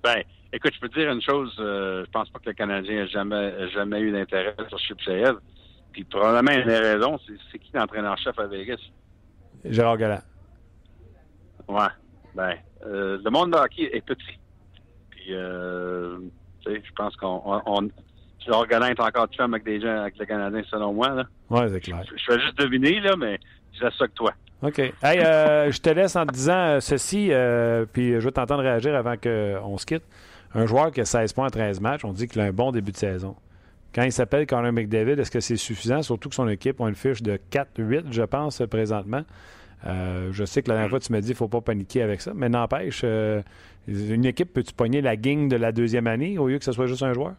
[0.03, 0.21] Ben,
[0.53, 3.07] écoute, je peux te dire une chose, euh, je pense pas que le Canadien ait
[3.07, 5.37] jamais, jamais eu d'intérêt sur Chipchev.
[5.91, 7.17] Puis probablement une des raisons,
[7.51, 8.77] c'est qui l'entraîneur-chef à Vegas?
[9.63, 10.21] Gérard Galland.
[11.67, 11.87] Ouais.
[12.35, 12.53] Ben,
[12.85, 14.39] euh, le monde de hockey est petit.
[15.09, 16.19] Puis, euh,
[16.63, 17.15] tu sais, je pense
[18.45, 21.09] qu'on Orgalin est encore de femme avec des gens, avec le Canadien, selon moi.
[21.09, 21.23] Là.
[21.49, 22.03] Ouais, c'est clair.
[22.09, 23.39] Je, je vais juste deviner, là, mais
[23.73, 24.33] je ça que toi.
[24.61, 24.79] OK.
[24.79, 28.63] Hey, euh, je te laisse en te disant euh, ceci, euh, puis je veux t'entendre
[28.63, 30.03] réagir avant qu'on se quitte.
[30.53, 32.71] Un joueur qui a 16 points en 13 matchs, on dit qu'il a un bon
[32.71, 33.35] début de saison.
[33.93, 36.01] Quand il s'appelle Connor McDavid, est-ce que c'est suffisant?
[36.01, 39.23] Surtout que son équipe a une fiche de 4-8, je pense, présentement.
[39.85, 42.01] Euh, je sais que la dernière fois, tu m'as dit qu'il ne faut pas paniquer
[42.01, 46.47] avec ça, mais n'empêche, une équipe, peux-tu pogner la gang de la deuxième année au
[46.47, 47.33] lieu que ce soit juste un joueur?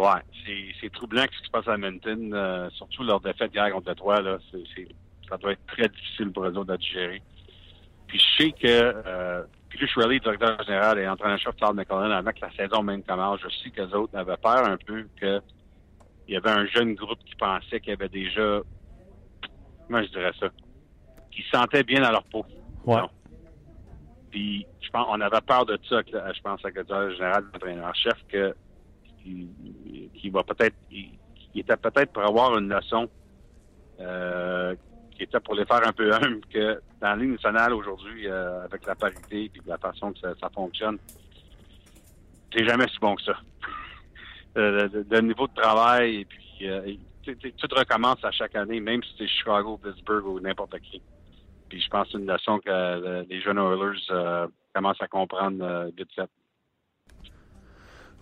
[0.00, 3.92] Ouais, c'est troublant ce qui se passe à Edmonton, euh, surtout leur défaite hier contre
[3.94, 4.20] toi.
[4.22, 4.88] Là, c'est c'est-
[5.28, 7.22] ça doit être très difficile pour eux autres à digérer.
[8.06, 8.66] Puis je sais que
[9.06, 13.40] euh, Peter Shirley, directeur général, et entraîneur-chef Claude McCollum, avant que la saison même commence,
[13.40, 15.40] je sais qu'eux autres avaient peur un peu que
[16.26, 18.60] il y avait un jeune groupe qui pensait qu'il y avait déjà,
[19.86, 20.48] comment je dirais ça,
[21.30, 22.46] qui se sentaient bien dans leur peau.
[22.86, 22.96] Ouais.
[23.02, 23.10] Non.
[24.30, 28.14] Puis je pense on avait peur de ça, que, je pense, le directeur général, l'entraîneur-chef,
[28.28, 28.54] que
[29.22, 29.48] qui,
[30.14, 31.18] qui va peut-être, il
[31.54, 33.08] était peut-être pour avoir une leçon
[34.00, 34.74] euh,
[35.16, 38.86] qui était pour les faire un peu humbles, que dans la nationale aujourd'hui, euh, avec
[38.86, 40.98] la parité et la façon que ça, ça fonctionne,
[42.52, 43.34] c'est jamais si bon que ça.
[44.56, 46.92] Euh, le, niveau de travail et puis euh,
[47.22, 51.00] tu- tu- tout recommence à chaque année, même si c'est Chicago, Pittsburgh ou n'importe qui.
[51.68, 55.06] Puis je pense que c'est une leçon que euh, les jeunes Oilers euh, commencent à
[55.06, 56.28] comprendre vite fait.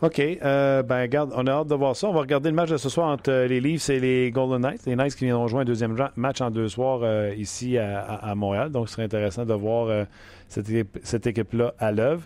[0.01, 0.21] OK.
[0.21, 2.09] Euh, ben, regarde, on a hâte de voir ça.
[2.09, 4.61] On va regarder le match de ce soir entre euh, les Leafs et les Golden
[4.61, 4.87] Knights.
[4.87, 8.35] Les Knights qui viendront jouer un deuxième match en deux soirs euh, ici à, à-
[8.37, 8.71] Montréal.
[8.71, 10.05] Donc, ce serait intéressant de voir euh,
[10.47, 12.23] cette, équipe- cette équipe-là à l'œuvre.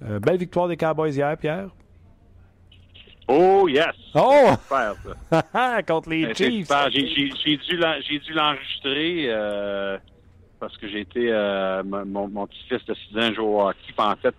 [0.00, 1.68] Belle victoire des Cowboys hier, Pierre.
[3.28, 3.94] Oh yes!
[4.14, 4.48] Oh!
[4.64, 4.94] Super,
[5.30, 5.82] ça.
[5.86, 6.66] Contre les Ben, Chiefs.
[6.66, 6.90] super.
[6.90, 9.28] J'ai- dû l'enregistrer
[10.58, 11.30] parce que j'ai été
[11.84, 13.92] mon, petit-fils de 6 ans joue au hockey.
[13.96, 14.34] En fait,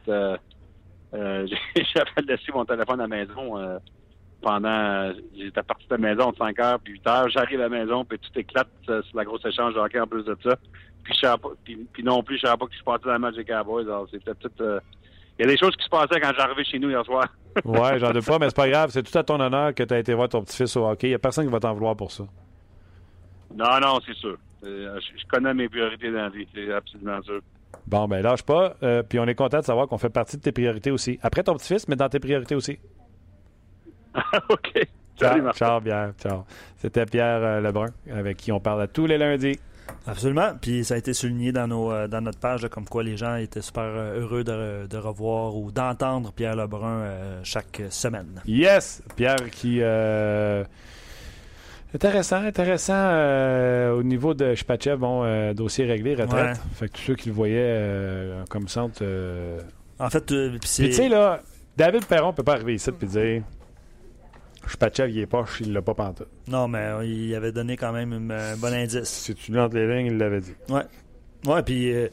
[1.14, 3.78] euh, j'avais laissé mon téléphone à la maison euh,
[4.42, 7.30] pendant j'étais parti de la maison de 5 heures puis 8 heures.
[7.30, 10.08] J'arrive à la maison puis tout éclate euh, sur la grosse échange de hockey en
[10.08, 10.56] plus de ça.
[11.04, 13.14] Puis, je savais pas, puis, puis non plus, je savais pas que je passais dans
[13.14, 13.86] le match des Cowboys.
[14.12, 14.52] C'était tout.
[14.62, 14.80] euh,
[15.38, 17.28] il y a des choses qui se passaient quand j'arrivais chez nous hier soir.
[17.66, 18.92] ouais, j'en doute pas, mais c'est pas grave.
[18.92, 21.08] C'est tout à ton honneur que tu as été voir ton petit-fils au hockey.
[21.08, 22.24] Il n'y a personne qui va t'en vouloir pour ça.
[23.56, 24.38] Non, non, c'est sûr.
[24.66, 27.42] Euh, je connais mes priorités dans la vie, c'est absolument sûr.
[27.88, 28.76] Bon, ben lâche pas.
[28.84, 31.20] Euh, puis on est content de savoir qu'on fait partie de tes priorités aussi.
[31.22, 32.80] Après ton petit-fils, mais dans tes priorités aussi.
[34.50, 34.88] OK.
[35.20, 36.14] Ciao, ciao, Pierre.
[36.20, 36.44] Ciao.
[36.78, 39.60] C'était Pierre euh, Lebrun, avec qui on parle à tous les lundis.
[40.08, 40.54] Absolument.
[40.60, 43.36] Puis ça a été souligné dans, nos, euh, dans notre page, comme quoi les gens
[43.36, 48.42] étaient super euh, heureux de, de revoir ou d'entendre Pierre Lebrun euh, chaque semaine.
[48.46, 49.04] Yes!
[49.16, 49.80] Pierre qui.
[49.82, 50.64] euh,
[51.94, 56.58] Intéressant, intéressant euh, au niveau de Shpachev, bon, euh, dossier réglé, retraite.
[56.58, 56.64] Ouais.
[56.74, 59.04] Fait que tous ceux qui le voyaient euh, comme centre.
[60.00, 60.34] En fait,
[60.64, 60.86] c'est.
[60.86, 61.42] tu sais, là,
[61.78, 63.44] David Perron peut pas arriver ici et dire
[64.66, 66.30] Shpachev, il est poche, il l'a pas pantoute.
[66.48, 69.10] Non, mais il avait donné quand même un bon indice.
[69.10, 70.56] Si tu entre les lignes, il l'avait dit.
[70.70, 70.84] Ouais.
[71.46, 72.08] Ouais, puis euh,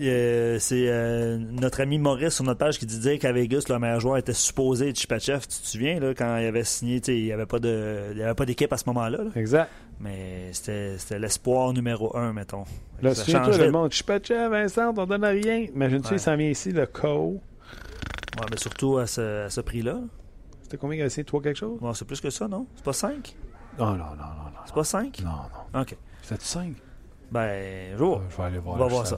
[0.00, 4.00] euh, c'est euh, notre ami Maurice sur notre page qui disait qu'à Vegas, le meilleur
[4.00, 5.40] joueur était supposé être Chipachev.
[5.42, 8.22] Tu te souviens, là, quand il avait signé, il n'y avait pas de- il y
[8.22, 9.18] avait pas d'équipe à ce moment-là.
[9.24, 9.30] là?
[9.36, 9.70] Exact.
[10.00, 12.64] Mais c'était l'espoir numéro un, mettons.
[13.00, 15.66] Là, Ça souviens-toi, change le monde, Shpachev, Vincent, on donne rien.
[15.72, 16.16] Imagine-tu, Ouais.
[16.16, 17.40] il s'en vient ici, le co.
[18.40, 20.00] Ouais, mais surtout à ce, à ce prix-là.
[20.62, 21.78] C'était combien il a essayé, toi, quelque chose?
[21.80, 22.66] Bon, c'est plus que ça, non?
[22.74, 23.36] C'est pas 5?
[23.78, 24.14] Non, non, non, non.
[24.16, 24.60] non.
[24.66, 25.20] C'est pas 5?
[25.22, 25.30] Non,
[25.72, 25.80] non.
[25.82, 25.96] OK.
[26.22, 26.72] C'était 5
[27.30, 28.22] Ben, jour.
[28.30, 28.76] Je vais aller voir.
[28.76, 29.16] On va voir ça.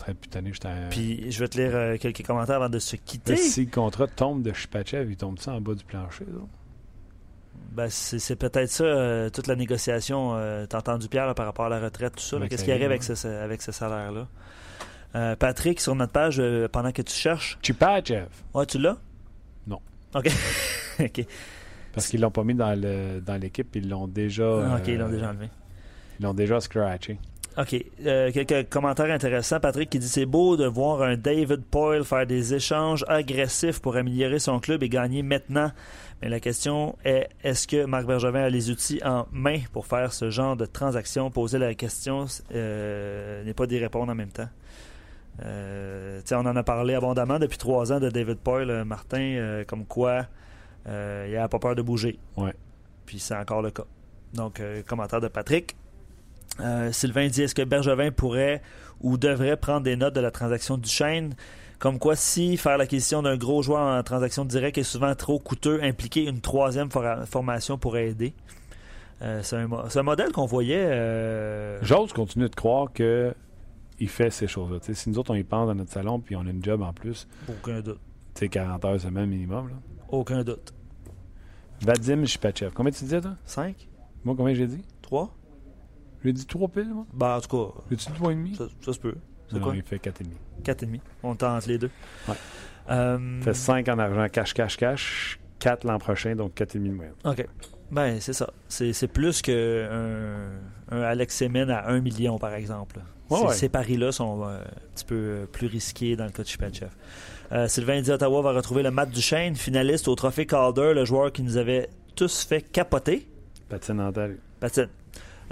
[0.91, 3.37] Puis je vais te lire euh, quelques commentaires avant de se quitter.
[3.37, 6.41] Si le contrat tombe de Shpachev, il tombe ça en bas du plancher, là?
[7.73, 10.35] Ben, c'est peut-être ça, euh, toute la négociation.
[10.35, 12.39] euh, T'as entendu Pierre là, par rapport à la retraite, tout ça.
[12.49, 14.29] Qu'est-ce qui arrive avec ce, avec ce salaire-là?
[15.37, 16.43] Patrick, sur notre page,
[16.73, 17.59] pendant que tu cherches.
[17.63, 18.27] Shpachev.
[18.55, 18.97] Ouais, tu l'as?
[19.67, 19.81] Non.
[20.15, 20.31] OK.
[21.01, 21.27] OK.
[21.93, 24.45] Parce qu'ils l'ont pas mis dans le dans l'équipe, ils l'ont déjà.
[24.45, 25.49] Ah, OK, ils l'ont déjà enlevé.
[26.21, 27.19] Ils l'ont déjà scratché.
[27.59, 27.75] OK.
[28.05, 29.61] Euh, quelques commentaires intéressants.
[29.61, 33.97] Patrick qui dit c'est beau de voir un David Poyle faire des échanges agressifs pour
[33.97, 35.73] améliorer son club et gagner maintenant.
[36.21, 40.13] Mais la question est est-ce que Marc Bergevin a les outils en main pour faire
[40.13, 41.31] ce genre de transaction?
[41.31, 44.49] Poser la question euh, n'est pas d'y répondre en même temps.
[45.43, 49.87] Euh, on en a parlé abondamment depuis trois ans de David Poyle, euh, Martin, comme
[49.87, 50.27] quoi
[50.87, 52.19] il n'a pas peur de bouger.
[52.37, 52.55] Ouais.
[53.07, 53.85] Puis c'est encore le cas.
[54.35, 55.75] Donc, commentaire de Patrick.
[56.61, 58.63] Euh, Sylvain dit est-ce que Bergevin pourrait
[59.01, 61.35] ou devrait prendre des notes de la transaction du chêne?
[61.79, 65.83] Comme quoi, si faire l'acquisition d'un gros joueur en transaction directe est souvent trop coûteux,
[65.83, 68.33] impliquer une troisième formation pourrait aider.
[69.23, 70.87] Euh, c'est un, mo- c'est un modèle qu'on voyait.
[70.87, 73.35] euh, J'ose continuer de croire que
[73.99, 74.79] il fait ces choses-là.
[74.95, 76.93] Si nous autres, on y pense dans notre salon puis on a une job en
[76.95, 77.99] plus, aucun doute.
[78.35, 79.69] sais, 40 heures semaine minimum.
[79.69, 79.75] Là.
[80.09, 80.73] Aucun doute.
[81.83, 82.71] Vadim Shipachev.
[82.75, 83.35] Combien tu disais, toi?
[83.45, 83.89] 5?
[84.25, 84.83] Moi, combien j'ai dit?
[85.03, 85.31] 3?
[86.27, 87.07] J'ai dit 3 piles, moi?
[87.15, 88.57] Ben, en tout cas, J'ai-tu dit 3,5?
[88.57, 89.15] ça, ça se peut.
[89.51, 89.75] C'est quoi?
[89.77, 90.25] il fait 4,5.
[90.65, 91.01] 4,5.
[91.23, 91.91] On tente les deux.
[92.29, 92.35] Ouais.
[92.91, 95.39] Euh, fait 5 en argent, cash, cash, cash.
[95.61, 97.15] 4 l'an prochain, donc 4,5 de moyenne.
[97.25, 97.47] OK.
[97.91, 98.51] Ben, c'est ça.
[98.69, 100.51] C'est c'est plus qu'un
[100.91, 103.01] un Alex Semen à 1 million, par exemple.
[103.31, 103.55] Ouais, Ces- ouais.
[103.55, 106.91] Ces paris-là sont euh, un petit peu euh, plus risqués dans le cas de Chipachev.
[107.53, 111.33] Euh, Sylvain dit Ottawa va retrouver le Matt Duchesne, finaliste au Trophée Calder, le joueur
[111.33, 113.29] qui nous avait tous fait capoter.
[113.69, 114.13] Patine en.
[114.61, 114.89] Patine.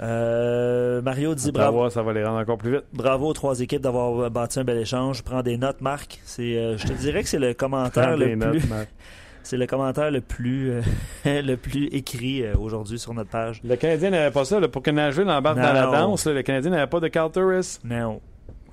[0.01, 2.83] Euh, Mario dit bravo, ça va les rendre encore plus vite.
[2.93, 5.23] bravo aux trois équipes d'avoir bâti un bel échange.
[5.23, 6.19] Prends des notes, Marc.
[6.25, 8.61] C'est, euh, je te dirais que c'est le commentaire le notes, plus,
[9.43, 10.81] c'est le commentaire le plus, euh,
[11.25, 13.61] le plus écrit aujourd'hui sur notre page.
[13.63, 14.59] Le Canadien n'avait pas ça.
[14.59, 17.31] là, pour que Nashville embarque dans la danse, là, le Canadien n'avait pas de Carl
[17.31, 17.79] Turris.
[17.83, 18.19] Non.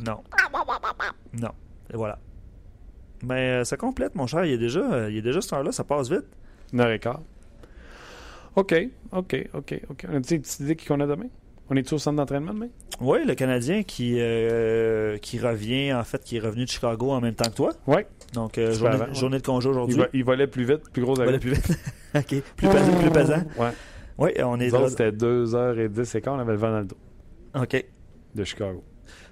[0.00, 0.18] Non.
[1.40, 1.50] Non.
[1.92, 2.18] Et voilà.
[3.24, 4.44] Mais ça complète, mon cher.
[4.44, 6.24] Il est déjà, il est déjà cette heure-là, ça passe vite.
[6.72, 7.20] Une heure et quart.
[8.56, 8.74] OK,
[9.12, 10.04] OK, OK, OK.
[10.08, 11.26] On a une petite idée qui qu'on a demain?
[11.70, 12.68] On est-tu au centre d'entraînement demain?
[13.00, 17.20] Oui, le Canadien qui, euh, qui revient, en fait, qui est revenu de Chicago en
[17.20, 17.70] même temps que toi.
[17.86, 18.02] Oui.
[18.34, 19.14] Donc, euh, journée, avant, ouais.
[19.14, 19.96] journée de congé Il, aujourd'hui.
[19.98, 21.38] va- il volait plus vite, plus gros avion.
[21.38, 21.78] plus vite.
[22.14, 22.42] OK.
[22.56, 23.42] Plus pesant, plus pesant.
[23.58, 23.70] Ouais.
[24.18, 26.96] Oui, on est c'était 2h10 et quart, on avait le vent dans le dos
[27.54, 27.84] OK.
[28.34, 28.84] de Chicago.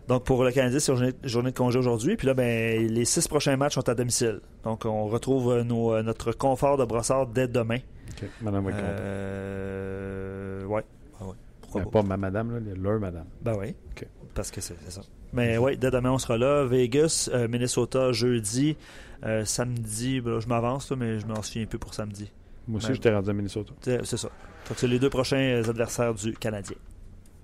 [0.08, 2.16] Donc, pour le Canadien, c'est journée, journée de congé aujourd'hui.
[2.16, 4.40] Puis là, ben, les six prochains matchs sont à domicile.
[4.64, 7.78] Donc, on retrouve euh, nos, euh, notre confort de brossard dès demain.
[8.10, 8.28] OK.
[8.42, 8.70] Madame va.
[8.74, 10.82] Euh, ouais.
[11.20, 11.34] Ah ouais.
[11.60, 12.02] Pourquoi Mais pas?
[12.02, 13.26] pas ma madame, là, leur madame.
[13.42, 13.74] Ben oui.
[13.92, 14.06] OK.
[14.34, 15.02] Parce que c'est ça.
[15.32, 16.64] Mais oui, dès demain, on sera là.
[16.64, 18.76] Vegas, euh, Minnesota, jeudi.
[19.24, 22.32] Euh, samedi, ben là, je m'avance, mais je m'en souviens plus pour samedi.
[22.66, 23.72] Moi aussi, Ben- j'étais rendu à Minnesota.
[23.82, 24.28] C'est ça.
[24.68, 26.76] Donc, c'est les deux prochains adversaires du Canadien.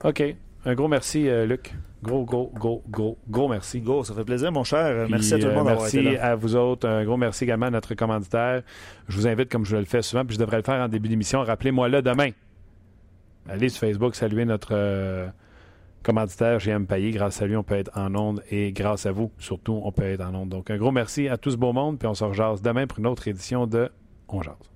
[0.05, 0.23] OK.
[0.67, 1.73] Un gros merci, euh, Luc.
[2.03, 3.81] Gros, gros, gros, gros, gros merci.
[3.81, 5.05] Go, ça fait plaisir, mon cher.
[5.05, 6.25] Puis, merci à tout le euh, monde merci été là.
[6.25, 6.89] à vous autres.
[6.89, 8.63] Un gros merci également à notre commanditaire.
[9.07, 11.09] Je vous invite, comme je le fais souvent, puis je devrais le faire en début
[11.09, 12.31] d'émission, rappelez-moi là demain.
[13.49, 15.29] Allez sur Facebook, saluer notre euh,
[16.03, 17.13] commanditaire GM Payé.
[17.13, 20.03] Grâce à lui, on peut être en onde et grâce à vous, surtout, on peut
[20.03, 20.49] être en onde.
[20.49, 22.99] Donc, un gros merci à tout ce beau monde, puis on se rejase demain pour
[22.99, 23.89] une autre édition de
[24.27, 24.76] On Jase.